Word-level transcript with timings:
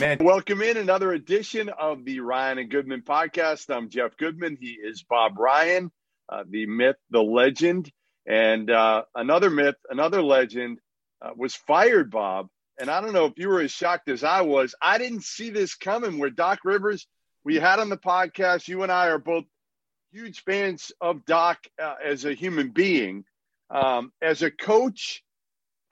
Man, 0.00 0.16
welcome 0.22 0.62
in 0.62 0.78
another 0.78 1.12
edition 1.12 1.68
of 1.68 2.06
the 2.06 2.20
Ryan 2.20 2.56
and 2.56 2.70
Goodman 2.70 3.02
podcast. 3.02 3.68
I'm 3.68 3.90
Jeff 3.90 4.16
Goodman. 4.16 4.56
He 4.58 4.70
is 4.70 5.02
Bob 5.02 5.38
Ryan, 5.38 5.92
uh, 6.26 6.44
the 6.48 6.64
myth, 6.64 6.96
the 7.10 7.22
legend, 7.22 7.92
and 8.26 8.70
uh, 8.70 9.02
another 9.14 9.50
myth, 9.50 9.74
another 9.90 10.22
legend 10.22 10.78
uh, 11.20 11.32
was 11.36 11.54
fired, 11.54 12.10
Bob. 12.10 12.48
And 12.80 12.88
I 12.88 13.02
don't 13.02 13.12
know 13.12 13.26
if 13.26 13.34
you 13.36 13.50
were 13.50 13.60
as 13.60 13.72
shocked 13.72 14.08
as 14.08 14.24
I 14.24 14.40
was. 14.40 14.74
I 14.80 14.96
didn't 14.96 15.24
see 15.24 15.50
this 15.50 15.74
coming. 15.74 16.16
Where 16.16 16.30
Doc 16.30 16.60
Rivers, 16.64 17.06
we 17.44 17.56
had 17.56 17.78
on 17.78 17.90
the 17.90 17.98
podcast, 17.98 18.68
you 18.68 18.82
and 18.82 18.90
I 18.90 19.08
are 19.08 19.18
both 19.18 19.44
huge 20.12 20.42
fans 20.44 20.92
of 21.02 21.26
Doc 21.26 21.58
uh, 21.78 21.96
as 22.02 22.24
a 22.24 22.32
human 22.32 22.70
being. 22.70 23.24
Um, 23.68 24.12
as 24.22 24.40
a 24.40 24.50
coach, 24.50 25.22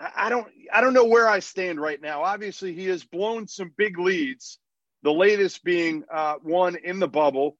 I 0.01 0.29
don't 0.29 0.47
I 0.73 0.81
don't 0.81 0.95
know 0.95 1.07
where 1.07 1.29
I 1.29 1.41
stand 1.41 1.81
right 1.81 2.01
now. 2.01 2.23
Obviously, 2.23 2.73
he 2.73 2.87
has 2.87 3.05
blown 3.05 3.49
some 3.49 3.73
big 3.77 3.99
leads. 3.99 4.59
The 5.03 5.13
latest 5.13 5.65
being 5.65 6.05
uh, 6.13 6.35
one 6.43 6.77
in 6.77 6.99
the 6.99 7.09
bubble, 7.09 7.57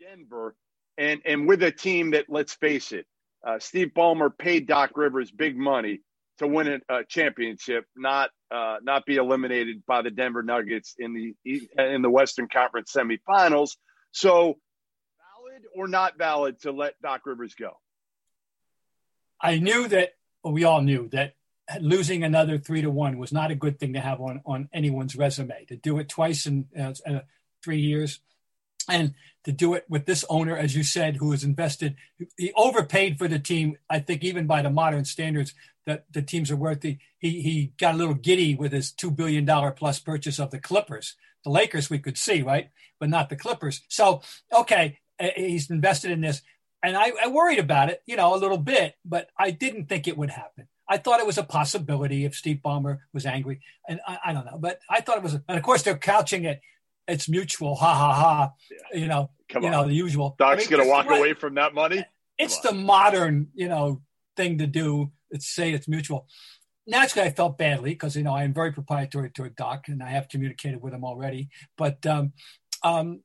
Denver, 0.00 0.54
and 0.96 1.20
and 1.24 1.48
with 1.48 1.62
a 1.62 1.72
team 1.72 2.12
that 2.12 2.26
let's 2.28 2.54
face 2.54 2.92
it, 2.92 3.06
uh, 3.44 3.58
Steve 3.58 3.92
Ballmer 3.96 4.36
paid 4.36 4.66
Doc 4.66 4.92
Rivers 4.96 5.30
big 5.30 5.56
money 5.56 6.00
to 6.38 6.46
win 6.46 6.80
a, 6.88 7.04
championship, 7.04 7.84
not 7.96 8.30
uh, 8.50 8.76
not 8.82 9.04
be 9.04 9.16
eliminated 9.16 9.84
by 9.86 10.02
the 10.02 10.10
Denver 10.10 10.42
Nuggets 10.42 10.94
in 10.98 11.14
the 11.14 11.68
in 11.76 12.02
the 12.02 12.10
Western 12.10 12.48
Conference 12.48 12.92
semifinals. 12.92 13.76
So, 14.12 14.58
valid 15.36 15.62
or 15.74 15.88
not 15.88 16.16
valid 16.16 16.60
to 16.62 16.72
let 16.72 17.00
Doc 17.02 17.26
Rivers 17.26 17.54
go? 17.54 17.72
I 19.40 19.58
knew 19.58 19.88
that 19.88 20.10
we 20.44 20.64
all 20.64 20.80
knew 20.82 21.08
that 21.12 21.34
losing 21.80 22.24
another 22.24 22.58
three 22.58 22.82
to 22.82 22.90
one 22.90 23.18
was 23.18 23.32
not 23.32 23.50
a 23.50 23.56
good 23.56 23.78
thing 23.78 23.92
to 23.92 24.00
have 24.00 24.20
on, 24.20 24.40
on 24.46 24.68
anyone's 24.72 25.16
resume. 25.16 25.64
To 25.66 25.76
do 25.76 25.98
it 25.98 26.08
twice 26.08 26.46
in 26.46 26.66
uh, 26.78 26.94
uh, 27.06 27.20
three 27.62 27.80
years, 27.80 28.20
and 28.88 29.14
to 29.44 29.52
do 29.52 29.74
it 29.74 29.84
with 29.88 30.06
this 30.06 30.24
owner, 30.30 30.56
as 30.56 30.74
you 30.74 30.82
said, 30.82 31.16
who 31.16 31.32
has 31.32 31.44
invested, 31.44 31.96
he 32.36 32.52
overpaid 32.56 33.18
for 33.18 33.28
the 33.28 33.38
team. 33.38 33.76
I 33.90 33.98
think 33.98 34.24
even 34.24 34.46
by 34.46 34.62
the 34.62 34.70
modern 34.70 35.04
standards 35.04 35.54
that 35.88 36.04
the 36.12 36.22
teams 36.22 36.50
are 36.50 36.56
worth. 36.56 36.82
He 36.82 36.98
he 37.18 37.72
got 37.78 37.94
a 37.94 37.96
little 37.96 38.14
giddy 38.14 38.54
with 38.54 38.72
his 38.72 38.92
two 38.92 39.10
billion 39.10 39.44
dollar 39.44 39.72
plus 39.72 39.98
purchase 39.98 40.38
of 40.38 40.50
the 40.50 40.60
Clippers. 40.60 41.16
The 41.44 41.50
Lakers 41.50 41.88
we 41.88 41.98
could 41.98 42.18
see 42.18 42.42
right, 42.42 42.70
but 43.00 43.08
not 43.08 43.30
the 43.30 43.36
Clippers. 43.36 43.80
So 43.88 44.20
okay, 44.54 44.98
he's 45.34 45.70
invested 45.70 46.10
in 46.10 46.20
this 46.20 46.42
and 46.82 46.96
I, 46.96 47.12
I, 47.22 47.28
worried 47.28 47.58
about 47.58 47.90
it, 47.90 48.02
you 48.06 48.16
know, 48.16 48.34
a 48.34 48.38
little 48.38 48.58
bit, 48.58 48.94
but 49.04 49.30
I 49.38 49.50
didn't 49.50 49.86
think 49.86 50.06
it 50.06 50.16
would 50.16 50.30
happen. 50.30 50.68
I 50.88 50.96
thought 50.96 51.20
it 51.20 51.26
was 51.26 51.38
a 51.38 51.42
possibility 51.42 52.24
if 52.24 52.34
Steve 52.34 52.60
Ballmer 52.64 52.98
was 53.12 53.26
angry, 53.26 53.60
and 53.88 54.00
I, 54.06 54.18
I 54.26 54.32
don't 54.32 54.46
know, 54.46 54.58
but 54.58 54.80
I 54.88 55.00
thought 55.00 55.18
it 55.18 55.22
was. 55.22 55.34
And 55.34 55.58
of 55.58 55.62
course, 55.62 55.82
they're 55.82 55.98
couching 55.98 56.44
it. 56.44 56.60
It's 57.06 57.28
mutual, 57.28 57.74
ha 57.74 57.94
ha 57.94 58.14
ha. 58.14 58.52
Yeah. 58.70 59.00
You 59.00 59.06
know, 59.06 59.30
Come 59.48 59.64
you 59.64 59.68
on. 59.68 59.72
know 59.72 59.84
the 59.86 59.94
usual. 59.94 60.34
Doc's 60.38 60.66
I 60.66 60.70
mean, 60.70 60.78
gonna 60.78 60.90
walk 60.90 61.06
right. 61.06 61.18
away 61.18 61.34
from 61.34 61.54
that 61.56 61.74
money. 61.74 62.04
It's 62.38 62.60
the 62.60 62.72
modern, 62.72 63.48
you 63.54 63.68
know, 63.68 64.00
thing 64.36 64.58
to 64.58 64.66
do. 64.66 65.10
It's 65.30 65.46
say 65.46 65.72
it's 65.72 65.88
mutual. 65.88 66.26
Naturally, 66.86 67.28
I 67.28 67.32
felt 67.32 67.58
badly 67.58 67.90
because 67.90 68.16
you 68.16 68.22
know 68.22 68.34
I 68.34 68.44
am 68.44 68.54
very 68.54 68.72
proprietary 68.72 69.30
to 69.32 69.44
a 69.44 69.50
Doc, 69.50 69.88
and 69.88 70.02
I 70.02 70.08
have 70.10 70.28
communicated 70.30 70.80
with 70.80 70.94
him 70.94 71.04
already. 71.04 71.50
But 71.76 72.06
um, 72.06 72.32
um, 72.82 73.20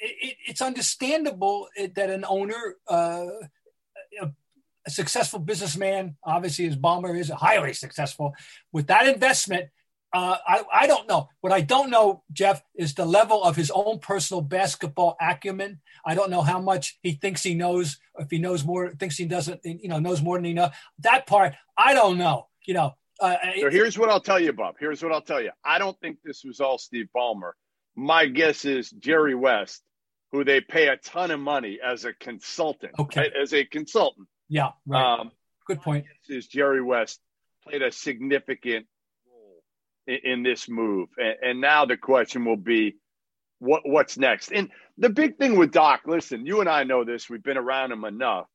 it, 0.00 0.36
it's 0.46 0.62
understandable 0.62 1.68
that 1.76 2.10
an 2.10 2.24
owner, 2.28 2.76
uh, 2.88 3.26
a, 4.20 4.30
a, 4.86 4.90
successful 4.90 5.38
businessman, 5.38 6.16
obviously 6.24 6.66
as 6.66 6.76
Ballmer 6.76 7.18
is 7.18 7.30
highly 7.30 7.72
successful, 7.72 8.34
with 8.72 8.86
that 8.88 9.06
investment, 9.06 9.68
uh, 10.12 10.36
I, 10.46 10.62
I 10.72 10.86
don't 10.86 11.06
know. 11.08 11.28
What 11.40 11.52
I 11.52 11.60
don't 11.60 11.90
know, 11.90 12.22
Jeff, 12.32 12.62
is 12.74 12.94
the 12.94 13.04
level 13.04 13.42
of 13.42 13.56
his 13.56 13.70
own 13.70 13.98
personal 13.98 14.40
basketball 14.40 15.16
acumen. 15.20 15.80
I 16.04 16.14
don't 16.14 16.30
know 16.30 16.40
how 16.40 16.60
much 16.60 16.98
he 17.02 17.12
thinks 17.12 17.42
he 17.42 17.54
knows, 17.54 17.98
if 18.18 18.30
he 18.30 18.38
knows 18.38 18.64
more, 18.64 18.90
thinks 18.90 19.18
he 19.18 19.26
doesn't, 19.26 19.60
you 19.64 19.88
know, 19.88 19.98
knows 19.98 20.22
more 20.22 20.38
than 20.38 20.44
he 20.44 20.54
knows. 20.54 20.70
That 21.00 21.26
part, 21.26 21.54
I 21.76 21.92
don't 21.92 22.16
know. 22.16 22.46
You 22.66 22.74
know. 22.74 22.94
Uh, 23.20 23.36
so 23.60 23.70
here's 23.70 23.98
what 23.98 24.08
I'll 24.08 24.20
tell 24.20 24.38
you, 24.38 24.52
Bob. 24.52 24.76
Here's 24.78 25.02
what 25.02 25.12
I'll 25.12 25.20
tell 25.20 25.42
you. 25.42 25.50
I 25.64 25.78
don't 25.78 25.98
think 26.00 26.18
this 26.24 26.44
was 26.44 26.60
all 26.60 26.78
Steve 26.78 27.08
Ballmer. 27.14 27.52
My 27.96 28.26
guess 28.26 28.64
is 28.64 28.90
Jerry 28.90 29.34
West 29.34 29.82
who 30.32 30.44
they 30.44 30.60
pay 30.60 30.88
a 30.88 30.96
ton 30.96 31.30
of 31.30 31.40
money 31.40 31.78
as 31.84 32.04
a 32.04 32.12
consultant. 32.12 32.92
Okay. 32.98 33.20
Right? 33.20 33.32
As 33.40 33.52
a 33.52 33.64
consultant. 33.64 34.28
Yeah. 34.48 34.70
Right. 34.86 35.20
Um, 35.20 35.30
Good 35.66 35.82
point. 35.82 36.06
Is 36.28 36.46
Jerry 36.46 36.82
West 36.82 37.20
played 37.64 37.82
a 37.82 37.92
significant 37.92 38.86
role 39.30 39.62
in, 40.06 40.18
in 40.24 40.42
this 40.42 40.68
move, 40.68 41.08
and, 41.18 41.36
and, 41.42 41.60
now 41.60 41.84
the 41.84 41.98
question 41.98 42.46
will 42.46 42.56
be, 42.56 42.96
what 43.58 43.82
what's 43.84 44.16
next? 44.16 44.50
And 44.50 44.70
the 44.96 45.10
big 45.10 45.36
thing 45.36 45.58
with 45.58 45.72
Doc, 45.72 46.02
listen, 46.06 46.46
you 46.46 46.60
and 46.60 46.70
I 46.70 46.84
know 46.84 47.04
this. 47.04 47.28
We've 47.28 47.42
been 47.42 47.58
around 47.58 47.92
him 47.92 48.04
enough. 48.04 48.46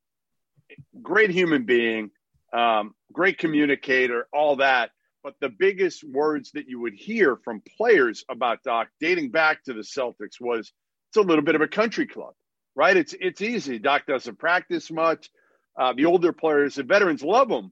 Great 1.01 1.29
human 1.29 1.65
being, 1.65 2.09
um, 2.51 2.95
great 3.11 3.37
communicator, 3.37 4.27
all 4.33 4.55
that. 4.55 4.89
But 5.23 5.35
the 5.39 5.49
biggest 5.49 6.03
words 6.03 6.51
that 6.51 6.67
you 6.67 6.81
would 6.81 6.95
hear 6.95 7.37
from 7.37 7.61
players 7.77 8.25
about 8.27 8.63
Doc, 8.63 8.89
dating 8.99 9.29
back 9.29 9.63
to 9.65 9.73
the 9.73 9.81
Celtics, 9.81 10.41
was 10.41 10.73
it's 11.13 11.23
a 11.23 11.27
little 11.27 11.43
bit 11.43 11.53
of 11.53 11.61
a 11.61 11.67
country 11.67 12.07
club, 12.07 12.33
right? 12.75 12.97
It's 12.97 13.13
it's 13.19 13.39
easy. 13.39 13.77
Doc 13.77 14.07
doesn't 14.07 14.39
practice 14.39 14.89
much. 14.89 15.29
Uh, 15.79 15.93
the 15.93 16.05
older 16.05 16.33
players, 16.33 16.75
the 16.75 16.83
veterans 16.83 17.21
love 17.21 17.51
him 17.51 17.71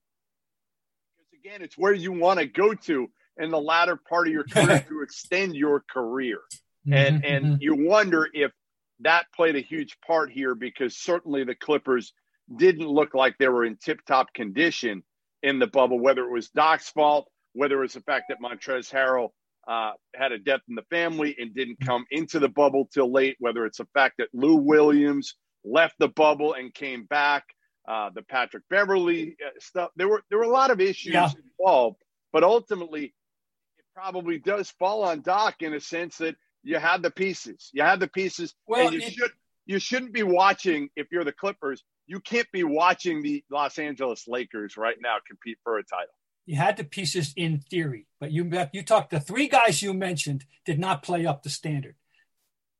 because 1.17 1.39
again, 1.39 1.63
it's 1.63 1.75
where 1.75 1.93
you 1.93 2.11
want 2.11 2.39
to 2.39 2.45
go 2.45 2.75
to 2.75 3.09
in 3.37 3.49
the 3.49 3.59
latter 3.59 3.95
part 3.95 4.27
of 4.27 4.33
your 4.33 4.43
career 4.43 4.85
to 4.89 5.01
extend 5.01 5.55
your 5.55 5.83
career, 5.91 6.39
mm-hmm, 6.87 6.93
and 6.93 7.25
and 7.25 7.45
mm-hmm. 7.45 7.55
you 7.61 7.87
wonder 7.87 8.29
if 8.31 8.51
that 8.99 9.25
played 9.35 9.55
a 9.55 9.61
huge 9.61 9.97
part 10.05 10.29
here 10.29 10.53
because 10.53 10.95
certainly 10.95 11.43
the 11.43 11.55
Clippers 11.55 12.13
didn't 12.55 12.87
look 12.87 13.15
like 13.15 13.39
they 13.39 13.47
were 13.47 13.65
in 13.65 13.75
tip-top 13.75 14.35
condition 14.35 15.01
in 15.41 15.57
the 15.57 15.65
bubble. 15.65 15.99
Whether 15.99 16.23
it 16.25 16.31
was 16.31 16.49
Doc's 16.49 16.89
fault, 16.91 17.27
whether 17.53 17.79
it 17.79 17.81
was 17.81 17.93
the 17.93 18.01
fact 18.01 18.25
that 18.29 18.39
Montrezl 18.39 18.93
Harrell 18.93 19.29
uh, 19.67 19.91
had 20.15 20.31
a 20.31 20.39
death 20.39 20.61
in 20.67 20.75
the 20.75 20.85
family 20.89 21.35
and 21.39 21.53
didn't 21.53 21.79
come 21.79 22.05
into 22.11 22.39
the 22.39 22.49
bubble 22.49 22.89
till 22.93 23.11
late, 23.11 23.37
whether 23.39 23.65
it's 23.65 23.77
the 23.77 23.87
fact 23.93 24.15
that 24.17 24.29
Lou 24.33 24.55
Williams 24.55 25.35
left 25.63 25.95
the 25.99 26.07
bubble 26.07 26.53
and 26.53 26.73
came 26.73 27.05
back, 27.05 27.43
uh, 27.87 28.09
the 28.13 28.23
Patrick 28.23 28.63
Beverley 28.69 29.35
uh, 29.45 29.49
stuff. 29.59 29.91
There 29.95 30.07
were 30.07 30.23
there 30.29 30.39
were 30.39 30.45
a 30.45 30.49
lot 30.49 30.71
of 30.71 30.81
issues 30.81 31.13
yeah. 31.13 31.29
involved, 31.59 31.97
but 32.33 32.43
ultimately, 32.43 33.05
it 33.05 33.85
probably 33.93 34.39
does 34.39 34.71
fall 34.71 35.03
on 35.03 35.21
Doc 35.21 35.61
in 35.61 35.73
a 35.73 35.79
sense 35.79 36.17
that 36.17 36.35
You 36.63 36.77
have 36.77 37.01
the 37.01 37.11
pieces. 37.11 37.69
You 37.73 37.83
have 37.83 37.99
the 37.99 38.07
pieces. 38.07 38.53
Well, 38.67 38.87
and 38.87 38.95
you 38.95 39.01
it- 39.01 39.13
should 39.13 39.31
you 39.65 39.79
shouldn't 39.79 40.13
be 40.13 40.23
watching 40.23 40.89
if 40.95 41.07
you're 41.11 41.23
the 41.23 41.31
Clippers. 41.31 41.83
You 42.07 42.19
can't 42.19 42.51
be 42.51 42.63
watching 42.63 43.21
the 43.21 43.43
Los 43.49 43.77
Angeles 43.79 44.27
Lakers 44.27 44.75
right 44.75 44.97
now 44.99 45.17
compete 45.25 45.57
for 45.63 45.77
a 45.77 45.83
title. 45.83 46.13
You 46.45 46.55
had 46.55 46.77
the 46.77 46.83
pieces 46.83 47.33
in 47.35 47.59
theory, 47.59 48.07
but 48.19 48.31
you 48.31 48.49
you 48.73 48.83
talked 48.83 49.11
the 49.11 49.19
three 49.19 49.47
guys 49.47 49.81
you 49.81 49.93
mentioned 49.93 50.45
did 50.65 50.79
not 50.79 51.03
play 51.03 51.25
up 51.25 51.43
the 51.43 51.49
standard. 51.49 51.95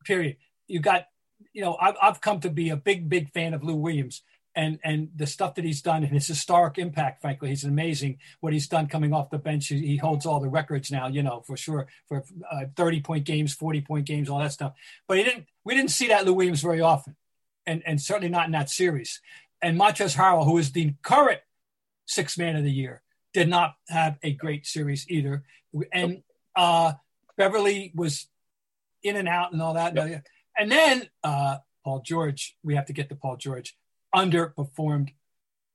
Period. 0.04 0.38
You 0.68 0.80
got, 0.80 1.08
you 1.54 1.62
know, 1.62 1.78
I've, 1.80 1.96
I've 2.02 2.22
come 2.22 2.40
to 2.42 2.50
be 2.50 2.70
a 2.70 2.76
big, 2.76 3.08
big 3.08 3.32
fan 3.32 3.54
of 3.54 3.64
Lou 3.64 3.76
Williams 3.76 4.24
and 4.56 4.80
and 4.84 5.10
the 5.16 5.28
stuff 5.28 5.56
that 5.56 5.64
he's 5.64 5.82
done 5.82 6.04
and 6.04 6.12
his 6.12 6.28
historic 6.28 6.78
impact. 6.78 7.22
Frankly, 7.22 7.50
he's 7.50 7.64
amazing 7.64 8.18
what 8.40 8.52
he's 8.52 8.68
done 8.68 8.88
coming 8.88 9.14
off 9.14 9.30
the 9.30 9.38
bench. 9.38 9.68
He, 9.68 9.80
he 9.86 9.98
holds 9.98 10.26
all 10.26 10.40
the 10.40 10.50
records 10.50 10.92
now, 10.92 11.08
you 11.08 11.24
know, 11.24 11.42
for 11.42 11.56
sure 11.56 11.88
for 12.08 12.24
uh, 12.52 12.66
thirty 12.76 13.02
point 13.02 13.26
games, 13.26 13.54
forty 13.54 13.82
point 13.82 14.06
games, 14.06 14.30
all 14.30 14.40
that 14.40 14.52
stuff. 14.52 14.74
But 15.08 15.18
he 15.18 15.24
didn't. 15.24 15.46
We 15.64 15.76
didn't 15.76 15.92
see 15.92 16.08
that 16.08 16.26
Lou 16.26 16.34
Williams 16.34 16.62
very 16.62 16.82
often, 16.82 17.16
and 17.66 17.84
and 17.86 18.02
certainly 18.02 18.30
not 18.30 18.48
in 18.48 18.52
that 18.52 18.70
series. 18.70 19.22
And 19.62 19.80
Montrezl 19.80 20.18
Harrell, 20.18 20.46
who 20.46 20.58
is 20.58 20.72
the 20.72 20.96
current 21.04 21.42
six 22.06 22.38
man 22.38 22.56
of 22.56 22.64
the 22.64 22.72
year, 22.72 23.04
did 23.34 23.48
not 23.50 23.76
have 23.90 24.18
a 24.24 24.34
great 24.34 24.66
series 24.66 25.06
either. 25.10 25.44
And 25.94 26.24
uh, 26.56 26.94
Beverley 27.38 27.92
was 27.96 28.28
in 29.04 29.16
and 29.16 29.28
out 29.28 29.54
and 29.54 29.62
all 29.62 29.76
that. 29.76 29.98
And 30.58 30.72
then 30.72 31.10
uh, 31.24 31.58
Paul 31.84 32.02
George, 32.06 32.58
we 32.64 32.76
have 32.76 32.86
to 32.88 32.94
get 32.94 33.10
to 33.10 33.16
Paul 33.16 33.38
George, 33.38 33.76
underperformed. 34.16 35.10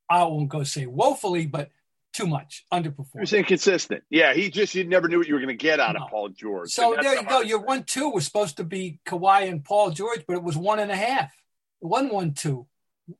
I 0.08 0.22
won't 0.24 0.48
go 0.48 0.62
say 0.62 0.86
woefully, 0.86 1.46
but 1.46 1.70
too 2.12 2.26
much 2.26 2.64
He 2.70 2.78
underperformed. 2.78 3.20
was 3.20 3.32
inconsistent. 3.32 4.04
Yeah, 4.08 4.32
he 4.32 4.50
just 4.50 4.74
you 4.74 4.84
never 4.84 5.08
knew 5.08 5.18
what 5.18 5.26
you 5.28 5.34
were 5.34 5.40
going 5.40 5.48
to 5.56 5.62
get 5.62 5.80
out 5.80 5.96
No. 5.98 6.04
of 6.04 6.10
Paul 6.10 6.28
George. 6.30 6.70
So 6.70 6.96
there 7.00 7.14
you 7.16 7.24
go. 7.26 7.40
Your 7.42 7.58
one 7.60 7.82
two 7.84 8.08
was 8.10 8.24
supposed 8.24 8.56
to 8.58 8.64
be 8.64 9.00
Kawhi 9.06 9.48
and 9.48 9.64
Paul 9.64 9.90
George, 9.90 10.24
but 10.26 10.36
it 10.36 10.42
was 10.42 10.56
one 10.56 10.78
and 10.78 10.90
a 10.90 10.96
half. 10.96 11.32
Wasn't 11.80 12.12
one 12.12 12.32
two. 12.34 12.66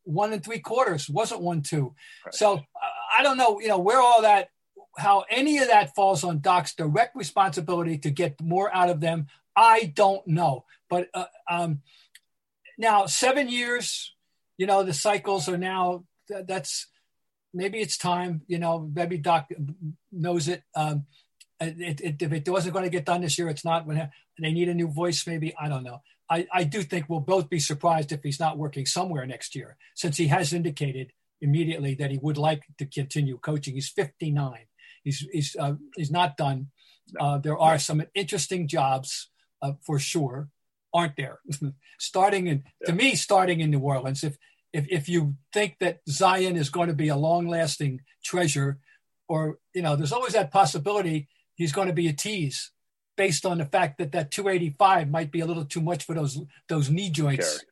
One 0.04 0.32
and 0.32 0.42
three 0.42 0.60
quarters 0.60 1.08
wasn't 1.10 1.42
one 1.42 1.62
two. 1.62 1.94
Right. 2.24 2.34
So 2.34 2.54
uh, 2.54 2.60
I 3.16 3.22
don't 3.22 3.36
know, 3.36 3.60
you 3.60 3.68
know, 3.68 3.78
where 3.78 4.00
all 4.00 4.22
that, 4.22 4.48
how 4.98 5.24
any 5.30 5.58
of 5.58 5.68
that 5.68 5.94
falls 5.94 6.24
on 6.24 6.40
Doc's 6.40 6.74
direct 6.74 7.16
responsibility 7.16 7.98
to 7.98 8.10
get 8.10 8.40
more 8.40 8.74
out 8.74 8.90
of 8.90 9.00
them. 9.00 9.26
I 9.54 9.92
don't 9.94 10.26
know. 10.26 10.64
But 10.88 11.08
uh, 11.14 11.26
um, 11.50 11.80
now 12.78 13.06
seven 13.06 13.48
years, 13.48 14.14
you 14.58 14.66
know, 14.66 14.82
the 14.82 14.92
cycles 14.94 15.48
are 15.48 15.58
now. 15.58 16.04
th- 16.28 16.46
That's 16.46 16.86
maybe 17.52 17.80
it's 17.80 17.98
time. 17.98 18.42
You 18.46 18.58
know, 18.58 18.90
maybe 18.94 19.19
Doc 19.19 19.48
knows 20.12 20.48
it. 20.48 20.62
Um, 20.74 21.06
it, 21.60 22.00
it, 22.00 22.22
if 22.22 22.32
it 22.32 22.48
wasn't 22.48 22.74
going 22.74 22.84
to 22.84 22.90
get 22.90 23.06
done 23.06 23.22
this 23.22 23.38
year, 23.38 23.48
it's 23.48 23.64
not. 23.64 23.86
When 23.86 24.10
they 24.38 24.52
need 24.52 24.69
a 24.69 24.74
new 24.74 24.88
voice, 24.88 25.26
maybe 25.26 25.54
I 25.58 25.69
don't 25.69 25.84
know. 25.84 26.02
I, 26.28 26.46
I 26.52 26.64
do 26.64 26.82
think 26.82 27.06
we'll 27.08 27.20
both 27.20 27.48
be 27.48 27.60
surprised 27.60 28.12
if 28.12 28.22
he's 28.22 28.40
not 28.40 28.58
working 28.58 28.84
somewhere 28.84 29.24
next 29.26 29.54
year, 29.54 29.76
since 29.94 30.16
he 30.16 30.26
has 30.26 30.52
indicated 30.52 31.12
immediately 31.40 31.94
that 31.94 32.10
he 32.10 32.18
would 32.18 32.38
like 32.38 32.62
to 32.78 32.86
continue 32.86 33.38
coaching. 33.38 33.74
He's 33.74 33.88
59. 33.88 34.66
He's 35.04 35.26
he's 35.32 35.56
uh, 35.58 35.74
he's 35.96 36.10
not 36.10 36.36
done. 36.36 36.68
Uh, 37.18 37.38
there 37.38 37.58
are 37.58 37.78
some 37.78 38.02
interesting 38.14 38.66
jobs 38.66 39.30
uh, 39.62 39.72
for 39.80 39.98
sure, 39.98 40.48
aren't 40.92 41.16
there? 41.16 41.38
starting 41.98 42.48
in 42.48 42.64
to 42.84 42.92
me, 42.92 43.14
starting 43.14 43.60
in 43.60 43.70
New 43.70 43.80
Orleans. 43.80 44.24
If 44.24 44.36
if 44.72 44.86
if 44.90 45.08
you 45.08 45.36
think 45.52 45.76
that 45.80 46.00
Zion 46.08 46.56
is 46.56 46.70
going 46.70 46.88
to 46.88 46.94
be 46.94 47.08
a 47.08 47.16
long 47.16 47.46
lasting 47.46 48.00
treasure, 48.24 48.78
or 49.28 49.58
you 49.74 49.82
know, 49.82 49.94
there's 49.96 50.12
always 50.12 50.32
that 50.32 50.50
possibility 50.50 51.28
he's 51.54 51.72
going 51.72 51.88
to 51.88 51.94
be 51.94 52.08
a 52.08 52.12
tease 52.12 52.72
based 53.16 53.46
on 53.46 53.58
the 53.58 53.64
fact 53.64 53.98
that 53.98 54.12
that 54.12 54.30
285 54.30 55.08
might 55.08 55.30
be 55.30 55.40
a 55.40 55.46
little 55.46 55.64
too 55.64 55.80
much 55.80 56.04
for 56.04 56.14
those 56.14 56.38
those 56.68 56.90
knee 56.90 57.10
joints. 57.10 57.58
Carry. 57.58 57.66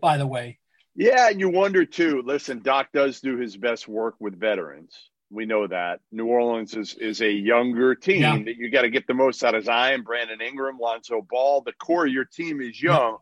By 0.00 0.16
the 0.18 0.26
way, 0.26 0.58
Yeah, 0.96 1.28
and 1.30 1.40
you 1.40 1.48
wonder 1.48 1.84
too. 1.84 2.22
Listen, 2.24 2.60
Doc 2.60 2.88
does 2.92 3.20
do 3.20 3.36
his 3.36 3.56
best 3.56 3.88
work 3.88 4.14
with 4.20 4.38
veterans. 4.38 4.96
We 5.30 5.46
know 5.46 5.66
that 5.66 6.00
New 6.12 6.26
Orleans 6.26 6.74
is 6.74 6.94
is 6.94 7.20
a 7.20 7.30
younger 7.30 7.94
team 7.94 8.22
Yeah. 8.22 8.38
that 8.38 8.56
you 8.56 8.70
got 8.70 8.82
to 8.82 8.90
get 8.90 9.06
the 9.06 9.14
most 9.14 9.42
out 9.42 9.54
of 9.56 9.64
Zion, 9.64 10.02
Brandon 10.02 10.40
Ingram, 10.40 10.78
Lonzo 10.78 11.20
Ball. 11.28 11.62
The 11.62 11.72
core 11.72 12.06
of 12.06 12.12
your 12.12 12.24
team 12.24 12.60
is 12.60 12.80
young. 12.80 13.18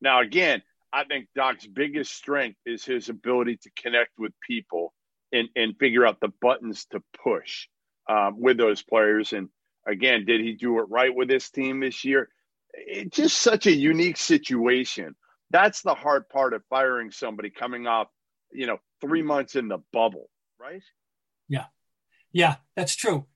Now, 0.00 0.20
again, 0.20 0.62
I 0.92 1.04
think 1.04 1.28
Doc's 1.36 1.66
biggest 1.66 2.12
strength 2.12 2.58
is 2.66 2.84
his 2.84 3.08
ability 3.08 3.58
to 3.58 3.70
connect 3.80 4.18
with 4.18 4.32
people 4.44 4.92
and 5.32 5.48
and 5.54 5.76
figure 5.78 6.04
out 6.04 6.18
the 6.20 6.32
buttons 6.40 6.86
to 6.86 7.00
push 7.22 7.68
um, 8.08 8.40
with 8.40 8.56
those 8.56 8.82
players. 8.82 9.32
And 9.32 9.48
again, 9.86 10.24
did 10.24 10.40
he 10.40 10.54
do 10.54 10.80
it 10.80 10.86
right 10.88 11.14
with 11.14 11.28
this 11.28 11.50
team 11.50 11.78
this 11.78 12.04
year? 12.04 12.28
It's 12.74 13.16
just 13.16 13.36
such 13.40 13.66
a 13.66 13.72
unique 13.72 14.16
situation 14.16 15.14
that's 15.50 15.82
the 15.82 15.94
hard 15.94 16.28
part 16.28 16.54
of 16.54 16.62
firing 16.70 17.10
somebody 17.10 17.50
coming 17.50 17.86
off, 17.86 18.08
you 18.52 18.66
know, 18.66 18.78
three 19.00 19.22
months 19.22 19.56
in 19.56 19.68
the 19.68 19.78
bubble, 19.92 20.30
right? 20.58 20.82
yeah, 21.48 21.66
Yeah, 22.32 22.56
that's 22.76 22.94
true. 22.94 23.26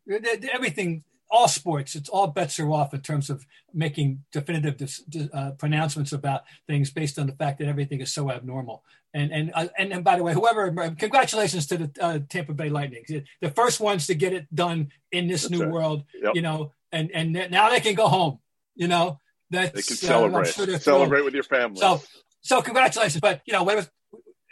Everything, 0.52 1.04
all 1.30 1.48
sports, 1.48 1.94
it's 1.94 2.08
all 2.08 2.28
bets 2.28 2.60
are 2.60 2.70
off 2.70 2.94
in 2.94 3.00
terms 3.00 3.30
of 3.30 3.44
making 3.72 4.24
definitive 4.30 4.76
dis, 4.76 5.02
uh, 5.32 5.52
pronouncements 5.52 6.12
about 6.12 6.42
things 6.68 6.90
based 6.90 7.18
on 7.18 7.26
the 7.26 7.32
fact 7.32 7.58
that 7.58 7.68
everything 7.68 8.00
is 8.00 8.12
so 8.12 8.30
abnormal. 8.30 8.84
And 9.12 9.32
and 9.32 9.52
uh, 9.54 9.68
and, 9.78 9.92
and 9.92 10.04
by 10.04 10.16
the 10.16 10.24
way, 10.24 10.34
whoever, 10.34 10.70
congratulations 10.98 11.66
to 11.68 11.78
the 11.78 11.90
uh, 12.00 12.18
Tampa 12.28 12.52
Bay 12.52 12.68
Lightning, 12.68 13.04
the 13.40 13.50
first 13.50 13.78
ones 13.78 14.08
to 14.08 14.14
get 14.14 14.32
it 14.32 14.52
done 14.52 14.90
in 15.12 15.28
this 15.28 15.42
That's 15.42 15.52
new 15.52 15.62
right. 15.62 15.72
world. 15.72 16.04
Yep. 16.20 16.34
You 16.34 16.42
know, 16.42 16.72
and 16.90 17.12
and 17.12 17.32
now 17.32 17.70
they 17.70 17.78
can 17.78 17.94
go 17.94 18.08
home. 18.08 18.40
You 18.74 18.88
know, 18.88 19.20
that's 19.50 19.72
They 19.72 19.82
can 19.82 19.94
uh, 19.94 20.08
celebrate. 20.12 20.46
sure 20.54 20.78
celebrate 20.78 21.24
with 21.24 21.34
your 21.34 21.42
family. 21.44 21.78
So, 21.80 22.02
so 22.42 22.62
congratulations. 22.62 23.20
But 23.20 23.42
you 23.46 23.52
know, 23.52 23.62
whether 23.64 23.80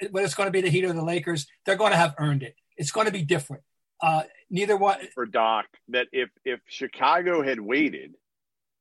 it's, 0.01 0.13
whether 0.13 0.25
it's 0.25 0.35
going 0.35 0.47
to 0.49 0.51
be 0.53 0.61
the 0.61 0.71
Heat 0.71 0.85
or 0.85 0.93
the 0.93 1.05
Lakers, 1.05 1.47
they're 1.65 1.77
going 1.77 1.93
to 1.93 1.97
have 1.99 2.15
earned 2.19 2.43
it. 2.43 2.55
It's 2.77 2.91
going 2.93 3.07
to 3.07 3.13
be 3.13 3.23
different. 3.23 3.63
Uh, 4.01 4.23
neither 4.51 4.77
one. 4.77 4.99
for 5.15 5.27
Doc, 5.27 5.67
that 5.89 6.09
if 6.13 6.31
if 6.45 6.61
Chicago 6.67 7.43
had 7.43 7.61
waited, 7.61 8.15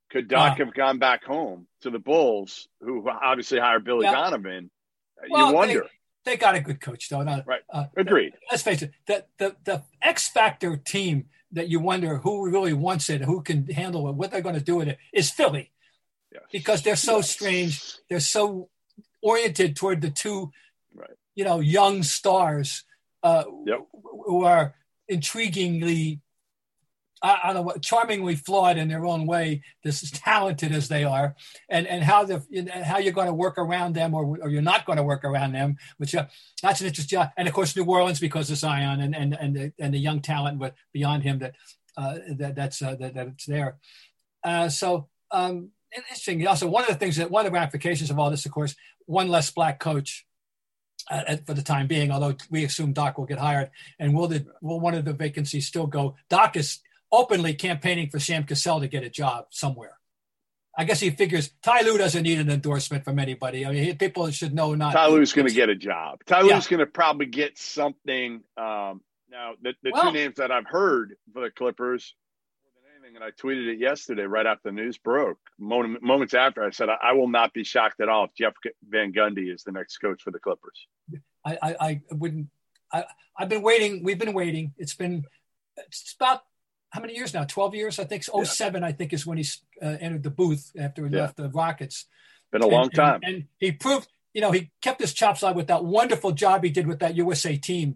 could 0.10 0.28
Doc 0.28 0.54
Uh. 0.54 0.66
have 0.66 0.74
gone 0.74 0.98
back 1.00 1.24
home 1.24 1.68
to 1.82 1.90
the 1.90 2.00
Bulls, 2.00 2.68
who 2.82 3.08
obviously 3.10 3.60
hired 3.60 3.84
Billy 3.86 4.06
Yeah. 4.06 4.14
Donovan? 4.14 4.72
Well, 5.30 5.50
you 5.50 5.54
wonder. 5.54 5.82
They, 6.26 6.32
they 6.32 6.38
got 6.38 6.56
a 6.56 6.60
good 6.60 6.82
coach, 6.82 7.10
though. 7.10 7.22
Right. 7.24 7.62
Uh, 7.72 7.86
Agreed. 7.98 8.34
let's 8.50 8.64
face 8.64 8.82
it. 8.82 8.92
The 9.08 9.26
the 9.38 9.56
the 9.64 9.84
X 10.02 10.28
factor 10.30 10.76
team 10.78 11.26
that 11.52 11.68
you 11.68 11.80
wonder 11.80 12.18
who 12.18 12.50
really 12.50 12.74
wants 12.74 13.10
it, 13.10 13.22
who 13.22 13.42
can 13.44 13.68
handle 13.68 14.08
it, 14.10 14.14
what 14.16 14.32
they're 14.32 14.42
going 14.42 14.56
to 14.56 14.62
do 14.62 14.78
with 14.78 14.88
it, 14.88 14.98
is 15.14 15.30
Philly 15.30 15.71
Yes. 16.32 16.44
because 16.52 16.82
they're 16.82 16.96
so 16.96 17.18
Yes. 17.18 17.30
strange. 17.30 17.82
They're 18.10 18.20
so 18.20 18.70
oriented 19.22 19.76
toward 19.76 20.02
the 20.02 20.10
two, 20.10 20.52
Right. 20.94 21.10
you 21.36 21.44
know, 21.44 21.60
young 21.60 22.04
stars 22.04 22.84
uh, 23.24 23.44
Yep. 23.66 23.80
who 24.26 24.44
are 24.46 24.74
intriguingly, 25.10 26.22
I, 27.22 27.40
I 27.44 27.54
don't 27.54 27.66
know 27.68 27.74
charmingly 27.82 28.36
flawed 28.36 28.78
in 28.78 28.88
their 28.88 29.06
own 29.06 29.28
way, 29.28 29.62
this 29.84 30.02
is 30.04 30.10
talented 30.12 30.72
as 30.72 30.88
they 30.88 31.04
are, 31.04 31.36
and 31.70 31.86
and 31.86 32.04
how 32.04 32.24
the 32.26 32.44
and 32.56 32.68
how 32.70 32.98
you're 32.98 33.14
going 33.14 33.28
to 33.28 33.34
work 33.34 33.58
around 33.60 33.94
them 33.94 34.16
or, 34.16 34.38
or 34.42 34.50
you're 34.50 34.62
not 34.62 34.86
going 34.86 34.98
to 34.98 35.04
work 35.04 35.24
around 35.24 35.52
them, 35.52 35.78
which 35.98 36.16
uh, 36.16 36.26
that's 36.64 36.82
an 36.82 36.88
interesting. 36.88 37.18
job. 37.20 37.30
And 37.38 37.48
of 37.48 37.54
course, 37.54 37.76
New 37.76 37.84
Orleans 37.86 38.20
because 38.20 38.50
of 38.50 38.58
Zion 38.58 39.02
and 39.02 39.16
and 39.16 39.34
and 39.36 39.56
the, 39.56 39.74
and 39.80 39.94
the 39.94 40.00
young 40.00 40.22
talent 40.22 40.58
with 40.60 40.74
beyond 40.94 41.22
him 41.24 41.40
that 41.40 41.54
uh, 41.96 42.18
that 42.38 42.56
that's 42.56 42.82
uh, 42.82 42.96
that, 42.96 43.14
that 43.14 43.28
it's 43.28 43.46
there. 43.46 43.78
Uh, 44.44 44.70
so 44.70 45.08
um, 45.30 45.70
interesting. 45.96 46.46
Also, 46.48 46.68
one 46.68 46.84
of 46.84 46.90
the 46.90 46.96
things 46.96 47.18
that 47.18 47.32
one 47.32 47.46
of 47.46 47.52
the 47.52 47.56
ramifications 47.56 48.10
of 48.10 48.20
all 48.20 48.30
this, 48.30 48.46
of 48.46 48.52
course, 48.52 48.76
one 49.06 49.28
less 49.30 49.52
black 49.52 49.80
coach 49.80 50.26
uh, 51.10 51.38
for 51.46 51.54
the 51.54 51.62
time 51.62 51.88
being. 51.88 52.12
Although 52.12 52.36
we 52.50 52.64
assume 52.64 52.94
Doc 52.94 53.18
will 53.18 53.26
get 53.26 53.40
hired, 53.40 53.72
and 54.00 54.14
will 54.16 54.28
the 54.28 54.46
will 54.62 54.80
one 54.80 54.94
of 54.94 55.06
the 55.06 55.14
vacancies 55.14 55.68
still 55.68 55.88
go? 55.88 56.16
Doc 56.30 56.56
is 56.56 56.80
openly 57.12 57.54
campaigning 57.54 58.10
for 58.10 58.20
Sam 58.20 58.44
Cassell 58.46 58.80
to 58.82 58.88
get 58.88 59.04
a 59.04 59.10
job 59.10 59.46
somewhere. 59.50 59.98
I 60.78 60.86
guess 60.86 61.02
he 61.02 61.10
figures 61.10 61.52
Ty 61.62 61.82
Lue 61.82 61.98
doesn't 61.98 62.24
need 62.24 62.40
an 62.40 62.50
endorsement 62.50 63.04
from 63.04 63.20
anybody. 63.20 63.66
I 63.66 63.72
mean, 63.74 63.84
he- 63.84 63.94
people 63.94 64.32
should 64.32 64.54
know 64.54 64.74
not. 64.74 64.94
Ty 64.94 65.08
Lue's 65.08 65.34
going 65.34 65.48
to 65.48 65.54
get 65.54 65.68
a 65.68 65.76
job. 65.76 66.20
Ty 66.26 66.44
Yeah. 66.44 66.54
Lue's 66.54 66.68
going 66.68 66.80
to 66.80 66.86
probably 66.86 67.26
get 67.26 67.58
something. 67.58 68.36
Um, 68.56 69.02
now, 69.30 69.54
the, 69.62 69.74
the 69.84 69.92
Well- 69.92 70.04
two 70.06 70.12
names 70.14 70.36
that 70.38 70.50
I've 70.50 70.66
heard 70.66 71.18
for 71.34 71.42
the 71.42 71.52
Clippers, 71.52 71.76
more 71.90 71.92
than 71.92 72.10
anything, 72.12 72.21
and 73.16 73.24
I 73.24 73.32
tweeted 73.32 73.68
it 73.68 73.80
yesterday 73.80 74.24
right 74.24 74.46
after 74.46 74.70
the 74.70 74.72
news 74.72 74.98
broke. 74.98 75.40
Moment, 75.60 76.04
moments 76.04 76.34
after, 76.34 76.64
I 76.64 76.72
said, 76.72 76.90
I, 76.90 77.14
will 77.14 77.28
not 77.28 77.54
be 77.54 77.64
shocked 77.64 78.00
at 78.02 78.10
all 78.10 78.26
if 78.26 78.34
Jeff 78.36 78.54
Van 78.88 79.14
Gundy 79.14 79.54
is 79.54 79.64
the 79.64 79.72
next 79.72 79.98
coach 79.98 80.22
for 80.22 80.32
the 80.32 80.40
Clippers. 80.40 80.88
I, 81.46 81.58
I, 81.62 81.76
I 81.80 82.02
wouldn't. 82.12 82.48
I, 82.94 83.06
I've 83.38 83.50
been 83.50 83.62
waiting. 83.62 84.04
We've 84.04 84.20
been 84.20 84.34
waiting. 84.34 84.74
It's 84.78 84.96
been. 84.96 85.26
It's 85.78 86.16
about 86.20 86.42
how 86.92 87.02
many 87.02 87.16
years 87.16 87.34
now? 87.34 87.46
Twelve 87.46 87.74
years, 87.74 88.00
I 88.00 88.04
think. 88.04 88.24
Oh 88.34 88.44
seven, 88.44 88.84
I 88.84 88.92
think, 88.92 89.14
is 89.14 89.26
when 89.26 89.38
he 89.38 89.46
uh, 89.82 89.98
entered 90.00 90.24
the 90.24 90.30
booth 90.30 90.72
after 90.78 91.08
he 91.08 91.14
Yeah. 91.14 91.22
left 91.22 91.38
the 91.38 91.50
Rockets. 91.50 92.06
Been 92.52 92.64
a 92.64 92.68
long 92.68 92.90
time. 92.90 93.22
And, 93.24 93.36
and 93.36 93.44
he 93.60 93.72
proved, 93.72 94.10
you 94.34 94.42
know, 94.42 94.52
he 94.52 94.72
kept 94.82 95.00
his 95.00 95.14
chops 95.14 95.42
on 95.42 95.56
with 95.56 95.68
that 95.68 95.86
wonderful 95.86 96.32
job 96.34 96.64
he 96.64 96.70
did 96.70 96.86
with 96.86 97.00
that 97.00 97.16
USA 97.16 97.56
team. 97.58 97.96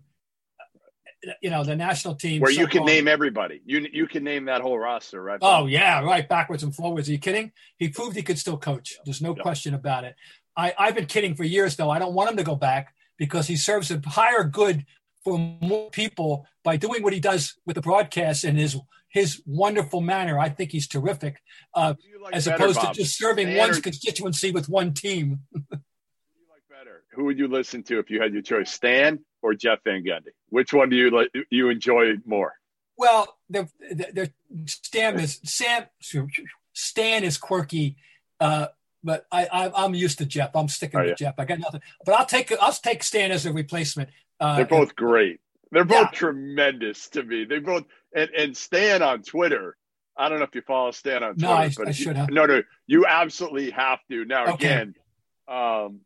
You 1.42 1.50
know 1.50 1.64
the 1.64 1.76
national 1.76 2.16
team 2.16 2.42
where 2.42 2.52
you 2.52 2.68
can 2.68 2.86
name 2.86 3.08
everybody. 3.08 3.62
You 3.66 3.88
you 3.92 4.08
can 4.08 4.24
name 4.24 4.46
that 4.46 4.62
whole 4.62 4.78
roster, 4.78 5.22
right? 5.22 5.40
Oh 5.42 5.66
yeah, 5.66 6.02
right, 6.04 6.28
backwards 6.28 6.64
and 6.64 6.76
forwards. 6.76 7.10
Are 7.10 7.12
you 7.12 7.20
kidding? 7.20 7.52
He 7.78 7.90
proved 7.90 8.16
he 8.16 8.24
could 8.24 8.40
still 8.40 8.58
coach. 8.58 8.96
There's 9.06 9.22
no 9.22 9.36
question 9.36 9.74
about 9.74 10.04
it. 10.04 10.16
I, 10.58 10.74
I've 10.78 10.96
been 10.96 11.06
kidding 11.06 11.36
for 11.36 11.44
years 11.44 11.76
though. 11.76 11.90
I 11.90 12.00
don't 12.00 12.14
want 12.14 12.32
him 12.32 12.38
to 12.38 12.44
go 12.44 12.56
back 12.56 12.94
because 13.18 13.48
he 13.48 13.56
serves 13.56 13.92
a 13.92 14.02
higher 14.06 14.44
good 14.44 14.86
for 15.24 15.38
more 15.38 15.90
people 15.90 16.46
by 16.64 16.78
doing 16.78 17.04
what 17.04 17.14
he 17.14 17.20
does 17.20 17.56
with 17.66 17.76
the 17.76 17.82
broadcast 17.82 18.44
and 18.44 18.58
his 18.58 18.78
his 19.10 19.42
wonderful 19.46 20.02
manner. 20.02 20.38
I 20.38 20.50
think 20.50 20.72
he's 20.72 20.88
terrific, 20.88 21.42
uh, 21.74 21.96
like 22.22 22.36
as 22.36 22.46
better, 22.46 22.64
opposed 22.64 22.82
Bob? 22.82 22.94
to 22.94 23.02
just 23.02 23.18
serving 23.18 23.56
one 23.58 23.82
constituency 23.82 24.52
with 24.52 24.70
one 24.70 24.94
team. 24.94 25.40
Who 25.52 25.60
you 25.62 26.46
like 26.50 26.64
better? 26.70 27.04
Who 27.14 27.26
would 27.26 27.40
you 27.40 27.48
listen 27.48 27.84
to 27.84 28.00
if 28.00 28.10
you 28.10 28.22
had 28.22 28.34
your 28.34 28.42
choice, 28.42 28.72
Stan 28.72 29.20
or 29.46 29.54
Jeff 29.54 29.80
Van 29.84 30.04
Gundy? 30.04 30.32
Which 30.50 30.74
one 30.74 30.90
do 30.90 30.96
you 30.96 31.12
like, 31.12 31.30
you 31.52 31.70
enjoy 31.70 32.16
more? 32.26 32.54
Well, 32.98 33.38
the 33.48 33.70
the 33.80 34.32
Stan 34.66 35.20
is 35.20 35.40
Sam 35.44 35.86
Stan 36.74 37.24
is 37.24 37.38
quirky, 37.38 37.98
uh, 38.40 38.68
but 39.04 39.28
I, 39.32 39.46
I 39.46 39.86
am 39.86 39.94
used 39.94 40.18
to 40.18 40.26
Jeff. 40.26 40.56
I'm 40.56 40.68
sticking 40.68 41.00
with 41.00 41.18
Jeff. 41.18 41.36
I 41.38 41.46
got 41.46 41.60
nothing, 41.60 41.82
but 42.06 42.16
I'll 42.16 42.26
take 42.26 42.52
I'll 42.60 42.72
take 42.72 43.04
Stan 43.04 43.32
as 43.32 43.46
a 43.46 43.54
replacement. 43.54 44.10
Uh, 44.40 44.56
They're 44.56 44.66
both 44.66 44.96
great. 44.96 45.40
They're 45.72 45.84
both 45.84 46.10
yeah. 46.14 46.20
tremendous 46.20 47.10
to 47.10 47.24
me. 47.24 47.46
They 47.46 47.60
both 47.60 47.84
and 48.16 48.30
and 48.32 48.58
Stan 48.58 49.04
on 49.04 49.22
Twitter. 49.22 49.78
I 50.18 50.30
don't 50.30 50.40
know 50.40 50.46
if 50.46 50.56
you 50.56 50.62
follow 50.62 50.92
Stan 50.92 51.22
on 51.22 51.36
Twitter, 51.36 51.48
no, 51.48 51.54
I, 51.54 51.70
but 51.78 51.90
I 51.90 51.92
should 51.92 52.16
have. 52.16 52.30
No, 52.30 52.46
no, 52.46 52.64
you 52.88 53.06
absolutely 53.06 53.72
have 53.72 54.00
to. 54.10 54.24
Now, 54.24 54.54
okay. 54.54 54.54
again, 54.54 54.96
um, 55.50 56.00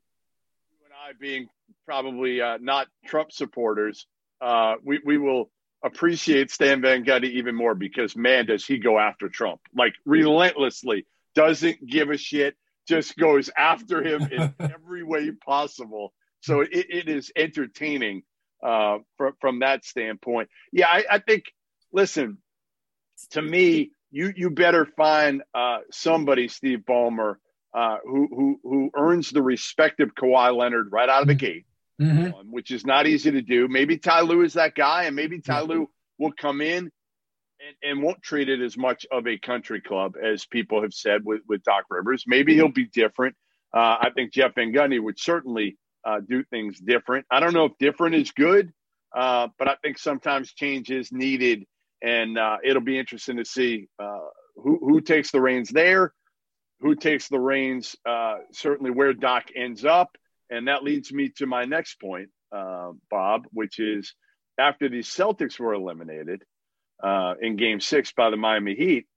you 0.72 0.80
and 0.86 0.94
I 0.94 1.14
being 1.20 1.48
probably 1.90 2.40
uh, 2.40 2.60
not 2.62 2.88
Trump 3.04 3.32
supporters, 3.32 4.06
uh, 4.42 4.76
we 4.86 5.00
we 5.04 5.18
will 5.18 5.50
appreciate 5.84 6.52
Stan 6.52 6.82
Van 6.82 7.04
Gundy 7.04 7.32
even 7.32 7.56
more 7.56 7.74
because 7.74 8.16
man, 8.16 8.46
does 8.46 8.64
he 8.64 8.78
go 8.78 9.00
after 9.00 9.28
Trump 9.28 9.60
like 9.76 9.94
relentlessly? 10.06 11.08
Doesn't 11.34 11.84
give 11.88 12.12
a 12.12 12.18
shit. 12.18 12.56
Just 12.88 13.18
goes 13.18 13.50
after 13.58 14.04
him 14.04 14.22
in 14.32 14.54
every 14.60 15.04
way 15.04 15.32
possible. 15.32 16.14
So 16.42 16.62
it, 16.62 16.70
it 16.72 17.10
is 17.10 17.32
entertaining 17.36 18.22
uh, 18.64 19.00
from 19.18 19.34
from 19.42 19.60
that 19.62 19.84
standpoint. 19.84 20.50
Yeah, 20.72 20.90
I, 20.92 21.06
I, 21.10 21.20
think. 21.20 21.46
Listen, 21.92 22.38
to 23.32 23.42
me, 23.42 23.94
you 24.12 24.32
you 24.36 24.52
better 24.52 24.86
find 24.86 25.42
uh, 25.56 25.80
somebody, 25.92 26.50
Steve 26.50 26.84
Ballmer, 26.88 27.38
uh, 27.74 27.98
who 28.04 28.28
who 28.30 28.60
who 28.62 28.92
earns 28.96 29.32
the 29.32 29.42
respect 29.42 30.02
of 30.02 30.14
Kawhi 30.14 30.56
Leonard 30.56 30.90
right 30.92 31.10
out 31.10 31.24
of 31.24 31.28
the 31.28 31.34
mm-hmm. 31.34 31.46
gate, 31.46 31.66
mm-hmm. 32.00 32.34
um, 32.34 32.52
which 32.52 32.72
is 32.72 32.86
not 32.86 33.08
easy 33.08 33.32
to 33.32 33.42
do. 33.42 33.68
Maybe 33.68 33.98
Ty 33.98 34.22
Lue 34.22 34.44
is 34.44 34.54
that 34.54 34.76
guy, 34.76 35.04
and 35.04 35.16
maybe 35.16 35.42
Ty 35.42 35.62
Lue 35.62 35.90
will 36.18 36.34
come 36.34 36.62
in. 36.62 36.92
And, 37.62 37.92
and 37.92 38.02
won't 38.02 38.24
treat 38.24 38.48
it 38.48 38.62
as 38.62 38.78
much 38.78 39.06
of 39.12 39.28
a 39.28 39.38
country 39.38 39.82
club 39.82 40.16
as 40.16 40.46
people 40.46 40.82
have 40.82 40.94
said 40.94 41.26
with, 41.26 41.42
with 41.46 41.62
Doc 41.64 41.84
Rivers. 41.90 42.24
Maybe 42.26 42.56
he'll 42.56 42.70
be 42.70 42.86
different. 42.86 43.36
Uh, 43.74 43.98
I 44.00 44.12
think 44.16 44.32
Jeff 44.32 44.56
Van 44.56 44.72
Gundy 44.72 44.98
would 44.98 45.20
certainly 45.20 45.78
uh, 46.06 46.22
do 46.22 46.44
things 46.46 46.80
different. 46.80 47.26
I 47.30 47.42
don't 47.42 47.54
know 47.54 47.66
if 47.66 47.74
different 47.78 48.16
is 48.16 48.32
good, 48.32 48.72
uh, 49.14 49.50
but 49.58 49.68
I 49.68 49.76
think 49.84 49.98
sometimes 49.98 50.54
change 50.54 50.90
is 50.90 51.12
needed, 51.12 51.66
and 52.02 52.38
uh, 52.38 52.60
it'll 52.64 52.82
be 52.82 52.98
interesting 52.98 53.36
to 53.36 53.46
see 53.46 53.90
uh, 54.02 54.20
who 54.56 54.80
who 54.82 55.02
takes 55.02 55.32
the 55.32 55.42
reins 55.42 55.70
there, 55.70 56.14
who 56.80 56.96
takes 56.96 57.28
the 57.28 57.40
reins. 57.40 57.96
Uh, 58.06 58.38
certainly, 58.54 58.92
where 58.92 59.14
Doc 59.14 59.50
ends 59.54 59.84
up, 59.84 60.18
and 60.50 60.68
that 60.68 60.84
leads 60.84 61.12
me 61.12 61.30
to 61.38 61.46
my 61.46 61.66
next 61.66 62.00
point, 62.00 62.30
uh, 62.52 62.92
Bob, 63.10 63.46
which 63.52 63.80
is 63.80 64.14
after 64.60 64.90
the 64.90 65.00
Celtics 65.00 65.60
were 65.60 65.74
eliminated 65.74 66.44
in 67.42 67.56
Game 67.56 67.80
Six 67.80 68.12
by 68.12 68.30
the 68.30 68.38
Miami 68.38 68.76
Heat, 68.76 69.08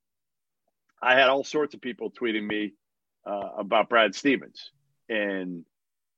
I 1.01 1.15
had 1.15 1.29
all 1.29 1.43
sorts 1.43 1.73
of 1.73 1.81
people 1.81 2.11
tweeting 2.11 2.45
me 2.45 2.73
about 3.25 3.89
Brad 3.89 4.15
Stevens 4.15 4.71
and 5.09 5.65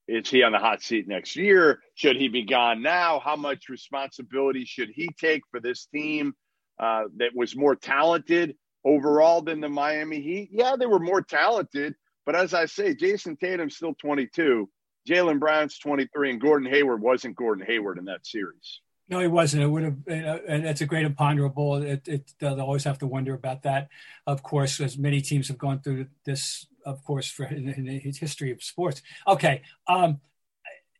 is 0.07 0.29
he 0.29 0.43
on 0.43 0.51
the 0.51 0.59
hot 0.59 0.83
seat 0.83 1.07
next 1.07 1.35
year? 1.35 1.79
Should 1.95 2.17
he 2.17 2.27
be 2.27 2.43
gone 2.43 2.81
now? 2.81 3.19
How 3.19 3.35
much 3.35 3.69
responsibility 3.69 4.65
should 4.65 4.89
he 4.89 5.09
take 5.19 5.41
for 5.49 5.59
this 5.59 5.87
team 5.87 6.33
uh, 6.79 7.03
that 7.17 7.31
was 7.35 7.55
more 7.55 7.75
talented 7.75 8.55
overall 8.83 9.41
than 9.41 9.61
the 9.61 9.69
Miami 9.69 10.21
Heat? 10.21 10.49
Yeah, 10.51 10.75
they 10.75 10.85
were 10.85 10.99
more 10.99 11.21
talented, 11.21 11.95
but 12.25 12.35
as 12.35 12.53
I 12.53 12.65
say, 12.65 12.93
Jayson 12.93 13.37
Tatum's 13.37 13.77
still 13.77 13.95
22, 13.95 14.69
Jaylen 15.07 15.39
Brown's 15.39 15.77
23, 15.77 16.31
and 16.31 16.41
Gordon 16.41 16.69
Hayward 16.69 17.01
wasn't 17.01 17.35
Gordon 17.35 17.65
Hayward 17.65 17.97
in 17.97 18.05
that 18.05 18.25
series. 18.25 18.81
No, 19.07 19.19
he 19.19 19.27
wasn't. 19.27 19.63
It 19.63 19.67
would 19.67 19.83
have. 19.83 19.97
and 20.07 20.65
it's 20.65 20.81
a 20.81 20.85
great 20.85 21.05
imponderable. 21.05 21.75
It, 21.75 22.07
it, 22.07 22.33
they'll 22.39 22.59
always 22.59 22.85
have 22.85 22.97
to 22.99 23.07
wonder 23.07 23.35
about 23.35 23.61
that. 23.63 23.89
Of 24.25 24.41
course, 24.41 24.79
as 24.79 24.97
many 24.97 25.21
teams 25.21 25.47
have 25.49 25.59
gone 25.59 25.79
through 25.81 26.07
this 26.25 26.65
of 26.85 27.03
course, 27.03 27.29
for 27.29 27.45
in, 27.45 27.67
in 27.69 27.99
his 27.99 28.19
history 28.19 28.51
of 28.51 28.63
sports. 28.63 29.01
Okay, 29.27 29.63
um, 29.87 30.21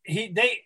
he 0.02 0.28
they 0.28 0.62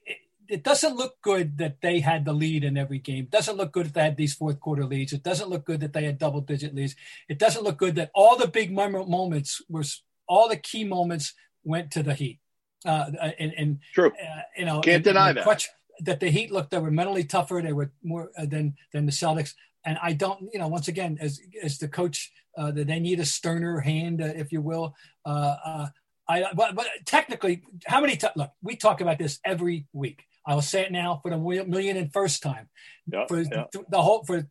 it 0.49 0.65
doesn't 0.65 0.97
look 0.97 1.23
good 1.23 1.59
that 1.59 1.81
they 1.81 2.01
had 2.01 2.25
the 2.25 2.33
lead 2.33 2.65
in 2.65 2.77
every 2.77 2.99
game. 2.99 3.25
It 3.25 3.31
doesn't 3.31 3.57
look 3.57 3.71
good 3.71 3.87
if 3.87 3.93
they 3.93 4.03
had 4.03 4.17
these 4.17 4.35
fourth 4.35 4.59
quarter 4.59 4.85
leads. 4.85 5.13
It 5.13 5.23
doesn't 5.23 5.49
look 5.49 5.65
good 5.65 5.81
that 5.81 5.93
they 5.93 6.05
had 6.05 6.19
double 6.19 6.41
digit 6.41 6.75
leads. 6.75 6.97
It 7.29 7.39
doesn't 7.39 7.63
look 7.63 7.77
good 7.77 7.95
that 7.97 8.11
all 8.15 8.37
the 8.37 8.49
big 8.49 8.73
moments 8.73 9.63
were 9.69 9.85
all 10.27 10.49
the 10.49 10.57
key 10.57 10.85
moments 10.85 11.35
went 11.63 11.93
to 11.93 12.03
the 12.03 12.15
Heat. 12.15 12.41
Uh, 12.85 13.11
and, 13.39 13.53
and 13.59 13.79
true, 13.95 14.09
uh, 14.11 14.43
you 14.57 14.65
know, 14.65 14.81
can't 14.81 14.97
and, 14.97 15.05
deny 15.05 15.29
and 15.29 15.39
that. 15.39 15.45
Crutch, 15.45 15.69
that 16.01 16.21
the 16.21 16.31
Heat 16.31 16.51
looked 16.51 16.71
they 16.71 16.79
were 16.79 16.91
mentally 16.91 17.25
tougher. 17.25 17.61
They 17.63 17.73
were 17.73 17.93
more 18.03 18.31
uh, 18.37 18.47
than 18.47 18.75
than 18.93 19.07
the 19.07 19.13
Celtics. 19.13 19.55
And 19.85 19.99
I 20.03 20.13
don't, 20.13 20.49
you 20.53 20.59
know, 20.59 20.69
once 20.69 20.89
again, 20.89 21.19
as 21.21 21.41
as 21.63 21.79
the 21.79 21.89
coach 21.89 22.33
uh, 22.57 22.71
that 22.73 22.87
they 22.87 23.01
need 23.01 23.21
a 23.21 23.25
sterner 23.25 23.81
hand, 23.81 24.23
uh, 24.23 24.27
if 24.27 24.53
you 24.53 24.61
will. 24.61 24.95
Uh, 25.25 25.57
uh, 25.65 25.87
I, 26.29 26.45
but, 26.55 26.77
but, 26.77 26.87
technically, 27.07 27.63
how 27.87 28.01
many 28.01 28.17
times? 28.17 28.35
Look, 28.37 28.53
we 28.63 28.77
talk 28.77 29.01
about 29.01 29.19
this 29.19 29.41
every 29.45 29.87
week. 29.93 30.25
I 30.47 30.55
will 30.55 30.63
say 30.63 30.83
it 30.83 30.93
now 30.93 31.19
for 31.23 31.31
the 31.31 31.39
million 31.39 31.97
and 31.97 32.13
first 32.13 32.43
time. 32.43 32.69
Yeah, 33.07 33.27
for 33.27 33.41
yeah. 33.41 33.65
the 33.89 34.01
whole 34.01 34.25
for 34.25 34.47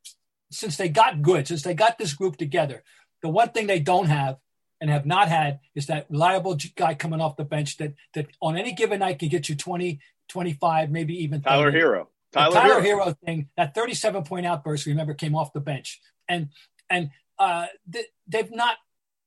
since 0.52 0.78
they 0.78 0.90
got 0.90 1.22
good, 1.22 1.48
since 1.48 1.64
they 1.64 1.74
got 1.74 1.98
this 1.98 2.14
group 2.14 2.38
together, 2.38 2.84
the 3.22 3.30
one 3.30 3.50
thing 3.50 3.68
they 3.68 3.80
don't 3.80 4.08
have 4.08 4.38
and 4.82 4.90
have 4.90 5.06
not 5.06 5.28
had 5.28 5.60
is 5.76 5.88
that 5.88 6.08
reliable 6.10 6.58
guy 6.76 6.94
coming 6.94 7.22
off 7.22 7.36
the 7.36 7.44
bench 7.44 7.78
that 7.78 7.94
that 8.14 8.28
on 8.42 8.58
any 8.58 8.74
given 8.74 9.00
night 9.00 9.20
can 9.20 9.30
get 9.30 9.50
you 9.50 9.56
20, 9.56 10.00
25, 10.30 10.92
maybe 10.92 11.24
even 11.24 11.42
30. 11.42 11.50
Tyler 11.50 11.72
Herro. 11.72 12.08
Tyler, 12.32 12.54
Tyler 12.54 12.82
Herro. 12.82 13.06
Herro 13.06 13.18
thing, 13.26 13.50
that 13.58 13.74
37 13.76 14.24
point 14.24 14.46
outburst, 14.46 14.86
remember, 14.86 15.14
came 15.14 15.36
off 15.36 15.54
the 15.54 15.60
bench. 15.60 16.00
And 16.28 16.50
and 16.90 17.12
uh, 17.38 17.68
they've 18.28 18.52
not 18.52 18.78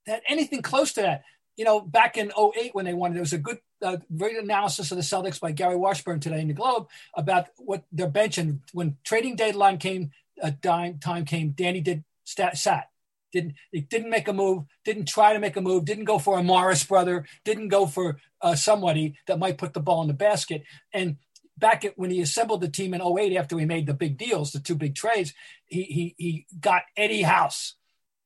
had 0.07 0.23
anything 0.29 0.63
close 0.63 0.93
to 0.95 1.03
that. 1.03 1.25
You 1.57 1.65
know, 1.65 1.81
back 1.81 2.17
in 2.17 2.33
08 2.37 2.75
when 2.75 2.85
they 2.85 2.95
won, 2.95 3.13
there 3.13 3.21
was 3.21 3.33
a 3.33 3.39
good, 3.39 3.59
uh, 3.83 3.99
great 4.17 4.37
analysis 4.37 4.91
of 4.91 4.97
the 4.97 5.03
Celtics 5.03 5.39
by 5.39 5.53
Gary 5.53 5.77
Washburn 5.77 6.19
today 6.19 6.41
in 6.41 6.49
the 6.49 6.55
Globe 6.55 6.89
about 7.15 7.49
what 7.59 7.85
their 7.93 8.09
bench 8.09 8.39
and 8.39 8.61
when 8.73 8.97
trading 9.05 9.37
deadline 9.37 9.79
came, 9.79 10.11
uh, 10.43 10.53
time, 10.63 10.99
time 10.99 11.25
came, 11.25 11.51
Danny 11.51 11.81
did 11.81 12.05
stat, 12.25 12.57
sat. 12.57 12.89
Didn't 13.33 13.55
didn't 13.73 14.11
make 14.11 14.29
a 14.29 14.33
move, 14.33 14.65
didn't 14.85 15.09
try 15.09 15.33
to 15.33 15.39
make 15.39 15.57
a 15.57 15.61
move, 15.61 15.85
didn't 15.85 16.05
go 16.05 16.19
for 16.19 16.39
a 16.39 16.43
Morris 16.43 16.85
brother, 16.85 17.27
didn't 17.45 17.69
go 17.69 17.87
for 17.87 18.19
uh, 18.41 18.55
somebody 18.55 19.17
that 19.27 19.39
might 19.39 19.59
put 19.59 19.73
the 19.73 19.81
ball 19.81 20.03
in 20.03 20.09
the 20.09 20.15
basket. 20.15 20.65
And 20.93 21.17
back 21.57 21.85
at 21.85 21.99
when 21.99 22.11
he 22.11 22.21
assembled 22.21 22.61
the 22.61 22.69
team 22.69 22.95
in 22.95 23.01
08 23.01 23.37
after 23.37 23.57
we 23.57 23.65
made 23.65 23.87
the 23.87 23.95
big 23.95 24.19
deals, 24.19 24.53
the 24.53 24.61
two 24.61 24.75
big 24.75 24.95
trades, 24.95 25.33
he 25.65 25.83
he 25.85 26.15
he 26.19 26.47
got 26.61 26.83
Eddie 26.97 27.23
House 27.23 27.77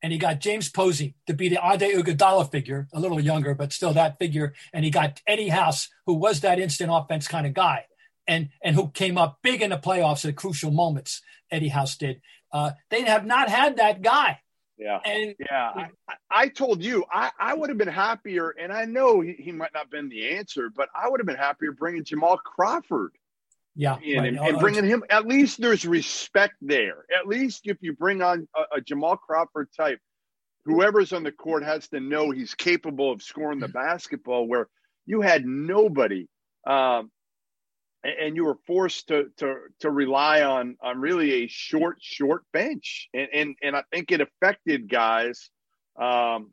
and 0.03 0.13
he 0.13 0.19
got 0.19 0.41
James 0.41 0.69
Posey 0.69 1.15
to 1.27 1.35
be 1.35 1.49
the 1.49 1.57
Ade 1.57 1.81
Iguodala 1.81 2.51
figure, 2.51 2.87
a 2.93 3.01
little 3.01 3.21
younger, 3.21 3.55
but 3.55 3.73
still 3.73 3.93
that 3.95 4.19
figure. 4.19 4.55
And 4.73 4.85
he 4.85 4.91
got 4.91 5.21
Eddie 5.27 5.49
House, 5.49 5.89
who 6.07 6.15
was 6.15 6.41
that 6.41 6.59
instant 6.61 6.91
offense 6.93 7.27
kind 7.27 7.47
of 7.47 7.55
guy, 7.55 7.87
and 8.27 8.51
and 8.63 8.77
who 8.77 8.91
came 8.91 9.19
up 9.19 9.39
big 9.43 9.63
in 9.63 9.71
the 9.71 9.79
playoffs 9.79 10.29
at 10.29 10.37
crucial 10.37 10.71
moments. 10.71 11.23
Eddie 11.51 11.69
House 11.69 11.97
did. 11.97 12.21
Uh, 12.53 12.73
they 12.91 13.03
have 13.03 13.27
not 13.27 13.49
had 13.49 13.77
that 13.77 14.03
guy. 14.03 14.41
Yeah, 14.79 14.99
and 15.05 15.35
yeah. 15.39 15.71
I, 15.75 16.15
I, 16.31 16.49
told 16.49 16.83
you 16.83 17.05
I, 17.11 17.31
I 17.41 17.55
would 17.55 17.71
have 17.71 17.79
been 17.79 17.89
happier, 17.89 18.51
and 18.51 18.71
I 18.71 18.85
know 18.85 19.21
he, 19.21 19.33
he 19.33 19.51
might 19.51 19.73
not 19.73 19.85
have 19.85 19.91
been 19.91 20.11
the 20.11 20.37
answer, 20.37 20.71
but 20.75 20.91
I 20.95 21.09
would 21.09 21.19
have 21.19 21.27
been 21.27 21.37
happier 21.37 21.73
bringing 21.73 22.05
Jamal 22.05 22.37
Crawford 22.37 23.13
yeah, 23.77 23.93
right. 23.93 24.29
and, 24.29 24.39
and, 24.39 24.59
bringing 24.59 24.85
him 24.85 25.05
at 25.11 25.27
least 25.27 25.61
there's 25.61 25.85
respect 25.85 26.55
there. 26.63 27.05
At 27.15 27.27
least 27.27 27.63
if 27.65 27.77
you 27.83 27.93
bring 27.93 28.23
on 28.23 28.49
a, 28.57 28.79
a, 28.79 28.81
Jamal 28.81 29.19
Crawford 29.19 29.69
type, 29.77 30.01
whoever's 30.65 31.13
on 31.13 31.23
the 31.23 31.33
court 31.33 31.63
has 31.63 31.87
to 31.89 32.01
know 32.01 32.31
he's 32.31 32.55
capable 32.55 33.13
of 33.13 33.23
scoring 33.23 33.61
the 33.61 33.69
basketball. 33.69 34.49
Where 34.49 34.69
you 35.05 35.21
had 35.21 35.45
nobody, 35.45 36.27
um, 36.67 37.11
and, 38.09 38.37
you 38.37 38.45
were 38.45 38.59
forced 38.67 39.09
to 39.09 39.31
to 39.39 39.57
to 39.81 39.91
rely 39.91 40.43
on 40.43 40.77
on 40.83 41.01
really 41.01 41.45
a 41.45 41.49
short 41.49 41.99
short 42.01 42.43
bench, 42.53 43.09
and 43.15 43.29
and 43.33 43.57
and 43.63 43.77
I 43.77 43.83
think 43.93 44.13
it 44.13 44.21
affected 44.21 44.89
guys. 44.89 45.51
Um, 46.01 46.51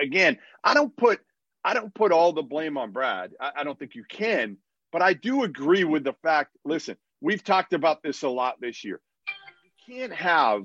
again, 0.00 0.38
I 0.62 0.74
don't 0.74 0.96
put 0.96 1.20
I 1.64 1.74
don't 1.74 1.94
put 1.94 2.12
all 2.12 2.32
the 2.32 2.42
blame 2.42 2.76
on 2.76 2.92
Brad. 2.92 3.32
I, 3.40 3.52
I 3.58 3.64
don't 3.64 3.78
think 3.78 3.94
you 3.94 4.04
can 4.08 4.58
but 4.96 5.02
I 5.02 5.12
do 5.12 5.42
agree 5.44 5.84
with 5.84 6.04
the 6.04 6.14
fact 6.22 6.56
listen, 6.64 6.96
we've 7.20 7.44
talked 7.44 7.74
about 7.74 8.02
this 8.02 8.22
a 8.22 8.28
lot 8.30 8.54
this 8.62 8.82
year. 8.82 8.98
You 9.62 9.94
can't 9.94 10.12
have 10.14 10.62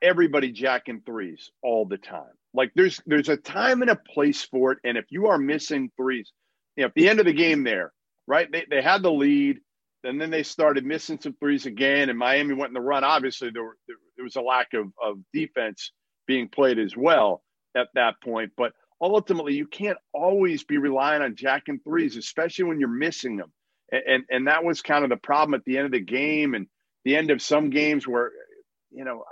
everybody 0.00 0.52
jacking 0.52 1.02
threes 1.04 1.50
all 1.62 1.84
the 1.84 1.98
time. 1.98 2.32
Like 2.54 2.72
there's 2.74 3.00
there's 3.04 3.28
a 3.28 3.36
time 3.36 3.82
and 3.82 3.90
a 3.90 3.96
place 3.96 4.42
for 4.42 4.72
it. 4.72 4.78
And 4.84 4.96
if 4.96 5.04
you 5.10 5.26
are 5.26 5.36
missing 5.36 5.90
threes, 5.98 6.32
you 6.76 6.82
know, 6.82 6.88
at 6.88 6.94
the 6.94 7.10
end 7.10 7.20
of 7.20 7.26
the 7.26 7.32
game 7.34 7.62
there, 7.62 7.92
right? 8.28 8.50
They 8.52 8.66
they 8.70 8.82
had 8.82 9.02
the 9.02 9.10
lead, 9.10 9.58
and 10.04 10.20
then 10.20 10.30
they 10.30 10.44
started 10.44 10.84
missing 10.84 11.18
some 11.20 11.34
threes 11.40 11.66
again, 11.66 12.10
and 12.10 12.18
Miami 12.18 12.54
went 12.54 12.70
in 12.70 12.74
the 12.74 12.80
run. 12.80 13.02
Obviously, 13.02 13.50
there, 13.50 13.64
were, 13.64 13.76
there 13.88 14.24
was 14.24 14.36
a 14.36 14.42
lack 14.42 14.74
of, 14.74 14.86
of 15.02 15.16
defense 15.32 15.92
being 16.26 16.48
played 16.48 16.78
as 16.78 16.96
well 16.96 17.42
at 17.76 17.88
that 17.94 18.14
point. 18.22 18.52
But 18.56 18.72
ultimately, 19.00 19.54
you 19.54 19.66
can't 19.66 19.98
always 20.14 20.62
be 20.62 20.78
relying 20.78 21.22
on 21.22 21.34
jacking 21.34 21.80
threes, 21.82 22.16
especially 22.16 22.66
when 22.66 22.78
you're 22.78 22.88
missing 22.88 23.36
them. 23.36 23.52
And, 23.90 24.02
and, 24.06 24.24
and 24.30 24.46
that 24.46 24.62
was 24.64 24.82
kind 24.82 25.04
of 25.04 25.10
the 25.10 25.16
problem 25.16 25.54
at 25.54 25.64
the 25.64 25.78
end 25.78 25.86
of 25.86 25.92
the 25.92 26.00
game 26.00 26.54
and 26.54 26.66
the 27.04 27.16
end 27.16 27.30
of 27.30 27.42
some 27.42 27.70
games 27.70 28.06
where, 28.06 28.30
you 28.90 29.04
know, 29.04 29.24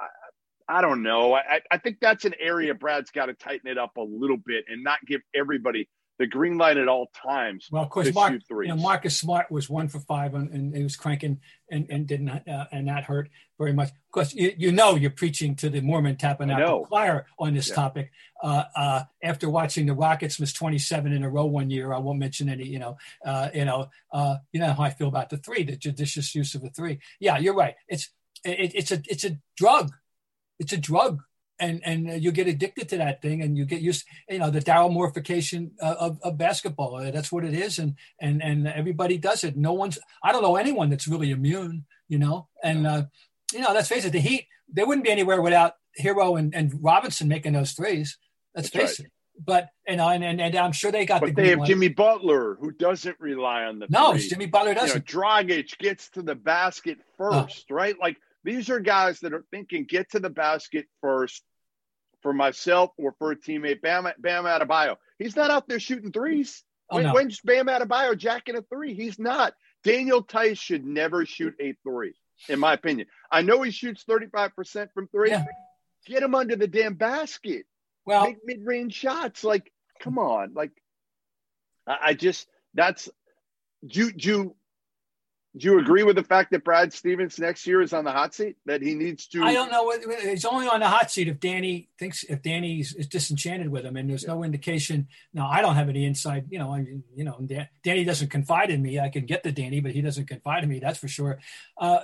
I, 0.69 0.79
I 0.79 0.81
don't 0.81 1.03
know. 1.05 1.35
I, 1.35 1.61
I 1.71 1.79
think 1.79 1.99
that's 2.01 2.25
an 2.25 2.35
area 2.41 2.75
Brad's 2.75 3.13
got 3.13 3.27
to 3.27 3.35
tighten 3.35 3.71
it 3.71 3.79
up 3.79 3.97
a 3.99 4.03
little 4.03 4.39
bit 4.45 4.65
and 4.69 4.83
not 4.83 4.99
give 5.07 5.21
everybody 5.35 5.89
the 6.19 6.27
green 6.27 6.57
light 6.57 6.77
at 6.77 6.89
all 6.89 7.11
times. 7.23 7.69
Well, 7.71 7.83
of 7.83 7.91
course, 7.91 8.13
Mark, 8.15 8.41
you 8.49 8.69
know, 8.69 8.77
Marcus 8.77 9.17
Smart 9.17 9.51
was 9.51 9.69
one 9.69 9.89
for 9.89 10.01
five, 10.01 10.35
and, 10.35 10.51
and 10.51 10.77
he 10.77 10.83
was 10.83 10.97
cranking, 10.97 11.41
and 11.71 11.87
and 11.91 12.07
didn't, 12.07 12.29
uh, 12.29 12.67
and 12.73 12.89
that 12.89 13.05
hurt 13.05 13.29
very 13.59 13.73
much. 13.73 13.89
Of 13.89 14.13
course, 14.13 14.35
you, 14.35 14.53
you 14.57 14.73
know 14.73 14.95
you're 14.95 15.11
preaching 15.11 15.55
to 15.57 15.69
the 15.69 15.81
Mormon 15.81 16.17
Tabernacle 16.17 16.87
choir 16.87 17.27
on 17.39 17.55
this 17.55 17.69
yeah. 17.69 17.75
topic. 17.75 18.11
Uh, 18.43 18.65
uh, 18.75 19.03
after 19.23 19.51
watching 19.51 19.87
the 19.87 19.95
Rockets 19.95 20.41
miss 20.41 20.53
27 20.53 21.13
in 21.13 21.23
a 21.23 21.29
row 21.29 21.47
one 21.47 21.71
year, 21.71 21.93
I 21.93 21.99
won't 21.99 22.19
mention 22.19 22.49
any. 22.49 22.65
You 22.65 22.79
know, 22.79 22.97
uh, 23.25 23.51
you 23.55 23.65
know, 23.65 23.91
uh, 24.13 24.37
you 24.53 24.61
know 24.61 24.73
how 24.73 24.85
I 24.85 24.91
feel 24.91 25.09
about 25.09 25.31
the 25.31 25.39
three, 25.39 25.65
the 25.65 25.77
judicious 25.77 26.35
use 26.35 26.55
of 26.55 26.63
the 26.63 26.71
three. 26.71 27.01
Yeah, 27.21 27.39
you're 27.39 27.55
right. 27.55 27.75
It's 27.89 28.11
it, 28.45 28.73
it's 28.75 28.91
a 28.91 29.03
it's 29.09 29.25
a 29.25 29.39
drug. 29.57 29.93
It's 30.59 30.73
a 30.73 30.79
drug 30.79 31.23
and 31.59 31.81
and 31.85 32.23
you 32.23 32.33
get 32.33 32.47
addicted 32.47 32.89
to 32.89 32.99
that 32.99 33.23
thing 33.23 33.43
and 33.43 33.57
you 33.57 33.65
get 33.65 33.81
used 33.81 34.05
you 34.29 34.39
know 34.39 34.51
the 34.51 34.61
daromorphication 34.61 35.71
uh, 35.83 35.95
of, 35.99 36.19
of 36.23 36.39
basketball 36.39 36.97
uh, 36.97 37.11
that's 37.11 37.33
what 37.33 37.45
it 37.45 37.55
is 37.55 37.79
and 37.79 37.95
and 38.21 38.43
and 38.43 38.67
everybody 38.67 39.19
does 39.19 39.45
it 39.45 39.57
no 39.57 39.73
one's 39.73 39.99
i 40.23 40.33
don't 40.33 40.43
know 40.43 40.57
anyone 40.57 40.91
that's 40.91 41.09
really 41.09 41.31
immune 41.31 41.85
you 42.09 42.19
know 42.19 42.49
and 42.63 42.87
uh, 42.87 43.05
you 43.53 43.61
know 43.61 43.73
let's 43.73 43.89
face 43.89 44.05
it 44.05 44.13
the 44.13 44.21
heat 44.21 44.47
they 44.73 44.85
wouldn't 44.85 45.05
be 45.05 45.11
anywhere 45.11 45.41
without 45.41 45.75
Herro 45.99 46.39
and, 46.39 46.55
and 46.55 46.73
robinson 46.83 47.29
making 47.29 47.53
those 47.53 47.73
threes 47.73 48.19
let's 48.55 48.71
that's 48.71 48.97
face 48.97 49.01
right. 49.01 49.07
it 49.07 49.13
but 49.45 49.69
know, 49.87 50.09
and, 50.09 50.25
and, 50.25 50.41
and 50.41 50.57
I'm 50.57 50.73
sure 50.73 50.91
they 50.91 51.05
got. 51.05 51.21
But 51.21 51.35
the 51.37 51.43
they 51.43 51.51
have 51.51 51.61
one. 51.61 51.69
Jimmy 51.69 51.89
Butler, 51.89 52.57
who 52.59 52.73
doesn't 52.73 53.17
rely 53.21 53.65
on 53.65 53.79
the. 53.79 53.87
No, 53.89 54.13
three. 54.13 54.29
Jimmy 54.29 54.47
Butler 54.47 54.75
doesn't. 54.75 55.13
You 55.13 55.19
know, 55.19 55.27
Dragic 55.27 55.79
gets 55.79 56.09
to 56.11 56.23
the 56.23 56.35
basket 56.35 56.99
first, 57.17 57.71
right? 57.71 57.95
Like 58.01 58.17
these 58.47 58.71
are 58.71 58.79
guys 58.79 59.19
that 59.21 59.35
are 59.35 59.45
thinking 59.51 59.85
get 59.85 60.13
to 60.13 60.21
the 60.21 60.31
basket 60.31 60.87
first 61.01 61.43
for 62.23 62.33
myself 62.33 62.93
or 62.97 63.15
for 63.19 63.33
a 63.33 63.37
teammate. 63.37 63.83
Bam, 63.83 64.07
Bam 64.19 64.45
Adebayo. 64.45 64.97
He's 65.19 65.35
not 65.35 65.51
out 65.51 65.69
there 65.69 65.81
shooting 65.81 66.13
threes. 66.13 66.63
Oh, 66.89 66.97
when, 66.97 67.07
no. 67.07 67.13
When's 67.13 67.41
Bam 67.41 67.67
Adebayo 67.67 68.17
jacking 68.17 68.57
a 68.57 68.63
three? 68.63 68.95
He's 68.95 69.19
not. 69.19 69.55
Daniel 69.83 70.23
Theis 70.23 70.59
should 70.59 70.87
never 70.87 71.27
shoot 71.27 71.55
a 71.61 71.75
three, 71.83 72.15
in 72.49 72.61
my 72.61 72.73
opinion. 72.73 73.09
I 73.33 73.43
know 73.43 73.63
he 73.63 73.73
shoots 73.73 74.05
35% 74.09 74.93
from 74.95 75.09
three. 75.09 75.31
Yeah. 75.31 75.45
Get 76.07 76.23
him 76.23 76.37
under 76.37 76.55
the 76.55 76.69
damn 76.69 76.95
basket. 76.95 77.67
Well, 78.05 78.27
make 78.27 78.39
mid-range 78.45 78.95
shots. 78.95 79.43
Like, 79.43 79.73
come 79.99 80.19
on. 80.19 80.55
Like, 80.55 80.71
I, 81.85 81.99
I 82.05 82.15
just 82.15 82.47
that's 82.75 83.09
do, 83.85 84.13
do 84.13 84.55
do 85.57 85.69
you 85.69 85.79
agree 85.79 86.03
with 86.03 86.17
the 86.17 86.23
fact 86.23 86.51
that 86.51 86.65
Brad 86.65 86.93
Stevens 86.93 87.39
next 87.39 87.67
year 87.67 87.81
is 87.81 87.93
on 87.93 88.05
the 88.05 88.13
hot 88.13 88.35
seat? 88.35 88.57
That 88.67 88.83
he 88.83 88.95
needs 88.95 89.27
to? 89.29 89.43
I 89.43 89.55
don't 89.55 89.71
know. 89.71 89.91
He's 90.21 90.45
only 90.45 90.69
on 90.69 90.81
the 90.81 90.89
hot 90.89 91.11
seat 91.11 91.29
if 91.29 91.41
Danny 91.41 91.89
thinks 91.99 92.25
if 92.25 92.43
Danny 92.43 92.81
is 92.81 93.07
disenchanted 93.07 93.71
with 93.71 93.85
him, 93.85 93.97
and 93.97 94.11
there's 94.11 94.27
no 94.27 94.45
indication. 94.45 95.09
Now 95.33 95.49
I 95.49 95.63
don't 95.63 95.77
have 95.77 95.89
any 95.89 96.05
inside. 96.05 96.47
You 96.51 96.59
know, 96.59 96.75
I 96.75 96.83
mean, 96.83 97.05
you 97.15 97.25
know, 97.25 97.39
Danny 97.83 98.05
doesn't 98.05 98.29
confide 98.29 98.71
in 98.71 98.83
me. 98.83 99.01
I 99.01 99.09
can 99.09 99.25
get 99.25 99.45
to 99.45 99.53
Danny, 99.53 99.81
but 99.81 99.93
he 99.93 100.03
doesn't 100.03 100.27
confide 100.27 100.63
in 100.63 100.69
me. 100.69 100.79
That's 100.79 100.99
for 100.99 101.09
sure. 101.09 101.39
Uh, 101.81 102.01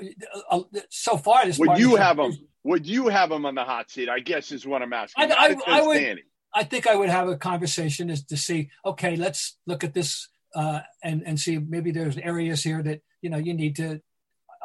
uh 0.50 0.62
so 0.88 1.16
far, 1.16 1.44
this 1.44 1.58
would 1.58 1.78
you 1.78 1.96
have 1.96 2.18
him? 2.18 2.32
Would 2.64 2.86
you 2.86 3.08
have 3.08 3.30
him 3.30 3.44
on 3.44 3.54
the 3.54 3.64
hot 3.64 3.90
seat? 3.90 4.08
I 4.08 4.20
guess 4.20 4.50
is 4.52 4.66
what 4.66 4.82
I'm 4.82 4.92
asking. 4.92 5.30
I, 5.30 5.56
I, 5.66 5.78
I 5.78 5.86
would. 5.86 5.98
Danny. 5.98 6.22
I 6.54 6.64
think 6.64 6.86
I 6.86 6.94
would 6.94 7.08
have 7.08 7.28
a 7.28 7.36
conversation 7.36 8.08
is 8.08 8.24
to 8.24 8.36
see. 8.36 8.70
Okay, 8.84 9.16
let's 9.16 9.56
look 9.66 9.84
at 9.84 9.94
this 9.94 10.28
uh, 10.54 10.80
and 11.02 11.22
and 11.26 11.38
see 11.38 11.58
maybe 11.58 11.90
there's 11.90 12.16
areas 12.16 12.62
here 12.62 12.82
that 12.82 13.02
you 13.22 13.30
know 13.30 13.38
you 13.38 13.54
need 13.54 13.76
to 13.76 14.02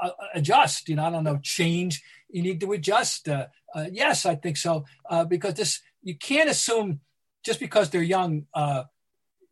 uh, 0.02 0.10
adjust. 0.34 0.90
You 0.90 0.96
know, 0.96 1.06
I 1.06 1.10
don't 1.10 1.24
know, 1.24 1.40
change. 1.42 2.04
You 2.30 2.42
need 2.42 2.60
to 2.62 2.72
adjust. 2.74 3.30
Uh, 3.30 3.48
uh, 3.74 3.86
yes, 3.92 4.26
I 4.26 4.36
think 4.36 4.58
so 4.58 4.86
uh, 5.10 5.24
because 5.24 5.54
this 5.54 5.82
you 6.02 6.16
can't 6.16 6.50
assume 6.50 7.00
just 7.44 7.60
because 7.60 7.90
they're 7.90 8.02
young. 8.02 8.46
Uh, 8.54 8.84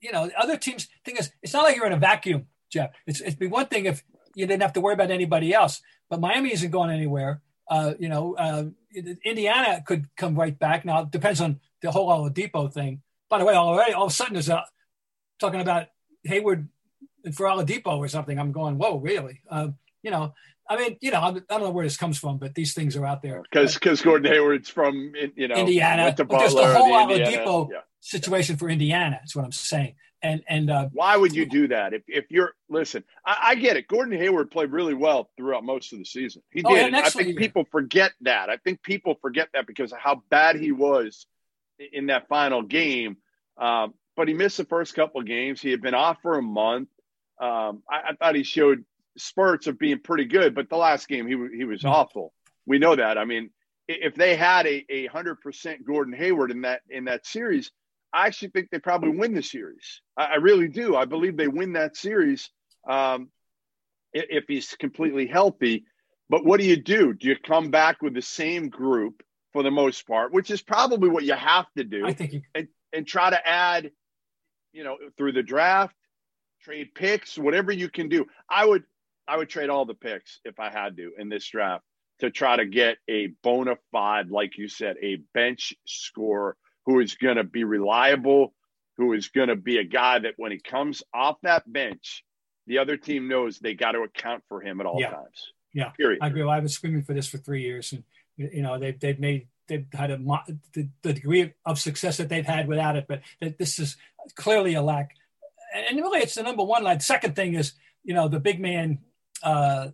you 0.01 0.11
know, 0.11 0.29
other 0.37 0.57
teams. 0.57 0.87
Thing 1.03 1.17
is, 1.17 1.31
it's 1.41 1.53
not 1.53 1.63
like 1.63 1.75
you're 1.75 1.87
in 1.87 1.93
a 1.93 1.97
vacuum, 1.97 2.47
Jeff. 2.69 2.91
It's 3.07 3.21
it'd 3.21 3.39
be 3.39 3.47
one 3.47 3.67
thing 3.67 3.85
if 3.85 4.03
you 4.35 4.45
didn't 4.45 4.63
have 4.63 4.73
to 4.73 4.81
worry 4.81 4.93
about 4.93 5.11
anybody 5.11 5.53
else, 5.53 5.81
but 6.09 6.19
Miami 6.19 6.51
isn't 6.51 6.71
going 6.71 6.91
anywhere. 6.91 7.41
you 7.99 8.09
know, 8.09 8.35
Indiana 9.23 9.83
could 9.85 10.13
come 10.15 10.35
right 10.35 10.57
back. 10.57 10.85
Now 10.85 11.03
it 11.03 11.11
depends 11.11 11.41
on 11.41 11.59
the 11.81 11.91
whole 11.91 12.09
Oladipo 12.09 12.71
thing. 12.71 13.01
By 13.29 13.39
the 13.39 13.45
way, 13.45 13.55
already 13.55 13.93
all 13.93 14.05
of 14.05 14.11
a 14.11 14.15
sudden 14.15 14.33
there's 14.33 14.49
a 14.49 14.65
talking 15.39 15.61
about 15.61 15.87
Hayward 16.23 16.67
for 17.33 17.47
Oladipo 17.47 17.97
or 17.97 18.07
something, 18.07 18.37
I'm 18.37 18.51
going, 18.51 18.77
whoa, 18.77 18.97
really? 18.97 19.41
Uh, 19.49 19.69
you 20.03 20.11
know, 20.11 20.33
I 20.67 20.77
mean, 20.77 20.97
you 21.01 21.11
know, 21.11 21.19
I 21.21 21.31
don't 21.31 21.61
know 21.61 21.69
where 21.69 21.85
this 21.85 21.97
comes 21.97 22.17
from, 22.17 22.37
but 22.37 22.55
these 22.55 22.73
things 22.73 22.95
are 22.95 23.05
out 23.05 23.21
there. 23.21 23.43
Because 23.43 23.75
because 23.75 24.01
Gordon 24.01 24.31
Hayward's 24.31 24.69
from 24.69 25.13
you 25.35 25.47
know 25.47 25.55
Indiana. 25.55 26.13
There's 26.15 26.27
the 26.53 26.75
whole 26.75 27.07
the 27.07 27.13
Oladipo 27.13 27.71
yeah. 27.71 27.79
situation 27.99 28.57
for 28.57 28.69
Indiana. 28.69 29.19
Is 29.23 29.35
what 29.35 29.45
I'm 29.45 29.51
saying. 29.51 29.95
And 30.23 30.43
and 30.47 30.71
uh, 30.71 30.89
why 30.91 31.17
would 31.17 31.35
you 31.35 31.45
do 31.45 31.67
that 31.67 31.93
if 31.93 32.01
if 32.07 32.25
you're 32.31 32.53
listen? 32.67 33.03
I, 33.23 33.37
I, 33.49 33.55
get 33.55 33.77
it. 33.77 33.87
Gordon 33.87 34.17
Hayward 34.17 34.49
played 34.49 34.71
really 34.71 34.95
well 34.95 35.29
throughout 35.37 35.63
most 35.63 35.93
of 35.93 35.99
the 35.99 36.05
season. 36.05 36.41
He 36.51 36.63
oh, 36.65 36.73
did. 36.73 36.93
Yeah, 36.93 37.01
I 37.01 37.09
think 37.09 37.37
people 37.37 37.67
forget 37.71 38.13
that. 38.21 38.49
I 38.49 38.57
think 38.57 38.81
people 38.81 39.19
forget 39.21 39.49
that 39.53 39.67
because 39.67 39.91
of 39.91 39.99
how 39.99 40.23
bad 40.31 40.55
he 40.55 40.71
was 40.71 41.27
in 41.93 42.07
that 42.07 42.27
final 42.27 42.63
game. 42.63 43.17
Um, 43.57 43.93
but 44.15 44.27
he 44.27 44.33
missed 44.33 44.57
the 44.57 44.65
first 44.65 44.95
couple 44.95 45.21
of 45.21 45.27
games. 45.27 45.61
He 45.61 45.69
had 45.69 45.81
been 45.81 45.93
off 45.93 46.17
for 46.23 46.39
a 46.39 46.41
month. 46.41 46.89
Um, 47.39 47.83
I, 47.89 48.09
I, 48.09 48.15
thought 48.17 48.35
he 48.35 48.43
showed 48.43 48.85
spurts 49.17 49.67
of 49.67 49.77
being 49.77 49.99
pretty 49.99 50.25
good, 50.25 50.55
but 50.55 50.69
the 50.69 50.77
last 50.77 51.07
game 51.07 51.27
he 51.27 51.57
he 51.57 51.65
was 51.65 51.79
mm-hmm. 51.79 51.89
awful. 51.89 52.33
We 52.65 52.79
know 52.79 52.95
that. 52.95 53.17
I 53.17 53.25
mean, 53.25 53.49
if 53.87 54.15
they 54.15 54.35
had 54.35 54.67
a 54.67 55.07
hundred 55.07 55.41
percent 55.41 55.85
Gordon 55.85 56.13
Hayward 56.13 56.51
in 56.51 56.61
that 56.61 56.81
in 56.89 57.05
that 57.05 57.25
series, 57.25 57.71
I 58.13 58.27
actually 58.27 58.49
think 58.49 58.69
they 58.71 58.79
probably 58.79 59.09
win 59.09 59.33
the 59.33 59.43
series. 59.43 60.01
I, 60.17 60.25
I 60.25 60.35
really 60.35 60.69
do. 60.69 60.95
I 60.95 61.05
believe 61.05 61.35
they 61.35 61.47
win 61.47 61.73
that 61.73 61.97
series 61.97 62.49
um, 62.87 63.29
if 64.13 64.45
he's 64.47 64.75
completely 64.75 65.27
healthy. 65.27 65.85
But 66.29 66.43
what 66.43 66.59
do 66.59 66.65
you 66.65 66.77
do? 66.77 67.13
Do 67.13 67.27
you 67.27 67.35
come 67.35 67.69
back 67.69 68.01
with 68.01 68.15
the 68.15 68.21
same 68.21 68.69
group 68.69 69.21
for 69.53 69.61
the 69.61 69.71
most 69.71 70.07
part, 70.07 70.33
which 70.33 70.49
is 70.49 70.61
probably 70.61 71.09
what 71.09 71.23
you 71.23 71.33
have 71.33 71.67
to 71.77 71.83
do? 71.83 72.05
I 72.05 72.13
think 72.13 72.33
you- 72.33 72.41
and, 72.55 72.67
and 72.93 73.05
try 73.05 73.29
to 73.29 73.47
add 73.47 73.91
you 74.75 74.83
know, 74.83 74.97
through 75.17 75.31
the 75.31 75.41
draft, 75.41 75.95
trade 76.65 76.95
picks, 76.95 77.37
whatever 77.37 77.71
you 77.71 77.89
can 77.89 78.09
do. 78.09 78.25
I 78.49 78.65
would 78.65 78.83
I 79.27 79.37
would 79.37 79.49
trade 79.49 79.69
all 79.69 79.85
the 79.85 79.93
picks 79.93 80.39
if 80.43 80.59
I 80.59 80.69
had 80.69 80.97
to 80.97 81.11
in 81.17 81.29
this 81.29 81.47
draft 81.47 81.83
to 82.19 82.31
try 82.31 82.57
to 82.57 82.65
get 82.65 82.97
a 83.09 83.27
bona 83.43 83.77
fide, 83.91 84.29
like 84.29 84.57
you 84.57 84.67
said, 84.67 84.95
a 85.01 85.17
bench 85.33 85.73
scorer 85.85 86.57
who 86.85 86.99
is 86.99 87.15
going 87.15 87.37
to 87.37 87.43
be 87.43 87.63
reliable, 87.63 88.53
who 88.97 89.13
is 89.13 89.29
going 89.29 89.49
to 89.49 89.55
be 89.55 89.77
a 89.77 89.83
guy 89.83 90.19
that 90.19 90.33
when 90.37 90.51
he 90.51 90.59
comes 90.59 91.03
off 91.13 91.37
that 91.43 91.71
bench, 91.71 92.23
the 92.67 92.79
other 92.79 92.97
team 92.97 93.27
knows 93.27 93.59
they 93.59 93.73
got 93.73 93.91
to 93.91 94.01
account 94.01 94.43
for 94.47 94.61
him 94.61 94.79
at 94.79 94.87
all 94.87 94.99
yeah. 94.99 95.11
times. 95.11 95.51
Yeah, 95.73 95.89
period. 95.89 96.19
I 96.21 96.27
agree. 96.27 96.43
Well, 96.43 96.51
I've 96.51 96.63
been 96.63 96.69
screaming 96.69 97.03
for 97.03 97.13
this 97.13 97.27
for 97.27 97.37
three 97.37 97.63
years, 97.63 97.91
and 97.91 98.03
you 98.37 98.61
know 98.61 98.79
they've 98.79 98.97
they've 98.97 99.19
made 99.19 99.47
they've 99.67 99.85
had 99.91 100.09
a 100.09 100.17
the, 100.73 100.87
the 101.01 101.13
degree 101.13 101.53
of 101.65 101.79
success 101.79 102.17
that 102.17 102.29
they've 102.29 102.45
had 102.45 102.67
without 102.67 102.95
it, 102.95 103.05
but 103.09 103.21
this 103.57 103.77
is 103.77 103.97
clearly 104.35 104.75
a 104.75 104.81
lack. 104.81 105.11
And 105.75 105.97
really, 105.97 106.19
it's 106.19 106.35
the 106.35 106.43
number 106.43 106.63
one 106.63 106.83
line. 106.83 106.99
Second 106.99 107.35
thing 107.35 107.55
is, 107.55 107.73
you 108.03 108.13
know, 108.13 108.27
the 108.27 108.39
big 108.39 108.59
man. 108.59 108.99
Uh, 109.43 109.89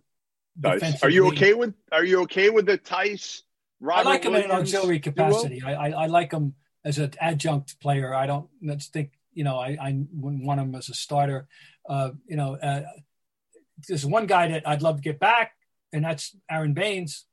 Are 1.02 1.10
you 1.10 1.28
okay 1.28 1.54
with? 1.54 1.74
Are 1.90 2.04
you 2.04 2.22
okay 2.22 2.50
with 2.50 2.66
the 2.66 2.78
Theis? 2.78 3.42
Robert 3.80 4.06
I 4.06 4.10
like 4.12 4.24
him 4.24 4.32
Williams, 4.32 4.50
in 4.50 4.56
an 4.56 4.62
auxiliary 4.62 5.00
capacity. 5.00 5.62
I, 5.64 5.74
I, 5.74 5.90
I, 5.90 6.06
like 6.06 6.30
him 6.30 6.54
as 6.84 6.98
an 6.98 7.12
adjunct 7.20 7.80
player. 7.80 8.14
I 8.14 8.26
don't 8.26 8.48
think. 8.92 9.10
You 9.34 9.44
know, 9.44 9.58
I, 9.58 9.78
I 9.80 10.04
wouldn't 10.12 10.44
want 10.44 10.60
him 10.60 10.74
as 10.74 10.90
a 10.90 10.94
starter. 10.94 11.48
Uh, 11.88 12.10
you 12.26 12.36
know, 12.36 12.54
uh, 12.54 12.82
there's 13.88 14.04
one 14.04 14.26
guy 14.26 14.48
that 14.48 14.68
I'd 14.68 14.82
love 14.82 14.96
to 14.96 15.02
get 15.02 15.18
back, 15.18 15.52
and 15.92 16.04
that's 16.04 16.36
Aron 16.50 16.74
Baynes. 16.74 17.24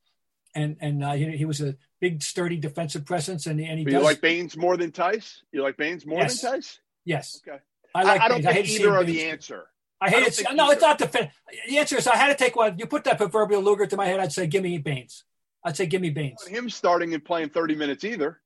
And 0.56 0.78
and 0.80 1.04
uh, 1.04 1.12
he, 1.12 1.38
he 1.38 1.46
was 1.46 1.62
a 1.62 1.76
big, 2.00 2.24
sturdy 2.24 2.58
defensive 2.58 3.06
presence, 3.06 3.46
and, 3.46 3.60
and 3.60 3.80
he. 3.80 3.86
But 3.86 3.92
does, 3.92 4.02
you 4.02 4.06
like 4.06 4.22
Baynes 4.22 4.58
more 4.58 4.78
than 4.78 4.92
Theis? 4.92 5.44
You 5.52 5.62
like 5.62 5.78
Baynes 5.78 6.06
more 6.06 6.20
yes. 6.20 6.42
than 6.42 6.54
Theis? 6.54 6.80
Yes. 7.06 7.42
Okay. 7.46 7.60
I 7.96 8.04
like. 8.04 8.22
I, 8.22 8.26
I 8.26 8.28
don't 8.28 8.44
think 8.44 8.70
either 8.70 8.96
are 8.96 9.04
the 9.04 9.26
answer. 9.26 9.66
I 10.02 10.10
hate 10.10 10.28
it. 10.28 10.46
No, 10.56 10.70
it's 10.72 10.82
not 10.82 10.98
the 10.98 11.08
fin- 11.08 11.30
The 11.68 11.78
answer 11.78 11.98
is 11.98 12.08
I 12.08 12.16
had 12.16 12.28
to 12.28 12.36
take 12.36 12.56
one. 12.56 12.78
You 12.80 12.86
put 12.86 13.04
that 13.04 13.18
proverbial 13.18 13.62
Luger 13.62 13.86
to 13.86 13.98
my 13.98 14.06
head, 14.06 14.20
I'd 14.20 14.32
say, 14.32 14.48
give 14.48 14.64
me 14.64 14.78
Baynes. 14.78 15.26
I'd 15.66 15.76
say, 15.76 15.88
give 15.88 16.02
me 16.02 16.10
Baynes. 16.10 16.46
Him 16.48 16.70
starting 16.70 17.14
and 17.14 17.24
playing 17.24 17.50
30 17.50 17.76
minutes 17.76 18.06
either. 18.06 18.40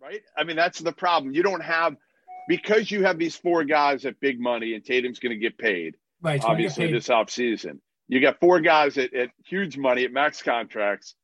Right? 0.00 0.22
I 0.36 0.44
mean, 0.44 0.56
that's 0.56 0.80
the 0.80 0.92
problem. 0.92 1.34
You 1.34 1.42
don't 1.42 1.62
have, 1.62 1.96
because 2.48 2.90
you 2.90 3.04
have 3.04 3.18
these 3.18 3.36
four 3.36 3.64
guys 3.64 4.04
at 4.04 4.18
big 4.20 4.40
money 4.40 4.74
and 4.74 4.84
Tatum's 4.84 5.18
going 5.20 5.30
to 5.30 5.38
get 5.38 5.56
paid, 5.56 5.96
right, 6.20 6.42
obviously, 6.44 6.90
this 6.92 7.08
offseason. 7.08 7.78
You 8.08 8.20
got 8.20 8.38
four 8.40 8.60
guys 8.60 8.98
at, 8.98 9.14
at 9.14 9.30
huge 9.44 9.76
money 9.76 10.04
at 10.04 10.12
max 10.12 10.42
contracts. 10.42 11.14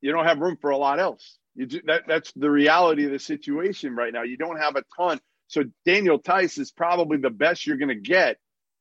You 0.00 0.12
don't 0.12 0.24
have 0.26 0.38
room 0.38 0.56
for 0.60 0.70
a 0.70 0.76
lot 0.76 1.00
else. 1.00 1.38
You 1.54 1.66
do, 1.66 1.80
that, 1.86 2.02
that's 2.06 2.32
the 2.32 2.50
reality 2.50 3.04
of 3.06 3.12
the 3.12 3.18
situation 3.18 3.94
right 3.94 4.12
now. 4.12 4.22
You 4.22 4.36
don't 4.36 4.58
have 4.58 4.76
a 4.76 4.84
ton. 4.96 5.20
So 5.54 5.62
Daniel 5.86 6.18
Theis 6.18 6.58
is 6.58 6.72
probably 6.72 7.18
the 7.18 7.30
best 7.30 7.64
you're 7.64 7.76
going 7.76 7.88
to 7.88 7.94
get 7.94 8.38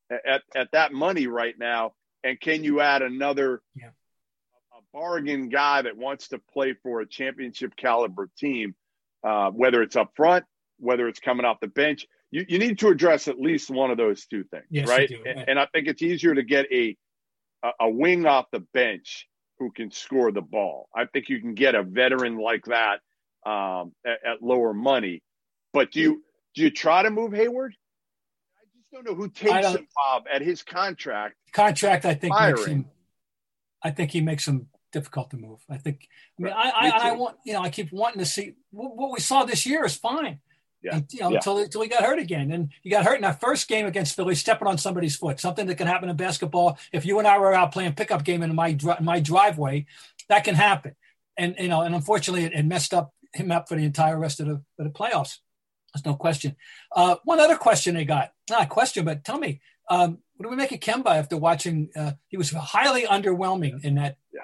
at, 0.09 0.41
at 0.55 0.71
that 0.71 0.91
money 0.91 1.27
right 1.27 1.53
now. 1.57 1.93
And 2.23 2.39
can 2.39 2.63
you 2.63 2.81
add 2.81 3.03
another 3.03 3.61
yeah. 3.75 3.89
a 4.71 4.81
bargain 4.91 5.49
guy 5.49 5.83
that 5.83 5.95
wants 5.95 6.29
to 6.29 6.39
play 6.51 6.73
for 6.81 7.01
a 7.01 7.07
championship 7.07 7.75
caliber 7.75 8.27
team, 8.39 8.73
uh, 9.23 9.51
whether 9.51 9.83
it's 9.83 9.95
up 9.95 10.13
front, 10.15 10.45
whether 10.79 11.07
it's 11.07 11.19
coming 11.19 11.45
off 11.45 11.59
the 11.59 11.67
bench? 11.67 12.07
You, 12.31 12.43
you 12.49 12.57
need 12.57 12.79
to 12.79 12.87
address 12.87 13.27
at 13.27 13.39
least 13.39 13.69
one 13.69 13.91
of 13.91 13.97
those 13.97 14.25
two 14.25 14.43
things, 14.45 14.65
yes, 14.71 14.89
right? 14.89 15.11
And, 15.27 15.49
and 15.49 15.59
I 15.59 15.67
think 15.67 15.87
it's 15.87 16.01
easier 16.01 16.33
to 16.33 16.43
get 16.43 16.65
a 16.71 16.97
a 17.79 17.89
wing 17.89 18.25
off 18.25 18.47
the 18.51 18.59
bench 18.73 19.29
who 19.59 19.71
can 19.71 19.91
score 19.91 20.31
the 20.31 20.41
ball. 20.41 20.89
I 20.93 21.05
think 21.05 21.29
you 21.29 21.39
can 21.39 21.53
get 21.53 21.75
a 21.75 21.83
veteran 21.83 22.37
like 22.37 22.65
that 22.65 22.99
um, 23.49 23.93
at, 24.05 24.17
at, 24.25 24.41
lower 24.41 24.73
money. 24.73 25.21
But 25.71 25.91
do 25.91 26.01
you 26.01 26.23
do 26.55 26.61
you 26.61 26.69
try 26.69 27.03
to 27.03 27.09
move 27.09 27.33
Hayward? 27.33 27.75
I 28.57 28.63
just 28.77 28.91
don't 28.91 29.05
know 29.05 29.15
who 29.15 29.29
takes 29.29 29.67
him, 29.67 29.87
Bob, 29.95 30.25
at 30.31 30.41
his 30.41 30.63
contract. 30.63 31.35
Contract, 31.51 32.05
I 32.05 32.13
think 32.13 32.33
makes 32.39 32.65
him. 32.65 32.85
I 33.81 33.91
think 33.91 34.11
he 34.11 34.21
makes 34.21 34.47
him 34.47 34.67
difficult 34.91 35.31
to 35.31 35.37
move. 35.37 35.59
I 35.69 35.77
think. 35.77 36.07
I 36.39 36.43
mean, 36.43 36.53
right. 36.53 36.73
I, 36.73 36.89
I, 36.89 37.09
I, 37.09 37.11
want 37.13 37.37
you 37.45 37.53
know, 37.53 37.61
I 37.61 37.69
keep 37.69 37.91
wanting 37.91 38.19
to 38.19 38.25
see 38.25 38.53
what, 38.71 38.95
what 38.95 39.11
we 39.11 39.19
saw 39.19 39.43
this 39.43 39.65
year 39.65 39.85
is 39.85 39.95
fine. 39.95 40.39
Yeah. 40.83 40.97
And, 40.97 41.05
you 41.13 41.21
know, 41.21 41.29
yeah. 41.29 41.37
until, 41.37 41.57
until 41.59 41.81
he 41.81 41.87
got 41.87 42.03
hurt 42.03 42.19
again. 42.19 42.51
And 42.51 42.69
he 42.81 42.89
got 42.89 43.05
hurt 43.05 43.15
in 43.15 43.21
that 43.21 43.39
first 43.39 43.67
game 43.67 43.85
against 43.85 44.15
Philly, 44.15 44.35
stepping 44.35 44.67
on 44.67 44.77
somebody's 44.77 45.15
foot, 45.15 45.39
something 45.39 45.65
that 45.67 45.75
can 45.75 45.87
happen 45.87 46.09
in 46.09 46.15
basketball. 46.17 46.77
If 46.91 47.05
you 47.05 47.19
and 47.19 47.27
I 47.27 47.39
were 47.39 47.53
out 47.53 47.71
playing 47.71 47.93
pickup 47.93 48.25
game 48.25 48.43
in 48.43 48.53
my, 48.53 48.67
in 48.67 49.05
my 49.05 49.21
driveway, 49.21 49.85
that 50.27 50.43
can 50.43 50.55
happen. 50.55 50.95
And, 51.37 51.55
you 51.57 51.69
know, 51.69 51.81
and 51.81 51.95
unfortunately 51.95 52.45
it, 52.45 52.53
it 52.53 52.65
messed 52.65 52.93
up 52.93 53.13
him 53.33 53.51
up 53.51 53.69
for 53.69 53.75
the 53.75 53.85
entire 53.85 54.19
rest 54.19 54.39
of 54.41 54.47
the, 54.47 54.53
of 54.53 54.63
the 54.77 54.89
playoffs. 54.89 55.37
There's 55.93 56.05
no 56.05 56.15
question. 56.15 56.55
Uh, 56.95 57.17
one 57.23 57.39
other 57.39 57.55
question 57.55 57.95
they 57.95 58.05
got, 58.05 58.31
not 58.49 58.63
a 58.63 58.67
question, 58.67 59.05
but 59.05 59.23
tell 59.23 59.37
me, 59.37 59.61
um, 59.89 60.19
what 60.35 60.45
do 60.45 60.49
we 60.49 60.55
make 60.55 60.71
of 60.71 60.79
Kemba 60.79 61.07
after 61.07 61.37
watching? 61.37 61.89
Uh, 61.95 62.13
he 62.27 62.37
was 62.37 62.51
highly 62.51 63.03
underwhelming 63.03 63.83
in 63.83 63.95
that 63.95 64.17
yeah 64.33 64.41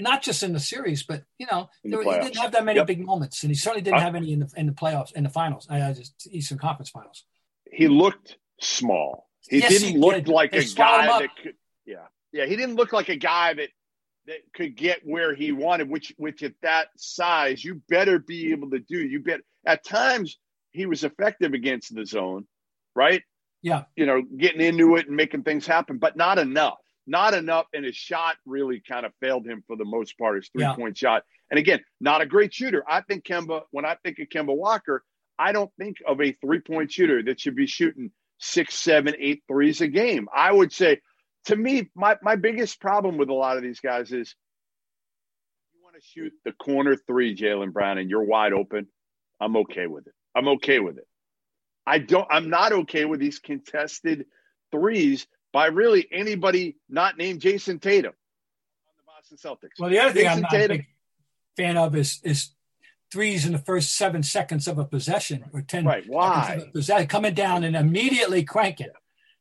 not 0.00 0.22
just 0.22 0.42
in 0.42 0.52
the 0.52 0.60
series, 0.60 1.02
but 1.02 1.24
you 1.38 1.46
know, 1.50 1.68
there, 1.84 2.02
he 2.02 2.10
didn't 2.10 2.36
have 2.36 2.52
that 2.52 2.64
many 2.64 2.78
yep. 2.78 2.86
big 2.86 3.04
moments, 3.04 3.42
and 3.42 3.50
he 3.50 3.54
certainly 3.54 3.82
didn't 3.82 4.00
have 4.00 4.14
any 4.14 4.32
in 4.32 4.40
the 4.40 4.50
in 4.56 4.66
the 4.66 4.72
playoffs, 4.72 5.12
in 5.12 5.24
the 5.24 5.30
finals, 5.30 5.66
uh, 5.70 5.92
just 5.92 6.28
Eastern 6.30 6.58
Conference 6.58 6.90
Finals. 6.90 7.24
He 7.70 7.88
looked 7.88 8.36
small. 8.60 9.28
He 9.48 9.58
yes, 9.58 9.70
didn't 9.70 9.88
he 9.88 9.98
look 9.98 10.14
did. 10.14 10.28
like 10.28 10.52
they 10.52 10.58
a 10.58 10.64
guy 10.64 11.06
that 11.06 11.30
could. 11.42 11.54
Yeah, 11.86 12.06
yeah, 12.32 12.46
he 12.46 12.56
didn't 12.56 12.76
look 12.76 12.92
like 12.92 13.08
a 13.08 13.16
guy 13.16 13.54
that 13.54 13.68
that 14.26 14.38
could 14.54 14.76
get 14.76 15.00
where 15.04 15.34
he 15.34 15.52
wanted. 15.52 15.88
Which, 15.88 16.12
which 16.16 16.42
at 16.42 16.54
that 16.62 16.88
size, 16.96 17.64
you 17.64 17.82
better 17.88 18.18
be 18.18 18.52
able 18.52 18.70
to 18.70 18.78
do. 18.78 18.98
You 18.98 19.20
bet. 19.20 19.40
At 19.66 19.84
times, 19.84 20.38
he 20.72 20.86
was 20.86 21.04
effective 21.04 21.54
against 21.54 21.94
the 21.94 22.04
zone, 22.06 22.46
right? 22.94 23.22
Yeah, 23.62 23.84
you 23.96 24.06
know, 24.06 24.22
getting 24.36 24.60
into 24.60 24.96
it 24.96 25.06
and 25.06 25.16
making 25.16 25.42
things 25.42 25.66
happen, 25.66 25.98
but 25.98 26.16
not 26.16 26.38
enough 26.38 26.78
not 27.06 27.34
enough, 27.34 27.66
and 27.72 27.84
his 27.84 27.96
shot 27.96 28.36
really 28.46 28.80
kind 28.80 29.04
of 29.04 29.12
failed 29.20 29.46
him 29.46 29.62
for 29.66 29.76
the 29.76 29.84
most 29.84 30.16
part. 30.18 30.36
His 30.36 30.48
three 30.48 30.66
point 30.74 31.00
yeah. 31.00 31.08
shot, 31.08 31.22
and 31.50 31.58
again, 31.58 31.80
not 32.00 32.22
a 32.22 32.26
great 32.26 32.52
shooter. 32.54 32.84
I 32.88 33.02
think 33.02 33.24
Kemba. 33.24 33.62
When 33.70 33.84
I 33.84 33.96
think 34.02 34.18
of 34.18 34.28
Kemba 34.28 34.56
Walker, 34.56 35.04
I 35.38 35.52
don't 35.52 35.70
think 35.78 35.98
of 36.06 36.20
a 36.20 36.32
three 36.32 36.60
point 36.60 36.92
shooter 36.92 37.22
that 37.24 37.40
should 37.40 37.56
be 37.56 37.66
shooting 37.66 38.10
six, 38.38 38.74
seven, 38.74 39.14
eight 39.18 39.42
threes 39.48 39.80
a 39.80 39.88
game. 39.88 40.28
I 40.34 40.50
would 40.50 40.72
say, 40.72 41.00
to 41.46 41.56
me, 41.56 41.90
my 41.94 42.16
my 42.22 42.36
biggest 42.36 42.80
problem 42.80 43.18
with 43.18 43.28
a 43.28 43.34
lot 43.34 43.56
of 43.56 43.62
these 43.62 43.80
guys 43.80 44.12
is 44.12 44.34
you 45.74 45.82
want 45.82 45.96
to 45.96 46.02
shoot 46.02 46.32
the 46.44 46.52
corner 46.52 46.96
three, 47.06 47.36
Jaylen 47.36 47.72
Brown, 47.72 47.98
and 47.98 48.08
you're 48.08 48.24
wide 48.24 48.52
open. 48.52 48.86
I'm 49.40 49.56
okay 49.56 49.86
with 49.86 50.06
it. 50.06 50.14
I'm 50.34 50.48
okay 50.48 50.80
with 50.80 50.98
it. 50.98 51.06
I 51.86 51.98
don't. 51.98 52.26
I'm 52.30 52.50
not 52.50 52.72
okay 52.72 53.04
with 53.04 53.20
these 53.20 53.38
contested 53.38 54.26
threes 54.70 55.26
by 55.52 55.66
really 55.66 56.08
anybody 56.10 56.76
not 56.88 57.18
named 57.18 57.40
Jayson 57.40 57.78
Tatum 57.78 58.12
on 58.12 58.94
the 58.96 59.04
Boston 59.06 59.36
Celtics. 59.36 59.78
Well, 59.78 59.90
the 59.90 59.98
other 59.98 60.12
thing 60.12 60.24
Jayson 60.24 60.36
I'm 60.36 60.40
not 60.42 60.50
Tatum, 60.50 60.74
a 60.74 60.78
big 60.78 60.86
fan 61.56 61.76
of 61.76 61.94
is 61.94 62.20
is 62.24 62.50
threes 63.12 63.46
in 63.46 63.52
the 63.52 63.58
first 63.58 63.94
seven 63.94 64.22
seconds 64.22 64.66
of 64.66 64.78
a 64.78 64.84
possession 64.84 65.44
or 65.52 65.62
ten. 65.62 65.84
Right? 65.84 66.04
Why? 66.06 66.68
Possession, 66.72 67.06
coming 67.06 67.34
down 67.34 67.64
and 67.64 67.76
immediately 67.76 68.44
cranking. 68.44 68.88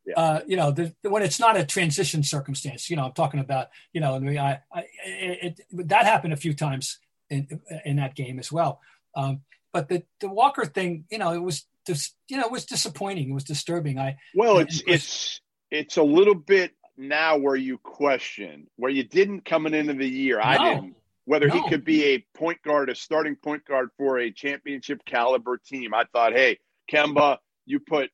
Yeah. 0.05 0.13
Uh, 0.17 0.41
you 0.45 0.57
know, 0.57 0.71
the, 0.71 0.93
when 1.03 1.23
it's 1.23 1.39
not 1.39 1.55
a 1.55 1.65
transition 1.65 2.23
circumstance, 2.23 2.89
you 2.89 2.97
know, 2.97 3.05
I'm 3.05 3.13
talking 3.13 3.39
about, 3.39 3.69
you 3.93 4.01
know, 4.01 4.15
I, 4.15 4.59
I 4.69 4.79
it, 5.05 5.61
it, 5.71 5.87
that 5.87 6.05
happened 6.05 6.33
a 6.33 6.37
few 6.37 6.53
times 6.53 6.99
in 7.29 7.61
in 7.85 7.95
that 7.95 8.13
game 8.13 8.37
as 8.37 8.51
well. 8.51 8.81
Um, 9.15 9.43
but 9.73 9.89
the 9.89 10.03
the 10.21 10.29
Walker 10.29 10.65
thing, 10.65 11.05
you 11.09 11.17
know, 11.17 11.33
it 11.33 11.41
was 11.41 11.65
just, 11.85 12.15
you 12.29 12.37
know, 12.37 12.45
it 12.45 12.51
was 12.51 12.65
disappointing. 12.65 13.29
It 13.29 13.33
was 13.33 13.43
disturbing. 13.43 13.99
I 13.99 14.17
well, 14.33 14.59
it's 14.59 14.81
it's 14.87 15.41
it's 15.69 15.97
a 15.97 16.03
little 16.03 16.35
bit 16.35 16.71
now 16.95 17.37
where 17.37 17.55
you 17.55 17.79
question 17.79 18.67
where 18.77 18.91
you 18.91 19.03
didn't 19.03 19.43
coming 19.43 19.73
into 19.73 19.93
the 19.93 20.07
year. 20.07 20.37
No. 20.37 20.43
I 20.43 20.57
didn't 20.57 20.95
whether 21.25 21.47
No. 21.47 21.53
he 21.55 21.69
could 21.69 21.85
be 21.85 22.03
a 22.05 22.25
point 22.37 22.61
guard, 22.63 22.89
a 22.89 22.95
starting 22.95 23.35
point 23.35 23.65
guard 23.65 23.89
for 23.97 24.19
a 24.19 24.31
championship 24.31 25.03
caliber 25.05 25.57
team. 25.57 25.93
I 25.93 26.03
thought, 26.11 26.33
hey, 26.33 26.59
Kemba, 26.91 27.37
you 27.65 27.79
put 27.79 28.11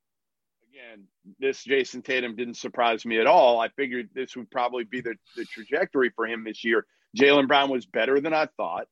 again 0.69 1.05
this 1.39 1.63
Jayson 1.63 2.03
Tatum 2.03 2.35
didn't 2.35 2.55
surprise 2.55 3.05
me 3.05 3.19
at 3.19 3.27
all. 3.27 3.59
I 3.59 3.69
figured 3.69 4.09
this 4.13 4.35
would 4.35 4.49
probably 4.49 4.83
be 4.83 5.01
the, 5.01 5.15
the 5.35 5.45
trajectory 5.45 6.11
for 6.15 6.25
him 6.25 6.43
this 6.43 6.63
year. 6.63 6.85
Jaylen 7.17 7.47
Brown 7.47 7.69
was 7.69 7.85
better 7.85 8.19
than 8.21 8.33
I 8.33 8.47
thought. 8.57 8.87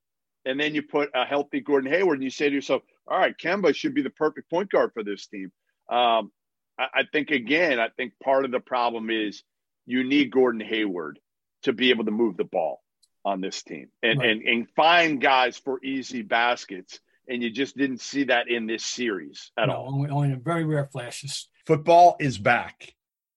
And 0.47 0.60
then 0.60 0.73
you 0.73 0.81
put 0.81 1.10
a 1.13 1.25
healthy 1.25 1.60
Gordon 1.60 1.91
Hayward 1.91 2.15
and 2.17 2.23
you 2.23 2.29
say 2.29 2.47
to 2.49 2.55
yourself, 2.55 2.81
all 3.07 3.17
right, 3.19 3.36
Kemba 3.38 3.75
should 3.75 3.93
be 3.93 4.01
the 4.01 4.10
perfect 4.10 4.49
point 4.49 4.69
guard 4.71 4.91
for 4.93 5.03
this 5.03 5.27
team. 5.27 5.51
Um, 5.89 6.31
I, 6.79 6.88
I 6.93 7.03
think 7.12 7.31
again, 7.31 7.79
I 7.79 7.89
think 7.89 8.13
part 8.23 8.45
of 8.45 8.51
the 8.51 8.60
problem 8.60 9.10
is 9.10 9.43
you 9.86 10.03
need 10.03 10.31
Gordon 10.31 10.62
Hayward 10.62 11.19
to 11.63 11.73
be 11.73 11.89
able 11.89 12.05
to 12.05 12.12
move 12.12 12.38
the 12.38 12.43
ball 12.45 12.81
on 13.25 13.41
this 13.41 13.62
team 13.63 13.89
and, 14.01 14.19
Right. 14.19 14.29
and, 14.29 14.41
and 14.43 14.67
find 14.75 15.19
guys 15.21 15.57
for 15.57 15.83
easy 15.83 16.21
baskets. 16.21 16.99
And 17.27 17.43
you 17.43 17.49
just 17.49 17.75
didn't 17.75 17.99
see 17.99 18.23
that 18.25 18.47
in 18.47 18.67
this 18.67 18.86
series 18.86 19.51
at 19.57 19.67
no, 19.67 19.73
all. 19.75 19.93
only, 19.93 20.10
only 20.10 20.31
in 20.31 20.41
very 20.41 20.63
rare 20.63 20.86
flashes. 20.86 21.49
Football 21.65 22.15
is 22.21 22.38
back. 22.38 22.93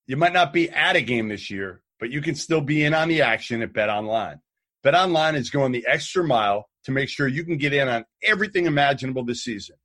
You 0.06 0.16
might 0.16 0.32
not 0.32 0.52
be 0.52 0.70
at 0.70 0.94
a 0.94 1.02
game 1.02 1.28
this 1.28 1.50
year, 1.50 1.82
but 1.98 2.10
you 2.10 2.20
can 2.20 2.36
still 2.36 2.60
be 2.60 2.84
in 2.84 2.94
on 2.94 3.08
the 3.08 3.22
action 3.22 3.62
at 3.62 3.72
Bet 3.72 3.88
Online. 3.88 4.40
Bet 4.84 4.94
Online 4.94 5.34
is 5.34 5.50
going 5.50 5.72
the 5.72 5.86
extra 5.88 6.22
mile 6.22 6.69
to 6.84 6.92
make 6.92 7.08
sure 7.08 7.28
you 7.28 7.44
can 7.44 7.56
get 7.56 7.72
in 7.72 7.88
on 7.88 8.04
everything 8.22 8.66
imaginable 8.66 9.24
this 9.24 9.44
season. 9.44 9.76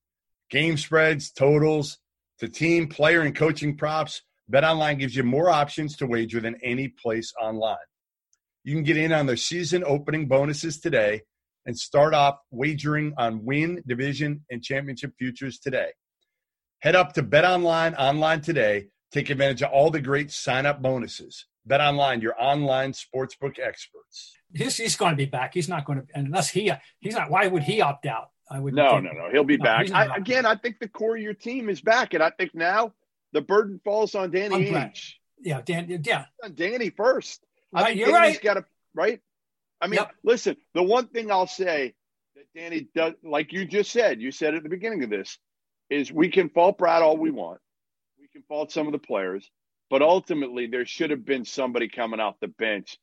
Game 0.49 0.77
spreads, 0.77 1.31
totals, 1.31 1.97
to 2.39 2.47
team, 2.47 2.87
player, 2.87 3.21
and 3.21 3.35
coaching 3.35 3.77
props. 3.77 4.21
BetOnline 4.51 4.99
gives 4.99 5.15
you 5.15 5.23
more 5.23 5.49
options 5.49 5.95
to 5.97 6.05
wager 6.05 6.39
than 6.39 6.55
any 6.63 6.87
place 6.87 7.33
online. 7.41 7.77
You 8.63 8.73
can 8.73 8.83
get 8.83 8.97
in 8.97 9.11
on 9.11 9.25
their 9.25 9.37
season 9.37 9.83
opening 9.85 10.27
bonuses 10.27 10.79
today 10.79 11.21
and 11.65 11.77
start 11.77 12.13
off 12.13 12.37
wagering 12.51 13.13
on 13.17 13.43
win, 13.43 13.81
division, 13.87 14.43
and 14.49 14.63
championship 14.63 15.13
futures 15.17 15.59
today. 15.59 15.91
Head 16.79 16.95
up 16.95 17.13
to 17.13 17.23
Bet 17.23 17.45
Online 17.45 17.95
online 17.95 18.41
today. 18.41 18.87
Take 19.11 19.29
advantage 19.29 19.63
of 19.63 19.71
all 19.71 19.89
the 19.89 20.01
great 20.01 20.31
sign 20.31 20.65
up 20.65 20.81
bonuses. 20.81 21.45
Bet 21.65 21.81
Online, 21.81 22.21
your 22.21 22.35
online 22.41 22.91
sportsbook 22.93 23.57
experts. 23.59 24.35
He's, 24.53 24.77
he's 24.77 24.95
going 24.95 25.11
to 25.11 25.17
be 25.17 25.25
back. 25.25 25.53
He's 25.53 25.67
not 25.67 25.85
going 25.85 25.99
to, 26.01 26.07
unless 26.13 26.49
he, 26.49 26.71
he's 26.99 27.15
not, 27.15 27.29
why 27.29 27.47
would 27.47 27.63
he 27.63 27.81
opt 27.81 28.05
out? 28.05 28.29
I 28.49 28.59
would 28.59 28.73
No, 28.75 28.99
no, 28.99 29.11
no. 29.11 29.29
He'll 29.31 29.43
be 29.43 29.57
No, 29.57 29.63
back. 29.63 29.91
I, 29.91 30.15
again, 30.15 30.45
I 30.45 30.55
think 30.55 30.79
the 30.79 30.87
core 30.87 31.15
of 31.15 31.21
your 31.21 31.33
team 31.33 31.67
is 31.69 31.81
back. 31.81 32.13
And 32.13 32.21
I 32.21 32.29
think 32.29 32.53
now 32.53 32.93
the 33.33 33.41
burden 33.41 33.81
falls 33.83 34.13
on 34.13 34.29
Danny 34.31 34.55
On 34.55 34.71
Brett. 34.71 34.93
Ainge. 34.93 35.13
Yeah, 35.41 35.61
Dan, 35.61 36.01
yeah, 36.05 36.25
Danny 36.53 36.91
first. 36.91 37.43
I 37.73 37.81
Right, 37.81 37.87
think 37.87 37.99
you're 37.99 38.11
Danny's 38.11 38.35
right. 38.35 38.43
got 38.43 38.53
to, 38.55 38.65
right? 38.93 39.19
I 39.81 39.87
mean, 39.87 39.97
Yep. 39.97 40.11
listen, 40.23 40.57
the 40.73 40.83
one 40.83 41.07
thing 41.07 41.31
I'll 41.31 41.47
say 41.47 41.95
that 42.35 42.45
Danny 42.55 42.87
does, 42.95 43.13
like 43.23 43.51
you 43.51 43.65
just 43.65 43.91
said, 43.91 44.21
you 44.21 44.31
said 44.31 44.53
at 44.55 44.63
the 44.63 44.69
beginning 44.69 45.03
of 45.03 45.09
this, 45.09 45.37
is 45.89 46.11
we 46.11 46.29
can 46.29 46.49
fault 46.49 46.77
Brad 46.77 47.01
all 47.01 47.17
we 47.17 47.31
want. 47.31 47.59
We 48.19 48.27
can 48.27 48.43
fault 48.47 48.71
some 48.71 48.85
of 48.87 48.93
the 48.93 48.99
players, 48.99 49.49
but 49.89 50.01
ultimately 50.01 50.67
there 50.67 50.85
should 50.85 51.11
have 51.11 51.25
been 51.25 51.45
somebody 51.45 51.87
coming 51.89 52.19
off 52.19 52.35
the 52.41 52.47
bench 52.47 52.97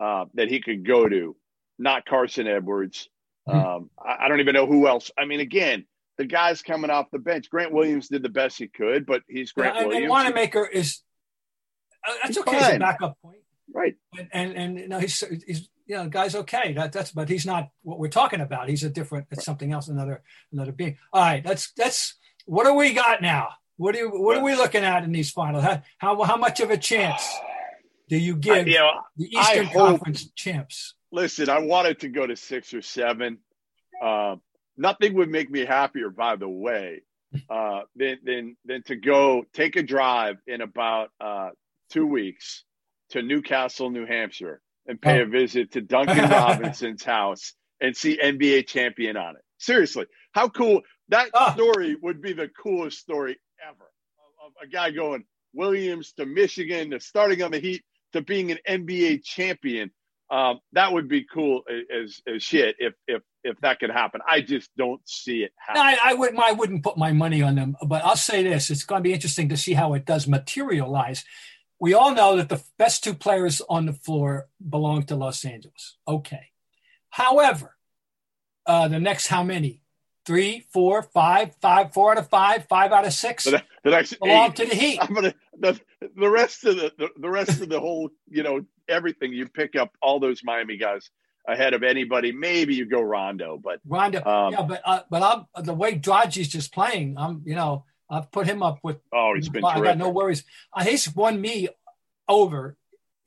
uh, 0.00 0.26
that 0.34 0.48
he 0.48 0.60
could 0.60 0.86
go 0.86 1.08
to, 1.08 1.36
not 1.78 2.06
Carsen 2.06 2.46
Edwards. 2.46 3.08
Hmm. 3.46 3.56
Um, 3.56 3.90
I, 3.98 4.24
I 4.24 4.28
don't 4.28 4.40
even 4.40 4.54
know 4.54 4.66
who 4.66 4.86
else. 4.86 5.10
I 5.18 5.24
mean, 5.24 5.40
again, 5.40 5.86
the 6.18 6.26
guys 6.26 6.62
coming 6.62 6.90
off 6.90 7.06
the 7.10 7.18
bench. 7.18 7.48
Grant 7.48 7.72
Williams 7.72 8.08
did 8.08 8.22
the 8.22 8.28
best 8.28 8.58
he 8.58 8.68
could, 8.68 9.06
but 9.06 9.22
he's 9.28 9.52
Grant 9.52 9.76
and, 9.76 9.86
Williams. 9.86 10.04
And 10.04 10.10
Wanamaker 10.10 10.66
is 10.66 11.00
uh, 12.06 12.12
that's 12.22 12.36
He's 12.36 12.38
okay 12.38 12.56
as 12.56 12.74
a 12.74 12.78
backup 12.78 13.16
point. 13.22 13.38
right. 13.72 13.94
And 14.18 14.28
and, 14.32 14.52
and 14.52 14.78
you 14.78 14.88
know, 14.88 14.98
he's 14.98 15.22
he's 15.46 15.68
you 15.86 15.96
know, 15.96 16.08
guy's 16.08 16.34
okay. 16.34 16.74
That, 16.74 16.92
that's 16.92 17.12
but 17.12 17.28
he's 17.28 17.46
not 17.46 17.70
what 17.82 17.98
we're 17.98 18.08
talking 18.08 18.40
about. 18.40 18.68
He's 18.68 18.84
a 18.84 18.90
different. 18.90 19.26
It's 19.30 19.44
something 19.44 19.72
else. 19.72 19.88
Another 19.88 20.22
another 20.52 20.72
being. 20.72 20.98
All 21.12 21.22
right. 21.22 21.42
That's 21.42 21.72
that's 21.72 22.16
what 22.46 22.64
do 22.64 22.74
we 22.74 22.92
got 22.92 23.22
now? 23.22 23.48
What 23.78 23.92
do 23.94 24.00
you, 24.00 24.10
what 24.10 24.36
are 24.36 24.44
we 24.44 24.54
looking 24.54 24.84
at 24.84 25.04
in 25.04 25.12
these 25.12 25.30
finals? 25.30 25.64
How 25.64 25.82
how, 25.98 26.22
how 26.22 26.36
much 26.36 26.60
of 26.60 26.70
a 26.70 26.76
chance 26.76 27.22
do 28.08 28.16
you 28.18 28.34
I, 28.34 28.38
give 28.38 28.68
you 28.68 28.74
know, 28.78 28.90
the 29.16 29.30
I 29.36 29.40
Eastern 29.40 29.64
hope- 29.66 29.88
Conference 29.90 30.30
champs? 30.34 30.94
listen, 31.10 31.48
I 31.48 31.60
wanted 31.60 32.00
to 32.00 32.08
go 32.08 32.26
to 32.26 32.36
six 32.36 32.74
or 32.74 32.82
seven. 32.82 33.38
Um, 34.02 34.42
nothing 34.76 35.14
would 35.14 35.30
make 35.30 35.50
me 35.50 35.64
happier, 35.64 36.10
by 36.10 36.36
the 36.36 36.48
way, 36.48 37.02
uh, 37.50 37.82
than, 37.96 38.18
than 38.24 38.56
than 38.64 38.82
to 38.84 38.96
go 38.96 39.44
take 39.54 39.76
a 39.76 39.82
drive 39.82 40.36
in 40.46 40.60
about 40.60 41.10
uh, 41.20 41.50
two 41.90 42.06
weeks 42.06 42.64
to 43.10 43.22
New 43.22 43.42
Castle, 43.42 43.90
New 43.90 44.06
Hampshire, 44.06 44.60
and 44.86 45.00
pay 45.00 45.20
Oh. 45.20 45.22
a 45.22 45.26
visit 45.26 45.72
to 45.72 45.80
Duncan 45.80 46.28
Robinson's 46.30 47.04
house 47.04 47.54
and 47.80 47.96
see 47.96 48.18
NBA 48.22 48.66
champion 48.66 49.16
on 49.16 49.36
it. 49.36 49.42
Seriously, 49.58 50.06
how 50.32 50.48
cool 50.48 50.82
that 51.10 51.28
Ah. 51.32 51.52
story 51.54 51.96
would 52.02 52.20
be 52.20 52.32
the 52.32 52.48
coolest 52.48 52.98
story 52.98 53.38
ever 53.66 53.84
of, 53.84 54.46
of 54.46 54.52
a 54.62 54.66
guy 54.66 54.90
going 54.90 55.24
Williams 55.54 56.12
to 56.12 56.26
Michigan 56.26 56.90
to 56.90 57.00
starting 57.00 57.42
on 57.42 57.50
the 57.50 57.58
Heat 57.58 57.82
to 58.12 58.22
being 58.22 58.50
an 58.50 58.58
NBA 58.68 59.24
champion. 59.24 59.90
Um, 60.30 60.60
that 60.72 60.92
would 60.92 61.08
be 61.08 61.24
cool 61.24 61.62
as, 61.90 62.20
as 62.26 62.42
shit 62.42 62.76
if 62.78 62.92
if 63.06 63.22
if 63.44 63.58
that 63.60 63.80
could 63.80 63.90
happen. 63.90 64.20
I 64.28 64.42
just 64.42 64.70
don't 64.76 65.00
see 65.06 65.42
it 65.42 65.52
No. 65.74 65.80
I, 65.80 65.96
I 66.04 66.14
wouldn't. 66.14 66.38
I 66.38 66.52
wouldn't 66.52 66.84
put 66.84 66.98
my 66.98 67.12
money 67.12 67.42
on 67.42 67.54
them. 67.54 67.76
But 67.86 68.04
I'll 68.04 68.16
say 68.16 68.42
this: 68.42 68.70
it's 68.70 68.84
going 68.84 69.02
to 69.02 69.08
be 69.08 69.14
interesting 69.14 69.48
to 69.48 69.56
see 69.56 69.72
how 69.72 69.94
it 69.94 70.04
does 70.04 70.28
materialize. 70.28 71.24
We 71.80 71.94
all 71.94 72.14
know 72.14 72.36
that 72.36 72.48
the 72.48 72.62
best 72.76 73.04
two 73.04 73.14
players 73.14 73.62
on 73.68 73.86
the 73.86 73.92
floor 73.92 74.48
belong 74.66 75.04
to 75.04 75.16
Los 75.16 75.44
Angeles. 75.44 75.96
Okay. 76.06 76.50
However, 77.10 77.76
uh, 78.66 78.88
the 78.88 79.00
next 79.00 79.28
how 79.28 79.42
many? 79.42 79.82
Three, 80.28 80.66
four, 80.74 81.02
five, 81.02 81.54
five, 81.62 81.94
four 81.94 82.12
out 82.12 82.18
of 82.18 82.28
five, 82.28 82.66
five 82.68 82.92
out 82.92 83.06
of 83.06 83.14
six 83.14 83.48
next 83.82 84.20
belong 84.20 84.50
eight, 84.50 84.56
to 84.56 84.66
the 84.66 84.74
Heat. 84.74 84.98
I'm 85.00 85.14
gonna 85.14 85.32
the, 85.58 85.80
the 86.14 86.28
rest 86.28 86.66
of 86.66 86.76
the, 86.76 86.92
the 86.98 87.08
the 87.18 87.30
rest 87.30 87.62
of 87.62 87.70
the 87.70 87.80
whole 87.80 88.10
you 88.28 88.42
know 88.42 88.60
everything 88.90 89.32
you 89.32 89.48
pick 89.48 89.74
up 89.74 89.90
all 90.02 90.20
those 90.20 90.44
Miami 90.44 90.76
guys 90.76 91.08
ahead 91.46 91.72
of 91.72 91.82
anybody. 91.82 92.30
Maybe 92.30 92.74
you 92.74 92.84
go 92.84 93.00
Rondo, 93.00 93.56
but 93.56 93.80
Rondo, 93.86 94.22
Um, 94.22 94.52
yeah, 94.52 94.62
but 94.68 94.82
uh, 94.84 95.00
but 95.08 95.46
I'm 95.56 95.64
the 95.64 95.72
way 95.72 95.98
Dragic's 95.98 96.48
just 96.48 96.74
playing. 96.74 97.16
I'm 97.16 97.40
you 97.46 97.54
know 97.54 97.86
I've 98.10 98.30
put 98.30 98.46
him 98.46 98.62
up 98.62 98.80
with 98.82 98.98
oh, 99.14 99.32
he's 99.34 99.48
been 99.48 99.64
I 99.64 99.80
got 99.80 99.96
no 99.96 100.10
worries. 100.10 100.44
Uh, 100.74 100.84
he's 100.84 101.10
won 101.14 101.40
me 101.40 101.70
over. 102.28 102.76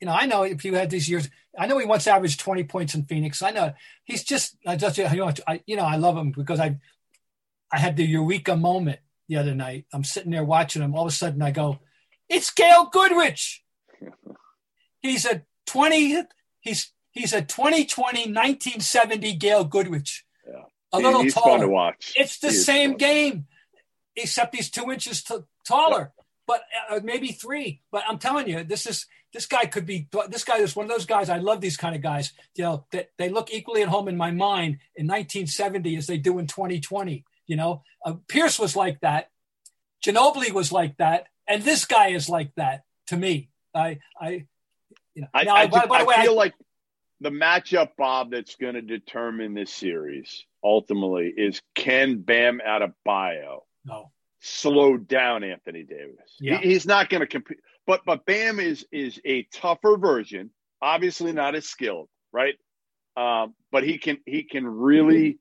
You 0.00 0.06
know, 0.06 0.12
I 0.12 0.26
know 0.26 0.44
if 0.44 0.64
you 0.64 0.76
had 0.76 0.90
these 0.90 1.08
years, 1.08 1.28
I 1.58 1.66
know 1.66 1.78
he 1.78 1.86
once 1.86 2.06
averaged 2.06 2.40
20 2.40 2.64
points 2.64 2.94
in 2.94 3.04
Phoenix. 3.04 3.42
I 3.42 3.50
know 3.50 3.74
he's 4.04 4.24
just, 4.24 4.56
I 4.66 4.76
just, 4.76 4.96
you 4.98 5.04
know, 5.04 5.32
I, 5.46 5.60
you 5.66 5.76
know, 5.76 5.84
I 5.84 5.96
love 5.96 6.16
him 6.16 6.32
because 6.32 6.60
I, 6.60 6.78
I 7.70 7.78
had 7.78 7.96
the 7.96 8.04
eureka 8.04 8.56
moment 8.56 9.00
the 9.28 9.36
other 9.36 9.54
night. 9.54 9.86
I'm 9.92 10.04
sitting 10.04 10.32
there 10.32 10.44
watching 10.44 10.82
him. 10.82 10.94
All 10.94 11.02
of 11.02 11.08
a 11.08 11.14
sudden 11.14 11.42
I 11.42 11.50
go, 11.50 11.80
it's 12.28 12.50
Gail 12.50 12.86
Goodrich. 12.86 13.62
He's 15.00 15.26
a 15.26 15.42
20, 15.66 16.22
he's, 16.60 16.92
he's 17.10 17.32
a 17.32 17.42
2020, 17.42 18.20
1970 18.20 19.34
Gail 19.36 19.64
Goodrich. 19.64 20.24
Yeah. 20.46 20.62
A 20.92 20.98
little 20.98 21.22
he's 21.22 21.34
taller. 21.34 21.58
fun 21.58 21.60
to 21.60 21.68
watch. 21.68 22.12
It's 22.16 22.38
the 22.38 22.48
He 22.48 22.54
same 22.54 22.96
game, 22.96 23.46
except 24.16 24.54
he's 24.54 24.70
two 24.70 24.90
inches 24.90 25.22
t- 25.22 25.36
taller, 25.66 26.12
but 26.46 26.62
uh, 26.90 27.00
maybe 27.02 27.28
three. 27.28 27.80
But 27.90 28.04
I'm 28.08 28.18
telling 28.18 28.48
you, 28.48 28.64
this 28.64 28.86
is 28.86 29.06
this 29.32 29.46
guy 29.46 29.66
could 29.66 29.86
be. 29.86 30.08
This 30.28 30.44
guy 30.44 30.58
is 30.58 30.76
one 30.76 30.86
of 30.86 30.90
those 30.90 31.06
guys. 31.06 31.28
I 31.28 31.38
love 31.38 31.60
these 31.60 31.76
kind 31.76 31.94
of 31.94 32.02
guys. 32.02 32.32
You 32.54 32.64
know 32.64 32.86
that 32.92 33.10
they 33.18 33.28
look 33.28 33.52
equally 33.52 33.82
at 33.82 33.88
home 33.88 34.08
in 34.08 34.16
my 34.16 34.30
mind 34.30 34.78
in 34.96 35.06
1970 35.06 35.96
as 35.96 36.06
they 36.06 36.18
do 36.18 36.38
in 36.38 36.46
2020. 36.46 37.24
You 37.46 37.56
know, 37.56 37.82
uh, 38.04 38.14
Pierce 38.28 38.58
was 38.58 38.76
like 38.76 39.00
that. 39.00 39.30
Ginobili 40.04 40.52
was 40.52 40.72
like 40.72 40.96
that, 40.98 41.26
and 41.46 41.62
this 41.62 41.84
guy 41.84 42.08
is 42.08 42.28
like 42.28 42.52
that 42.56 42.84
to 43.08 43.16
me. 43.16 43.50
I, 43.74 43.98
I, 44.20 44.46
you 45.14 45.22
know. 45.22 45.28
I, 45.32 45.44
now, 45.44 45.54
I, 45.54 45.66
by, 45.66 45.86
by 45.86 46.00
I 46.00 46.04
way, 46.04 46.14
feel 46.22 46.32
I, 46.32 46.36
like 46.36 46.54
the 47.20 47.30
matchup, 47.30 47.90
Bob, 47.96 48.32
that's 48.32 48.56
going 48.56 48.74
to 48.74 48.82
determine 48.82 49.54
this 49.54 49.72
series 49.72 50.44
ultimately 50.62 51.32
is 51.36 51.62
can 51.74 52.18
Bam 52.18 52.60
out 52.64 52.82
of 52.82 52.92
bio. 53.04 53.64
no. 53.84 54.10
Slow 54.42 54.96
down 54.96 55.44
Anthony 55.44 55.84
Davis? 55.84 56.36
Yeah. 56.40 56.58
He- 56.58 56.70
he's 56.70 56.86
not 56.86 57.08
going 57.08 57.20
to 57.22 57.26
compete, 57.26 57.58
but 57.86 58.02
but 58.04 58.26
Bam 58.26 58.60
is 58.60 58.86
is 58.92 59.20
a 59.24 59.44
tougher 59.54 59.96
version. 59.96 60.50
Obviously, 60.82 61.32
not 61.32 61.54
as 61.54 61.66
skilled, 61.68 62.08
right? 62.32 62.54
Um, 63.16 63.54
but 63.70 63.84
he 63.84 63.98
can 63.98 64.18
he 64.26 64.44
can 64.44 64.66
really 64.66 65.38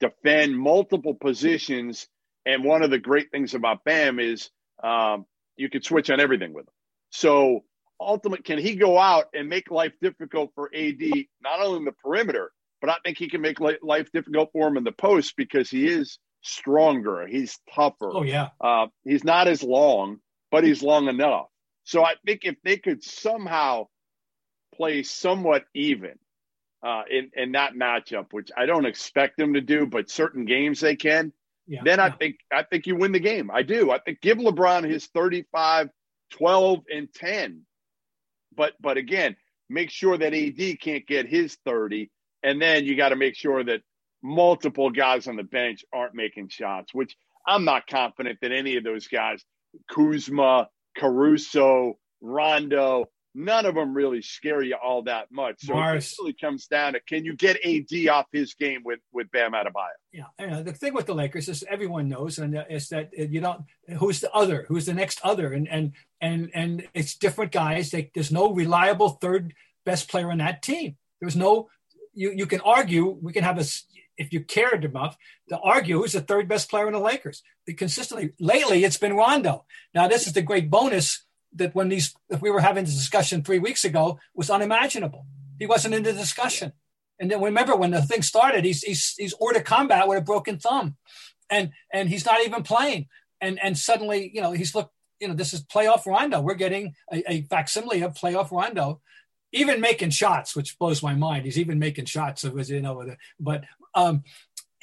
defend 0.00 0.58
multiple 0.58 1.14
positions. 1.14 2.06
And 2.46 2.62
one 2.64 2.82
of 2.82 2.90
the 2.90 2.98
great 2.98 3.30
things 3.30 3.54
about 3.54 3.84
Bam 3.84 4.20
is 4.20 4.50
um, 4.82 5.26
you 5.56 5.70
can 5.70 5.82
switch 5.82 6.10
on 6.10 6.20
everything 6.20 6.52
with 6.52 6.64
him. 6.66 6.72
So 7.10 7.64
ultimately, 8.00 8.42
can 8.42 8.58
he 8.58 8.76
go 8.76 8.98
out 8.98 9.26
and 9.34 9.48
make 9.48 9.70
life 9.70 9.92
difficult 10.02 10.52
for 10.54 10.70
AD, 10.74 11.00
not 11.42 11.60
only 11.60 11.78
in 11.78 11.84
the 11.84 11.92
perimeter, 11.92 12.52
but 12.80 12.90
I 12.90 12.96
think 13.04 13.16
he 13.18 13.28
can 13.30 13.40
make 13.40 13.58
life 13.60 14.12
difficult 14.12 14.50
for 14.52 14.68
him 14.68 14.76
in 14.76 14.84
the 14.84 14.92
post 14.92 15.34
because 15.36 15.70
he 15.70 15.86
is 15.86 16.18
stronger. 16.44 17.26
He's 17.26 17.58
tougher. 17.74 18.10
Oh 18.12 18.22
yeah. 18.22 18.50
Uh, 18.60 18.86
he's 19.04 19.24
not 19.24 19.48
as 19.48 19.62
long, 19.62 20.18
but 20.50 20.64
he's 20.64 20.82
long 20.82 21.08
enough. 21.08 21.46
So 21.84 22.04
I 22.04 22.14
think 22.24 22.40
if 22.44 22.56
they 22.64 22.76
could 22.76 23.02
somehow 23.02 23.88
play 24.74 25.02
somewhat 25.02 25.64
even 25.74 26.18
uh, 26.82 27.02
in 27.10 27.30
in 27.34 27.52
that 27.52 27.74
matchup, 27.74 28.32
which 28.32 28.50
I 28.56 28.66
don't 28.66 28.86
expect 28.86 29.36
them 29.36 29.54
to 29.54 29.60
do, 29.60 29.86
but 29.86 30.10
certain 30.10 30.44
games 30.44 30.80
they 30.80 30.96
can, 30.96 31.32
Yeah. 31.66 31.80
then 31.84 32.00
I 32.00 32.06
yeah. 32.08 32.16
think 32.16 32.36
I 32.52 32.62
think 32.62 32.86
you 32.86 32.96
win 32.96 33.12
the 33.12 33.20
game. 33.20 33.50
I 33.50 33.62
do. 33.62 33.90
I 33.90 33.98
think 33.98 34.20
give 34.20 34.38
LeBron 34.38 34.88
his 34.88 35.06
35, 35.06 35.88
12, 36.30 36.84
and 36.92 37.12
10. 37.14 37.62
But 38.56 38.74
but 38.80 38.96
again, 38.96 39.36
make 39.68 39.90
sure 39.90 40.16
that 40.16 40.34
AD 40.34 40.80
can't 40.80 41.06
get 41.06 41.26
his 41.26 41.56
30. 41.64 42.10
And 42.42 42.60
then 42.60 42.84
you 42.84 42.96
got 42.96 43.08
to 43.10 43.16
make 43.16 43.34
sure 43.36 43.64
that 43.64 43.80
multiple 44.24 44.90
guys 44.90 45.28
on 45.28 45.36
the 45.36 45.44
bench 45.44 45.84
aren't 45.92 46.14
making 46.14 46.48
shots, 46.48 46.94
which 46.94 47.14
I'm 47.46 47.64
not 47.64 47.86
confident 47.86 48.38
that 48.40 48.50
any 48.50 48.76
of 48.76 48.82
those 48.82 49.06
guys, 49.06 49.44
Kuzma, 49.90 50.68
Caruso, 50.96 51.98
Rondo, 52.22 53.10
none 53.34 53.66
of 53.66 53.74
them 53.74 53.92
really 53.92 54.22
scare 54.22 54.62
you 54.62 54.76
all 54.82 55.02
that 55.02 55.30
much. 55.30 55.56
So 55.60 55.76
it 55.78 56.14
really 56.18 56.32
comes 56.32 56.66
down 56.68 56.94
to 56.94 57.00
can 57.00 57.24
you 57.24 57.36
get 57.36 57.58
AD 57.64 58.08
off 58.08 58.26
his 58.32 58.54
game 58.54 58.80
with 58.82 59.00
with 59.12 59.30
Bam 59.30 59.52
Adebayo? 59.52 59.88
Yeah, 60.10 60.24
know, 60.38 60.62
the 60.62 60.72
thing 60.72 60.94
with 60.94 61.04
the 61.04 61.14
Lakers 61.14 61.48
is 61.50 61.62
everyone 61.68 62.08
knows, 62.08 62.38
and 62.38 62.56
uh, 62.56 62.64
is 62.70 62.88
that 62.88 63.10
uh, 63.18 63.24
you 63.24 63.42
don't. 63.42 63.64
Who's 63.98 64.20
the 64.20 64.32
other? 64.32 64.64
Who's 64.68 64.86
the 64.86 64.94
next 64.94 65.20
other? 65.22 65.52
And 65.52 65.68
and 65.68 65.92
and 66.22 66.50
and 66.54 66.88
it's 66.94 67.16
different 67.16 67.52
guys. 67.52 67.90
They, 67.90 68.10
there's 68.14 68.32
no 68.32 68.54
reliable 68.54 69.10
third 69.10 69.52
best 69.84 70.08
player 70.08 70.30
on 70.30 70.38
that 70.38 70.62
team. 70.62 70.96
There's 71.20 71.36
no. 71.36 71.68
You 72.14 72.30
you 72.30 72.46
can 72.46 72.60
argue. 72.60 73.06
We 73.20 73.34
can 73.34 73.44
have 73.44 73.58
a 73.58 73.64
if 74.16 74.32
you 74.32 74.40
cared 74.40 74.84
enough 74.84 75.16
to 75.48 75.58
argue 75.58 75.98
who's 75.98 76.12
the 76.12 76.20
third 76.20 76.48
best 76.48 76.70
player 76.70 76.86
in 76.86 76.92
the 76.92 77.00
Lakers. 77.00 77.42
Consistently 77.76 78.32
lately, 78.38 78.84
it's 78.84 78.96
been 78.96 79.14
Rondo. 79.14 79.64
Now 79.94 80.08
this 80.08 80.26
is 80.26 80.32
the 80.32 80.42
great 80.42 80.70
bonus 80.70 81.24
that 81.54 81.74
when 81.74 81.88
these 81.88 82.14
if 82.28 82.42
we 82.42 82.50
were 82.50 82.60
having 82.60 82.84
this 82.84 82.94
discussion 82.94 83.42
three 83.42 83.58
weeks 83.58 83.84
ago 83.84 84.18
was 84.34 84.50
unimaginable. 84.50 85.26
He 85.58 85.66
wasn't 85.66 85.94
in 85.94 86.02
the 86.02 86.12
discussion. 86.12 86.72
And 87.18 87.30
then 87.30 87.40
remember 87.40 87.76
when 87.76 87.92
the 87.92 88.02
thing 88.02 88.22
started, 88.22 88.64
he's 88.64 88.82
he's 88.82 89.14
he's 89.16 89.34
ordered 89.34 89.64
combat 89.64 90.08
with 90.08 90.18
a 90.18 90.22
broken 90.22 90.58
thumb, 90.58 90.96
and 91.48 91.70
and 91.92 92.08
he's 92.08 92.26
not 92.26 92.44
even 92.44 92.62
playing. 92.62 93.08
And 93.40 93.58
and 93.62 93.78
suddenly, 93.78 94.30
you 94.34 94.40
know, 94.40 94.52
he's 94.52 94.74
look, 94.74 94.90
you 95.20 95.28
know, 95.28 95.34
this 95.34 95.54
is 95.54 95.64
playoff 95.64 96.06
Rondo. 96.06 96.40
We're 96.40 96.54
getting 96.54 96.94
a, 97.12 97.32
a 97.32 97.42
facsimile 97.42 98.02
of 98.02 98.14
playoff 98.14 98.50
Rondo, 98.50 99.00
even 99.52 99.80
making 99.80 100.10
shots, 100.10 100.56
which 100.56 100.76
blows 100.78 101.02
my 101.02 101.14
mind. 101.14 101.44
He's 101.44 101.58
even 101.58 101.78
making 101.78 102.06
shots. 102.06 102.42
It 102.44 102.52
was 102.52 102.68
you 102.68 102.82
know, 102.82 103.14
but 103.38 103.64
um, 103.94 104.24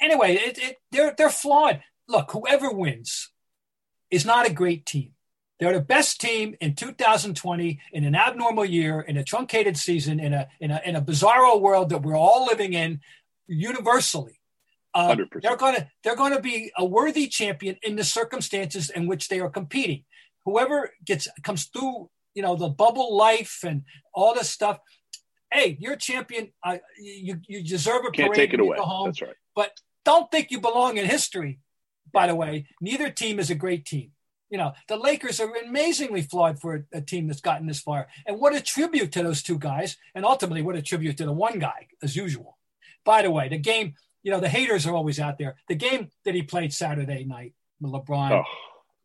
anyway, 0.00 0.34
it, 0.34 0.58
it 0.58 0.76
they're 0.90 1.14
they're 1.16 1.30
flawed. 1.30 1.82
Look, 2.08 2.32
whoever 2.32 2.70
wins 2.70 3.30
is 4.10 4.26
not 4.26 4.48
a 4.48 4.52
great 4.52 4.84
team. 4.86 5.12
They're 5.58 5.72
the 5.72 5.80
best 5.80 6.20
team 6.20 6.56
in 6.60 6.74
2020 6.74 7.80
in 7.92 8.04
an 8.04 8.16
abnormal 8.16 8.64
year, 8.64 9.00
in 9.00 9.16
a 9.16 9.24
truncated 9.24 9.76
season, 9.76 10.18
in 10.18 10.32
a 10.32 10.48
in 10.60 10.70
a 10.70 10.80
in 10.84 10.96
a 10.96 11.02
bizarro 11.02 11.60
world 11.60 11.90
that 11.90 12.02
we're 12.02 12.16
all 12.16 12.46
living 12.46 12.72
in 12.72 13.00
universally. 13.46 14.38
100%. 14.94 15.40
they're 15.40 15.56
gonna 15.56 15.88
they're 16.02 16.16
gonna 16.16 16.40
be 16.40 16.70
a 16.76 16.84
worthy 16.84 17.26
champion 17.26 17.76
in 17.82 17.96
the 17.96 18.04
circumstances 18.04 18.90
in 18.90 19.06
which 19.06 19.28
they 19.28 19.40
are 19.40 19.48
competing. 19.48 20.04
Whoever 20.44 20.90
gets 21.04 21.28
comes 21.42 21.66
through, 21.66 22.10
you 22.34 22.42
know, 22.42 22.56
the 22.56 22.68
bubble 22.68 23.16
life 23.16 23.60
and 23.64 23.84
all 24.12 24.34
this 24.34 24.50
stuff. 24.50 24.80
Hey, 25.52 25.76
you're 25.78 25.94
a 25.94 25.98
champion. 25.98 26.52
Uh, 26.64 26.78
you 26.98 27.40
you 27.46 27.62
deserve 27.62 28.04
a 28.06 28.10
Can't 28.10 28.28
parade 28.28 28.34
take 28.34 28.54
it 28.54 28.60
away. 28.60 28.78
home 28.78 29.08
That's 29.08 29.22
right. 29.22 29.34
but 29.54 29.70
don't 30.04 30.30
think 30.30 30.50
you 30.50 30.60
belong 30.60 30.96
in 30.96 31.06
history 31.06 31.60
by 32.12 32.26
the 32.26 32.34
way, 32.34 32.66
neither 32.80 33.10
team 33.10 33.38
is 33.38 33.50
a 33.50 33.54
great 33.54 33.84
team. 33.84 34.10
You 34.50 34.58
know, 34.58 34.72
the 34.86 34.96
Lakers 34.96 35.40
are 35.40 35.50
amazingly 35.56 36.22
flawed 36.22 36.60
for 36.60 36.74
a, 36.74 36.98
a, 36.98 37.00
team 37.00 37.26
that's 37.26 37.40
gotten 37.40 37.66
this 37.66 37.80
far. 37.80 38.08
And 38.26 38.38
what 38.38 38.54
a 38.54 38.60
tribute 38.60 39.10
to 39.12 39.22
those 39.22 39.42
two 39.42 39.58
guys, 39.58 39.96
and 40.14 40.26
ultimately 40.26 40.60
what 40.60 40.76
a 40.76 40.82
tribute 40.82 41.16
to 41.18 41.24
the 41.24 41.32
one 41.32 41.58
guy, 41.58 41.88
as 42.02 42.14
usual. 42.16 42.58
By 43.04 43.22
the 43.22 43.30
way, 43.30 43.48
the 43.48 43.56
game, 43.56 43.94
you 44.22 44.30
know, 44.30 44.40
the 44.40 44.50
haters 44.50 44.86
are 44.86 44.94
always 44.94 45.18
out 45.18 45.38
there. 45.38 45.56
The 45.68 45.74
game 45.74 46.10
that 46.26 46.34
he 46.34 46.42
played 46.42 46.74
Saturday 46.74 47.24
night, 47.24 47.54
LeBron, 47.82 48.30
oh. 48.30 48.44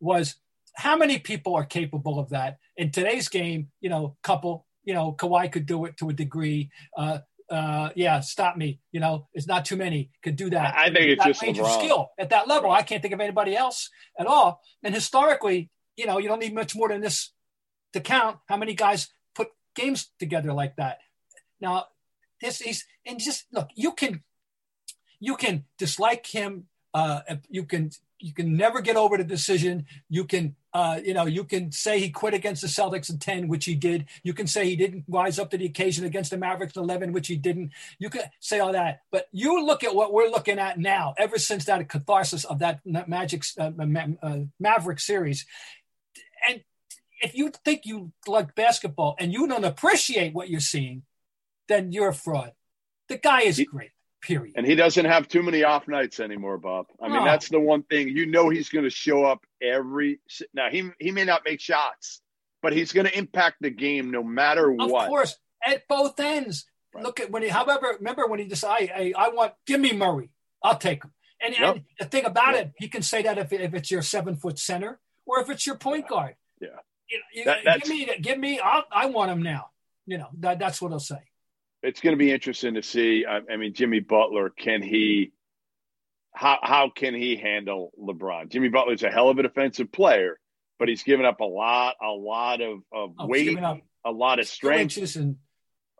was 0.00 0.34
how 0.74 0.96
many 0.96 1.18
people 1.18 1.54
are 1.56 1.64
capable 1.64 2.18
of 2.18 2.28
that? 2.28 2.58
In 2.76 2.90
today's 2.90 3.30
game, 3.30 3.68
you 3.80 3.88
know, 3.88 4.16
couple, 4.22 4.66
you 4.84 4.94
know, 4.94 5.12
Kawhi 5.12 5.50
could 5.50 5.66
do 5.66 5.84
it 5.84 5.96
to 5.98 6.08
a 6.08 6.12
degree. 6.12 6.70
Uh, 6.96 7.18
uh, 7.50 7.90
yeah, 7.94 8.20
stop 8.20 8.56
me. 8.56 8.80
You 8.92 9.00
know, 9.00 9.28
it's 9.32 9.46
not 9.46 9.64
too 9.64 9.76
many 9.76 10.10
could 10.22 10.36
do 10.36 10.50
that. 10.50 10.74
I 10.76 10.90
think 10.90 11.10
it's 11.10 11.24
just 11.24 11.42
range 11.42 11.58
of 11.58 11.70
skill 11.70 12.10
at 12.18 12.30
that 12.30 12.48
level. 12.48 12.70
I 12.70 12.82
can't 12.82 13.00
think 13.00 13.14
of 13.14 13.20
anybody 13.20 13.56
else 13.56 13.90
at 14.18 14.26
all. 14.26 14.60
And 14.82 14.94
historically, 14.94 15.70
you 15.96 16.06
know, 16.06 16.18
you 16.18 16.28
don't 16.28 16.40
need 16.40 16.54
much 16.54 16.76
more 16.76 16.88
than 16.88 17.00
this 17.00 17.32
to 17.92 18.00
count 18.00 18.38
how 18.46 18.56
many 18.56 18.74
guys 18.74 19.08
put 19.34 19.48
games 19.74 20.10
together 20.18 20.52
like 20.52 20.76
that. 20.76 20.98
Now, 21.60 21.86
this 22.40 22.60
is 22.60 22.84
and 23.06 23.18
just 23.18 23.46
look, 23.52 23.68
you 23.74 23.92
can 23.92 24.22
you 25.18 25.36
can 25.36 25.64
dislike 25.78 26.26
him. 26.26 26.66
Uh, 26.94 27.20
you 27.48 27.64
can 27.64 27.90
you 28.20 28.32
can 28.32 28.56
never 28.56 28.80
get 28.80 28.96
over 28.96 29.16
the 29.16 29.24
decision. 29.24 29.86
You 30.08 30.24
can, 30.24 30.56
uh, 30.72 31.00
you 31.04 31.14
know, 31.14 31.26
you 31.26 31.44
can 31.44 31.70
say 31.72 32.00
he 32.00 32.10
quit 32.10 32.34
against 32.34 32.62
the 32.62 32.68
Celtics 32.68 33.10
in 33.10 33.18
10, 33.18 33.48
which 33.48 33.64
he 33.64 33.74
did. 33.74 34.06
You 34.22 34.34
can 34.34 34.46
say 34.46 34.64
he 34.64 34.76
didn't 34.76 35.04
rise 35.08 35.38
up 35.38 35.50
to 35.50 35.58
the 35.58 35.66
occasion 35.66 36.04
against 36.04 36.30
the 36.30 36.36
Mavericks 36.36 36.76
in 36.76 36.82
11, 36.82 37.12
which 37.12 37.28
he 37.28 37.36
didn't. 37.36 37.72
You 37.98 38.10
can 38.10 38.22
say 38.40 38.60
all 38.60 38.72
that. 38.72 39.02
But 39.10 39.28
you 39.32 39.64
look 39.64 39.84
at 39.84 39.94
what 39.94 40.12
we're 40.12 40.28
looking 40.28 40.58
at 40.58 40.78
now, 40.78 41.14
ever 41.16 41.38
since 41.38 41.64
that 41.66 41.88
catharsis 41.88 42.44
of 42.44 42.58
that 42.60 42.80
Magic 42.84 43.44
uh, 43.58 43.70
uh, 44.22 44.38
Maverick 44.58 45.00
series. 45.00 45.46
And 46.48 46.62
if 47.20 47.34
you 47.34 47.52
think 47.64 47.84
you 47.84 48.12
like 48.26 48.54
basketball 48.54 49.16
and 49.18 49.32
you 49.32 49.46
don't 49.46 49.64
appreciate 49.64 50.34
what 50.34 50.48
you're 50.48 50.60
seeing, 50.60 51.02
then 51.68 51.92
you're 51.92 52.08
a 52.08 52.14
fraud. 52.14 52.52
The 53.08 53.18
guy 53.18 53.42
is 53.42 53.62
great. 53.70 53.90
Period. 54.20 54.54
And 54.56 54.66
he 54.66 54.74
doesn't 54.74 55.04
have 55.04 55.28
too 55.28 55.42
many 55.42 55.62
off 55.62 55.86
nights 55.86 56.18
anymore, 56.18 56.58
Bob. 56.58 56.86
I 57.00 57.08
mean, 57.08 57.18
oh. 57.18 57.24
that's 57.24 57.48
the 57.48 57.60
one 57.60 57.84
thing. 57.84 58.08
You 58.08 58.26
know 58.26 58.48
he's 58.48 58.68
going 58.68 58.84
to 58.84 58.90
show 58.90 59.24
up 59.24 59.44
every 59.62 60.20
now 60.52 60.70
he 60.70 60.90
he 60.98 61.12
may 61.12 61.24
not 61.24 61.42
make 61.44 61.60
shots, 61.60 62.20
but 62.60 62.72
he's 62.72 62.92
going 62.92 63.06
to 63.06 63.16
impact 63.16 63.58
the 63.60 63.70
game 63.70 64.10
no 64.10 64.24
matter 64.24 64.70
of 64.70 64.76
what. 64.90 65.04
Of 65.04 65.08
course, 65.08 65.36
at 65.64 65.86
both 65.86 66.18
ends. 66.18 66.66
Right. 66.92 67.04
Look 67.04 67.20
at 67.20 67.30
when 67.30 67.44
he 67.44 67.48
however 67.48 67.94
remember 67.98 68.26
when 68.26 68.40
he 68.40 68.46
decided 68.46 68.90
I, 68.90 69.12
I, 69.16 69.26
I 69.26 69.28
want 69.28 69.52
give 69.66 69.80
me 69.80 69.92
Murray. 69.92 70.30
I'll 70.62 70.78
take 70.78 71.04
him. 71.04 71.12
And, 71.40 71.56
yep. 71.56 71.76
and 71.76 71.84
the 72.00 72.06
thing 72.06 72.24
about 72.24 72.54
yep. 72.54 72.66
it, 72.66 72.72
he 72.78 72.88
can 72.88 73.02
say 73.02 73.22
that 73.22 73.38
if, 73.38 73.52
if 73.52 73.72
it's 73.72 73.90
your 73.92 74.02
seven 74.02 74.34
foot 74.34 74.58
center 74.58 74.98
or 75.24 75.38
if 75.40 75.48
it's 75.48 75.64
your 75.64 75.76
point 75.76 76.08
guard. 76.08 76.34
Yeah. 76.60 76.70
You, 77.08 77.20
you, 77.32 77.44
that, 77.44 77.82
give 77.82 77.88
me 77.88 78.10
give 78.20 78.38
me 78.38 78.58
I'll, 78.58 78.84
I 78.90 79.06
want 79.06 79.30
him 79.30 79.42
now. 79.42 79.70
You 80.06 80.18
know, 80.18 80.28
that, 80.40 80.58
that's 80.58 80.82
what 80.82 80.90
he'll 80.90 80.98
say 80.98 81.20
it's 81.82 82.00
going 82.00 82.12
to 82.12 82.18
be 82.18 82.32
interesting 82.32 82.74
to 82.74 82.82
see. 82.82 83.24
I, 83.28 83.40
I, 83.52 83.56
mean, 83.56 83.74
Jimmy 83.74 84.00
Butler, 84.00 84.50
can 84.50 84.82
he? 84.82 85.32
How 86.34 86.58
how 86.62 86.90
can 86.90 87.14
he 87.14 87.36
handle 87.36 87.92
LeBron? 88.00 88.50
Jimmy 88.50 88.68
Butler 88.68 88.94
is 88.94 89.02
a 89.02 89.10
hell 89.10 89.28
of 89.28 89.38
a 89.38 89.42
defensive 89.42 89.90
player, 89.90 90.38
but 90.78 90.88
he's 90.88 91.02
given 91.02 91.26
up 91.26 91.40
a 91.40 91.44
lot, 91.44 91.96
a 92.02 92.10
lot 92.10 92.60
of, 92.60 92.78
of 92.92 93.14
oh, 93.18 93.26
weight, 93.26 93.58
a 94.04 94.10
lot 94.10 94.38
of 94.38 94.46
strength, 94.46 94.96
and 95.16 95.36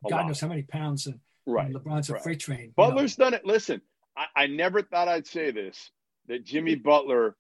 God 0.09 0.27
knows 0.27 0.41
how 0.41 0.49
many 0.49 0.63
pounds. 0.63 1.07
And, 1.07 1.21
right, 1.47 1.67
and 1.67 1.75
LeBron's 1.75 2.11
a 2.11 2.15
right. 2.15 2.23
freight 2.23 2.41
train. 2.41 2.73
Butler's 2.77 3.19
know. 3.19 3.27
done 3.27 3.35
it. 3.35 3.45
Listen, 3.45 3.81
I, 4.17 4.43
I, 4.43 4.47
never 4.47 4.83
thought 4.83 5.09
I'd 5.09 5.27
say 5.27 5.51
this 5.51 5.91
that 6.29 6.45
Jimmy 6.45 6.75
Butler 6.75 7.37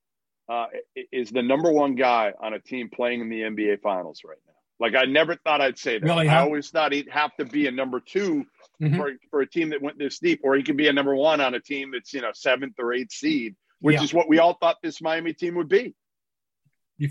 uh, 0.48 0.66
is 1.12 1.30
the 1.30 1.42
number 1.42 1.70
one 1.70 1.94
guy 1.94 2.32
on 2.40 2.54
a 2.54 2.58
team 2.58 2.88
playing 2.92 3.20
in 3.20 3.28
the 3.28 3.42
NBA 3.42 3.80
Finals 3.82 4.22
right 4.24 4.38
now. 4.46 4.47
Like 4.80 4.94
I 4.94 5.04
never 5.04 5.34
thought 5.34 5.60
I'd 5.60 5.78
say 5.78 5.98
that. 5.98 6.06
Really, 6.06 6.28
I 6.28 6.40
always 6.40 6.70
thought 6.70 6.92
he'd 6.92 7.08
have 7.10 7.34
to 7.36 7.44
be 7.44 7.66
a 7.66 7.70
number 7.70 8.00
2 8.00 8.44
mm-hmm. 8.80 8.96
for, 8.96 9.12
for 9.30 9.40
a 9.40 9.46
team 9.46 9.70
that 9.70 9.82
went 9.82 9.98
this 9.98 10.18
deep, 10.18 10.40
or 10.44 10.54
he 10.54 10.62
could 10.62 10.76
be 10.76 10.88
a 10.88 10.92
number 10.92 11.14
one 11.14 11.40
on 11.40 11.54
a 11.54 11.60
team 11.60 11.90
that's 11.92 12.12
you 12.12 12.20
know 12.20 12.30
seventh 12.32 12.74
or 12.78 12.92
eighth 12.92 13.12
seed, 13.12 13.56
which 13.80 13.96
yeah. 13.96 14.02
is 14.02 14.14
what 14.14 14.28
we 14.28 14.38
all 14.38 14.54
thought 14.54 14.76
this 14.82 15.00
Miami 15.00 15.32
team 15.32 15.56
would 15.56 15.68
be. 15.68 15.94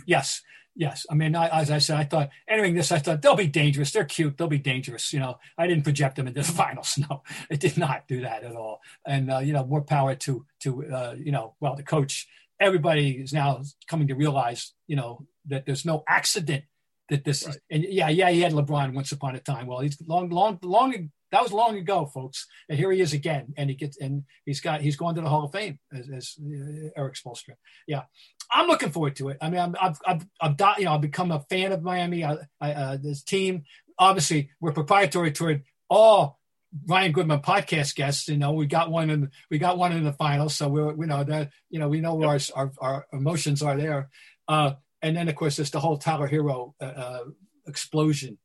Yes, 0.06 0.41
yes. 0.75 1.06
I 1.10 1.15
mean, 1.15 1.36
I, 1.36 1.47
as 1.47 1.71
I 1.71 1.77
said, 1.80 1.97
I 1.97 2.03
thought 2.03 2.30
entering 2.47 2.75
this, 2.75 2.91
I 2.91 2.99
thought 2.99 3.21
they'll 3.21 3.36
be 3.36 3.47
dangerous. 3.47 3.91
They're 3.91 4.06
cute. 4.06 4.38
They'll 4.38 4.47
be 4.47 4.58
dangerous. 4.58 5.12
You 5.12 5.19
know, 5.19 5.39
I 5.58 5.67
didn't 5.67 5.84
project 5.84 6.15
them 6.15 6.27
into 6.27 6.41
the 6.41 6.47
finals. 6.51 6.97
No, 6.97 7.23
it 7.49 7.60
did 7.60 7.77
not 7.77 8.08
do 8.08 8.21
that 8.21 8.43
at 8.43 8.56
all. 8.56 8.80
And 9.06 9.32
uh, 9.32 9.39
you 9.39 9.51
know, 9.51 9.65
more 9.65 9.82
power 9.82 10.15
to 10.15 10.45
to 10.62 10.86
uh, 10.86 11.15
you 11.17 11.34
know, 11.34 11.56
well, 11.60 11.75
the 11.75 11.84
coach. 11.84 12.27
Everybody 12.60 13.12
is 13.12 13.34
now 13.34 13.62
coming 13.88 14.08
to 14.08 14.15
realize, 14.15 14.73
you 14.88 14.95
know, 14.95 15.27
that 15.45 15.67
there's 15.67 15.86
no 15.86 16.03
accident 16.08 16.63
that 17.09 17.23
this 17.23 17.45
right. 17.45 17.55
is, 17.55 17.61
and 17.69 17.83
yeah, 17.83 18.09
yeah, 18.09 18.29
he 18.29 18.41
had 18.41 18.53
LeBron 18.53 18.93
once 18.93 19.11
upon 19.11 19.35
a 19.35 19.39
time. 19.39 19.67
Well, 19.67 19.79
he's 19.79 20.01
long, 20.05 20.29
long, 20.29 20.59
long. 20.61 21.09
That 21.31 21.43
was 21.43 21.51
long 21.51 21.77
ago, 21.77 22.05
folks. 22.05 22.47
And 22.69 22.77
here 22.77 22.91
he 22.91 23.01
is 23.01 23.13
again, 23.13 23.53
and 23.57 23.69
he 23.69 23.75
gets 23.75 23.97
and 23.97 24.23
he's 24.45 24.61
got 24.61 24.81
he's 24.81 24.95
going 24.95 25.15
to 25.15 25.21
the 25.21 25.29
Hall 25.29 25.45
of 25.45 25.51
Fame 25.51 25.79
as, 25.93 26.09
as 26.09 26.35
uh, 26.39 26.89
Erik 26.95 27.15
Spoelstra. 27.15 27.55
Yeah, 27.87 28.03
I'm 28.51 28.67
looking 28.67 28.91
forward 28.91 29.15
to 29.17 29.29
it. 29.29 29.37
I 29.41 29.49
mean, 29.49 29.59
I'm, 29.59 29.75
I've 29.79 29.99
I've 30.05 30.25
I've 30.41 30.79
you 30.79 30.85
know 30.85 30.93
I've 30.93 31.01
become 31.01 31.31
a 31.31 31.41
fan 31.49 31.71
of 31.71 31.83
Miami. 31.83 32.23
I, 32.23 32.37
I, 32.61 32.73
uh, 32.73 32.97
this 32.97 33.23
team, 33.23 33.63
obviously, 33.99 34.51
we're 34.59 34.71
proprietary 34.71 35.31
toward 35.31 35.63
all 35.89 36.39
Ryan 36.85 37.11
Goodman 37.11 37.39
podcast 37.39 37.95
guests. 37.95 38.27
You 38.27 38.37
know, 38.37 38.51
we 38.51 38.65
got 38.65 38.91
one 38.91 39.09
in 39.09 39.31
we 39.49 39.57
got 39.57 39.77
one 39.77 39.91
in 39.91 40.03
the 40.03 40.13
finals, 40.13 40.55
so 40.55 40.67
we're 40.67 40.93
we 40.93 41.05
know 41.05 41.23
that 41.23 41.51
you 41.69 41.79
know 41.79 41.89
we 41.89 42.01
know 42.01 42.15
where 42.15 42.33
yep. 42.33 42.41
our, 42.55 42.71
our, 42.79 43.05
our 43.11 43.19
emotions 43.19 43.61
are 43.61 43.77
there. 43.77 44.09
Uh, 44.47 44.73
and 45.07 45.17
then 45.17 45.29
of 45.29 45.35
course 45.35 45.55
there's 45.55 45.71
the 45.71 45.79
whole 45.79 45.97
Tyler 45.97 46.27
Herro 46.27 46.73
uh, 46.81 46.83
uh, 46.83 47.19
explosion. 47.67 48.37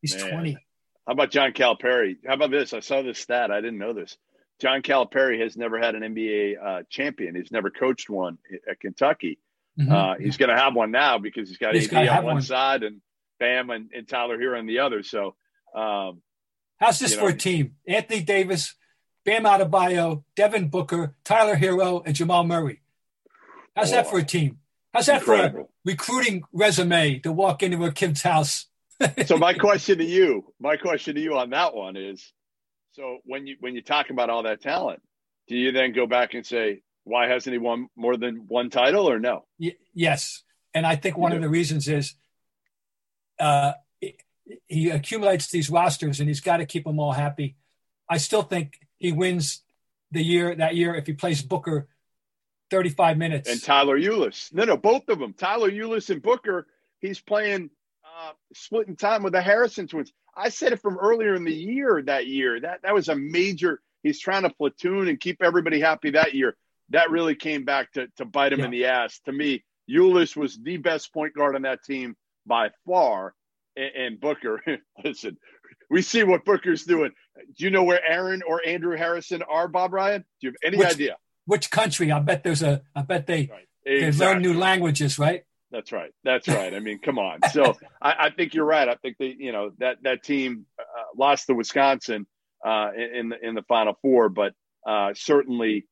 He's 0.00 0.16
Man. 0.16 0.30
20. 0.32 0.52
How 1.06 1.12
about 1.12 1.30
John 1.30 1.52
Calipari? 1.52 2.16
How 2.26 2.34
about 2.34 2.50
this? 2.50 2.72
I 2.72 2.80
saw 2.80 3.02
this 3.02 3.18
stat. 3.18 3.50
I 3.50 3.60
didn't 3.60 3.78
know 3.78 3.92
this. 3.92 4.16
John 4.60 4.82
Calipari 4.82 5.40
has 5.42 5.56
never 5.56 5.78
had 5.78 5.94
an 5.94 6.02
NBA 6.02 6.54
uh, 6.62 6.82
champion. 6.88 7.34
He's 7.34 7.52
never 7.52 7.70
coached 7.70 8.08
one 8.08 8.38
at 8.68 8.80
Kentucky. 8.80 9.38
Mm-hmm. 9.78 9.92
Uh, 9.92 10.14
he's 10.18 10.36
going 10.36 10.48
to 10.48 10.56
have 10.56 10.74
one 10.74 10.90
now 10.90 11.18
because 11.18 11.48
he's 11.48 11.58
got 11.58 11.74
he's 11.74 11.92
AD 11.92 12.08
on 12.08 12.24
one, 12.24 12.34
one, 12.36 12.42
side 12.42 12.82
and 12.82 13.00
Bam 13.38 13.68
and, 13.70 13.90
and, 13.94 14.08
Tyler 14.08 14.38
Herro 14.38 14.58
on 14.58 14.66
the 14.66 14.78
other. 14.78 15.02
So, 15.02 15.34
um, 15.74 16.22
how's 16.78 16.98
this 16.98 17.14
for 17.14 17.28
know, 17.28 17.28
a 17.28 17.32
team? 17.34 17.74
Anthony 17.86 18.22
Davis, 18.22 18.74
Bam 19.26 19.44
Adebayo, 19.44 20.24
Devin 20.34 20.68
Booker, 20.68 21.14
Tyler 21.24 21.56
Herro, 21.56 22.02
and 22.06 22.14
Jamal 22.14 22.44
Murray. 22.44 22.80
How's 23.76 23.92
oh, 23.92 23.96
that 23.96 24.08
for 24.08 24.18
a 24.18 24.24
team? 24.24 24.58
How's 24.96 25.06
that 25.06 25.20
Incredible. 25.20 25.64
for 25.64 25.90
a 25.90 25.92
recruiting 25.92 26.42
resume 26.54 27.18
to 27.18 27.30
walk 27.30 27.62
into 27.62 27.84
a 27.84 27.92
kid's 27.92 28.22
house? 28.22 28.66
so 29.26 29.36
my 29.36 29.52
question 29.66 29.98
to 29.98 30.04
you, 30.04 30.54
my 30.58 30.78
question 30.78 31.16
to 31.16 31.20
you 31.20 31.36
on 31.36 31.50
that 31.50 31.74
one 31.74 31.98
is, 31.98 32.32
so 32.92 33.18
when 33.24 33.46
you 33.46 33.56
when 33.60 33.74
you 33.74 33.82
talk 33.82 34.08
about 34.08 34.30
all 34.30 34.44
that 34.44 34.62
talent, 34.62 35.02
do 35.48 35.54
you 35.54 35.70
then 35.70 35.92
go 35.92 36.06
back 36.06 36.32
and 36.32 36.46
say, 36.46 36.80
why 37.04 37.28
hasn't 37.28 37.52
he 37.52 37.58
won 37.58 37.88
more 37.94 38.16
than 38.16 38.46
one 38.48 38.70
title 38.70 39.06
or 39.06 39.18
no? 39.18 39.44
Y- 39.58 39.76
yes, 39.92 40.44
and 40.72 40.86
I 40.86 40.96
think 40.96 41.18
one 41.18 41.32
of 41.32 41.42
the 41.42 41.48
reasons 41.50 41.88
is 41.88 42.14
uh, 43.38 43.72
he 44.66 44.88
accumulates 44.88 45.50
these 45.50 45.68
rosters 45.68 46.20
and 46.20 46.28
he's 46.28 46.40
got 46.40 46.56
to 46.56 46.64
keep 46.64 46.84
them 46.84 46.98
all 46.98 47.12
happy. 47.12 47.56
I 48.08 48.16
still 48.16 48.42
think 48.42 48.80
he 48.96 49.12
wins 49.12 49.60
the 50.10 50.22
year 50.22 50.54
that 50.54 50.74
year 50.74 50.94
if 50.94 51.06
he 51.06 51.12
plays 51.12 51.42
Booker 51.42 51.86
35 52.70 53.18
minutes. 53.18 53.50
And 53.50 53.62
Tyler 53.62 53.98
Ulis. 53.98 54.52
No, 54.52 54.64
no, 54.64 54.76
both 54.76 55.08
of 55.08 55.18
them. 55.18 55.32
Tyler 55.32 55.70
Ulis 55.70 56.10
and 56.10 56.22
Booker, 56.22 56.66
he's 57.00 57.20
playing 57.20 57.70
uh, 58.04 58.32
splitting 58.54 58.96
time 58.96 59.22
with 59.22 59.32
the 59.32 59.40
Harrison 59.40 59.86
twins. 59.86 60.12
I 60.36 60.50
said 60.50 60.72
it 60.72 60.82
from 60.82 60.98
earlier 60.98 61.34
in 61.34 61.44
the 61.44 61.54
year 61.54 62.02
that 62.06 62.26
year. 62.26 62.60
That 62.60 62.82
that 62.82 62.94
was 62.94 63.08
a 63.08 63.16
major 63.16 63.80
he's 64.02 64.20
trying 64.20 64.42
to 64.42 64.50
platoon 64.50 65.08
and 65.08 65.18
keep 65.20 65.42
everybody 65.42 65.80
happy 65.80 66.10
that 66.10 66.34
year. 66.34 66.56
That 66.90 67.10
really 67.10 67.34
came 67.34 67.64
back 67.64 67.92
to, 67.92 68.08
to 68.18 68.24
bite 68.24 68.52
him 68.52 68.60
yeah. 68.60 68.64
in 68.66 68.70
the 68.70 68.86
ass. 68.86 69.20
To 69.24 69.32
me, 69.32 69.64
Ulis 69.90 70.36
was 70.36 70.56
the 70.56 70.76
best 70.76 71.12
point 71.12 71.34
guard 71.34 71.56
on 71.56 71.62
that 71.62 71.82
team 71.82 72.16
by 72.46 72.70
far. 72.86 73.34
And, 73.76 73.90
and 73.96 74.20
Booker, 74.20 74.62
listen, 75.04 75.36
we 75.90 76.02
see 76.02 76.22
what 76.22 76.44
Booker's 76.44 76.84
doing. 76.84 77.12
Do 77.56 77.64
you 77.64 77.70
know 77.70 77.82
where 77.82 78.00
Aaron 78.06 78.42
or 78.46 78.62
Andrew 78.66 78.96
Harrison 78.96 79.42
are, 79.42 79.68
Bob 79.68 79.92
Ryan? 79.92 80.24
Do 80.40 80.46
you 80.46 80.50
have 80.50 80.72
any 80.72 80.78
which, 80.78 80.88
idea? 80.88 81.16
Which 81.46 81.70
country? 81.70 82.12
I 82.12 82.18
bet 82.20 82.42
there's 82.42 82.62
a. 82.62 82.82
I 82.94 83.02
bet 83.02 83.26
they 83.26 83.48
right. 83.50 83.66
exactly. 83.84 84.10
they 84.10 84.26
learn 84.26 84.42
new 84.42 84.58
languages, 84.58 85.18
right? 85.18 85.44
That's 85.70 85.92
right. 85.92 86.12
That's 86.22 86.46
right. 86.48 86.74
I 86.74 86.80
mean, 86.80 86.98
come 87.00 87.18
on. 87.18 87.40
So 87.52 87.74
I, 88.02 88.26
I, 88.26 88.30
think 88.30 88.54
you're 88.54 88.66
right. 88.66 88.88
I 88.88 88.94
think 88.94 89.16
they, 89.18 89.34
you 89.38 89.52
know, 89.52 89.72
that 89.78 90.02
that 90.02 90.22
team 90.22 90.66
uh, 90.78 90.82
lost 91.16 91.46
to 91.48 91.54
Wisconsin 91.54 92.26
uh, 92.64 92.90
in 92.96 93.30
the 93.30 93.48
in 93.48 93.54
the 93.54 93.62
Final 93.62 93.98
Four, 94.02 94.28
but 94.28 94.54
uh, 94.86 95.12
certainly, 95.14 95.86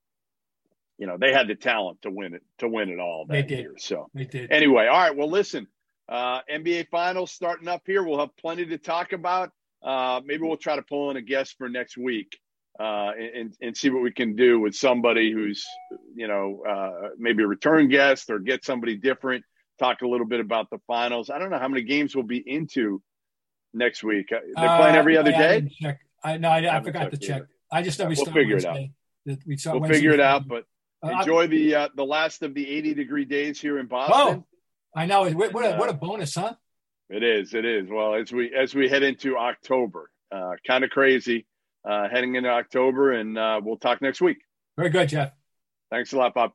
you 0.99 1.07
know, 1.07 1.17
they 1.19 1.33
had 1.33 1.49
the 1.49 1.55
talent 1.55 2.03
to 2.03 2.11
win 2.11 2.35
it 2.35 2.43
to 2.59 2.69
win 2.69 2.89
it 2.89 3.01
all 3.01 3.27
that 3.27 3.33
they 3.33 3.43
did. 3.43 3.59
year. 3.61 3.75
So 3.79 4.11
they 4.15 4.25
did. 4.25 4.51
Anyway, 4.53 4.87
all 4.87 5.01
right. 5.01 5.17
Well, 5.17 5.31
listen, 5.31 5.67
uh, 6.09 6.41
NBA 6.51 6.89
Finals 6.89 7.33
starting 7.33 7.69
up 7.69 7.83
here. 7.87 8.03
We'll 8.03 8.21
have 8.21 8.37
plenty 8.37 8.67
to 8.67 8.79
talk 8.79 9.13
about. 9.13 9.51
Uh, 9.83 10.21
maybe 10.25 10.43
we'll 10.43 10.57
try 10.57 10.77
to 10.77 10.83
pull 10.83 11.11
in 11.11 11.17
a 11.17 11.23
guest 11.23 11.57
for 11.59 11.69
next 11.69 11.99
week 11.99 12.39
uh, 12.79 13.13
and, 13.17 13.55
and 13.61 13.77
see 13.77 13.91
what 13.91 14.03
we 14.03 14.11
can 14.11 14.35
do 14.35 14.59
with 14.59 14.75
somebody 14.75 15.33
who's, 15.33 15.65
you 16.15 16.27
know, 16.27 16.63
uh, 16.69 17.09
maybe 17.19 17.43
a 17.43 17.47
return 17.47 17.89
guest 17.89 18.31
or 18.31 18.39
get 18.39 18.65
somebody 18.65 18.97
different. 18.97 19.45
Talk 19.79 20.03
a 20.03 20.09
little 20.09 20.27
bit 20.27 20.41
about 20.41 20.71
the 20.71 20.79
finals. 20.87 21.31
I 21.31 21.39
don't 21.39 21.51
know 21.51 21.59
how 21.59 21.69
many 21.69 21.83
games 21.83 22.15
we'll 22.15 22.25
be 22.25 22.43
into 22.45 23.03
next 23.73 24.03
week. 24.03 24.33
Uh, 24.33 24.39
they're 24.57 24.77
playing 24.77 24.97
every 24.97 25.17
other 25.17 25.35
I, 25.35 25.39
day. 25.39 25.57
I 25.57 25.71
check. 25.83 26.01
I 26.23 26.37
no, 26.39 26.49
I, 26.49 26.79
I 26.79 26.83
forgot 26.83 27.11
to 27.11 27.17
check. 27.17 27.37
Either. 27.37 27.49
I 27.71 27.83
just 27.83 27.99
know 27.99 28.07
we 28.07 28.15
we'll 28.17 28.27
figure 28.27 28.57
it 28.57 28.65
out. 28.65 28.77
We 28.77 28.91
we'll 29.47 29.81
Wednesday 29.81 29.95
figure 29.95 30.13
it 30.13 30.21
out, 30.21 30.47
but 30.47 30.65
uh, 31.03 31.11
enjoy 31.11 31.49
the 31.49 31.75
uh, 31.75 31.89
the 31.95 32.05
last 32.05 32.43
of 32.43 32.55
the 32.55 32.69
80 32.69 32.95
degree 32.95 33.25
days 33.25 33.61
here 33.61 33.79
in 33.79 33.87
Boston. 33.87 34.45
Oh, 34.45 34.47
I 34.97 35.07
know. 35.07 35.29
What, 35.31 35.53
what, 35.53 35.65
a, 35.65 35.77
what 35.77 35.91
a 35.91 35.93
bonus, 35.93 36.35
huh? 36.35 36.55
It 37.11 37.23
is. 37.23 37.53
It 37.53 37.65
is. 37.65 37.89
Well, 37.91 38.15
as 38.15 38.33
we 38.33 38.55
as 38.55 38.75
we 38.75 38.89
head 38.89 39.03
into 39.03 39.37
October, 39.37 40.11
uh, 40.31 40.53
kind 40.67 40.85
of 40.85 40.91
crazy 40.91 41.41
uh, 41.41 41.54
heading 41.85 42.35
into 42.35 42.49
October, 42.49 43.13
and 43.13 43.39
uh, 43.39 43.61
we'll 43.63 43.77
talk 43.77 44.01
next 44.03 44.21
week. 44.21 44.39
Very 44.77 44.91
good, 44.91 45.09
Jeff. 45.09 45.33
Thanks 45.91 46.13
a 46.13 46.17
lot, 46.17 46.35
Bob. 46.35 46.53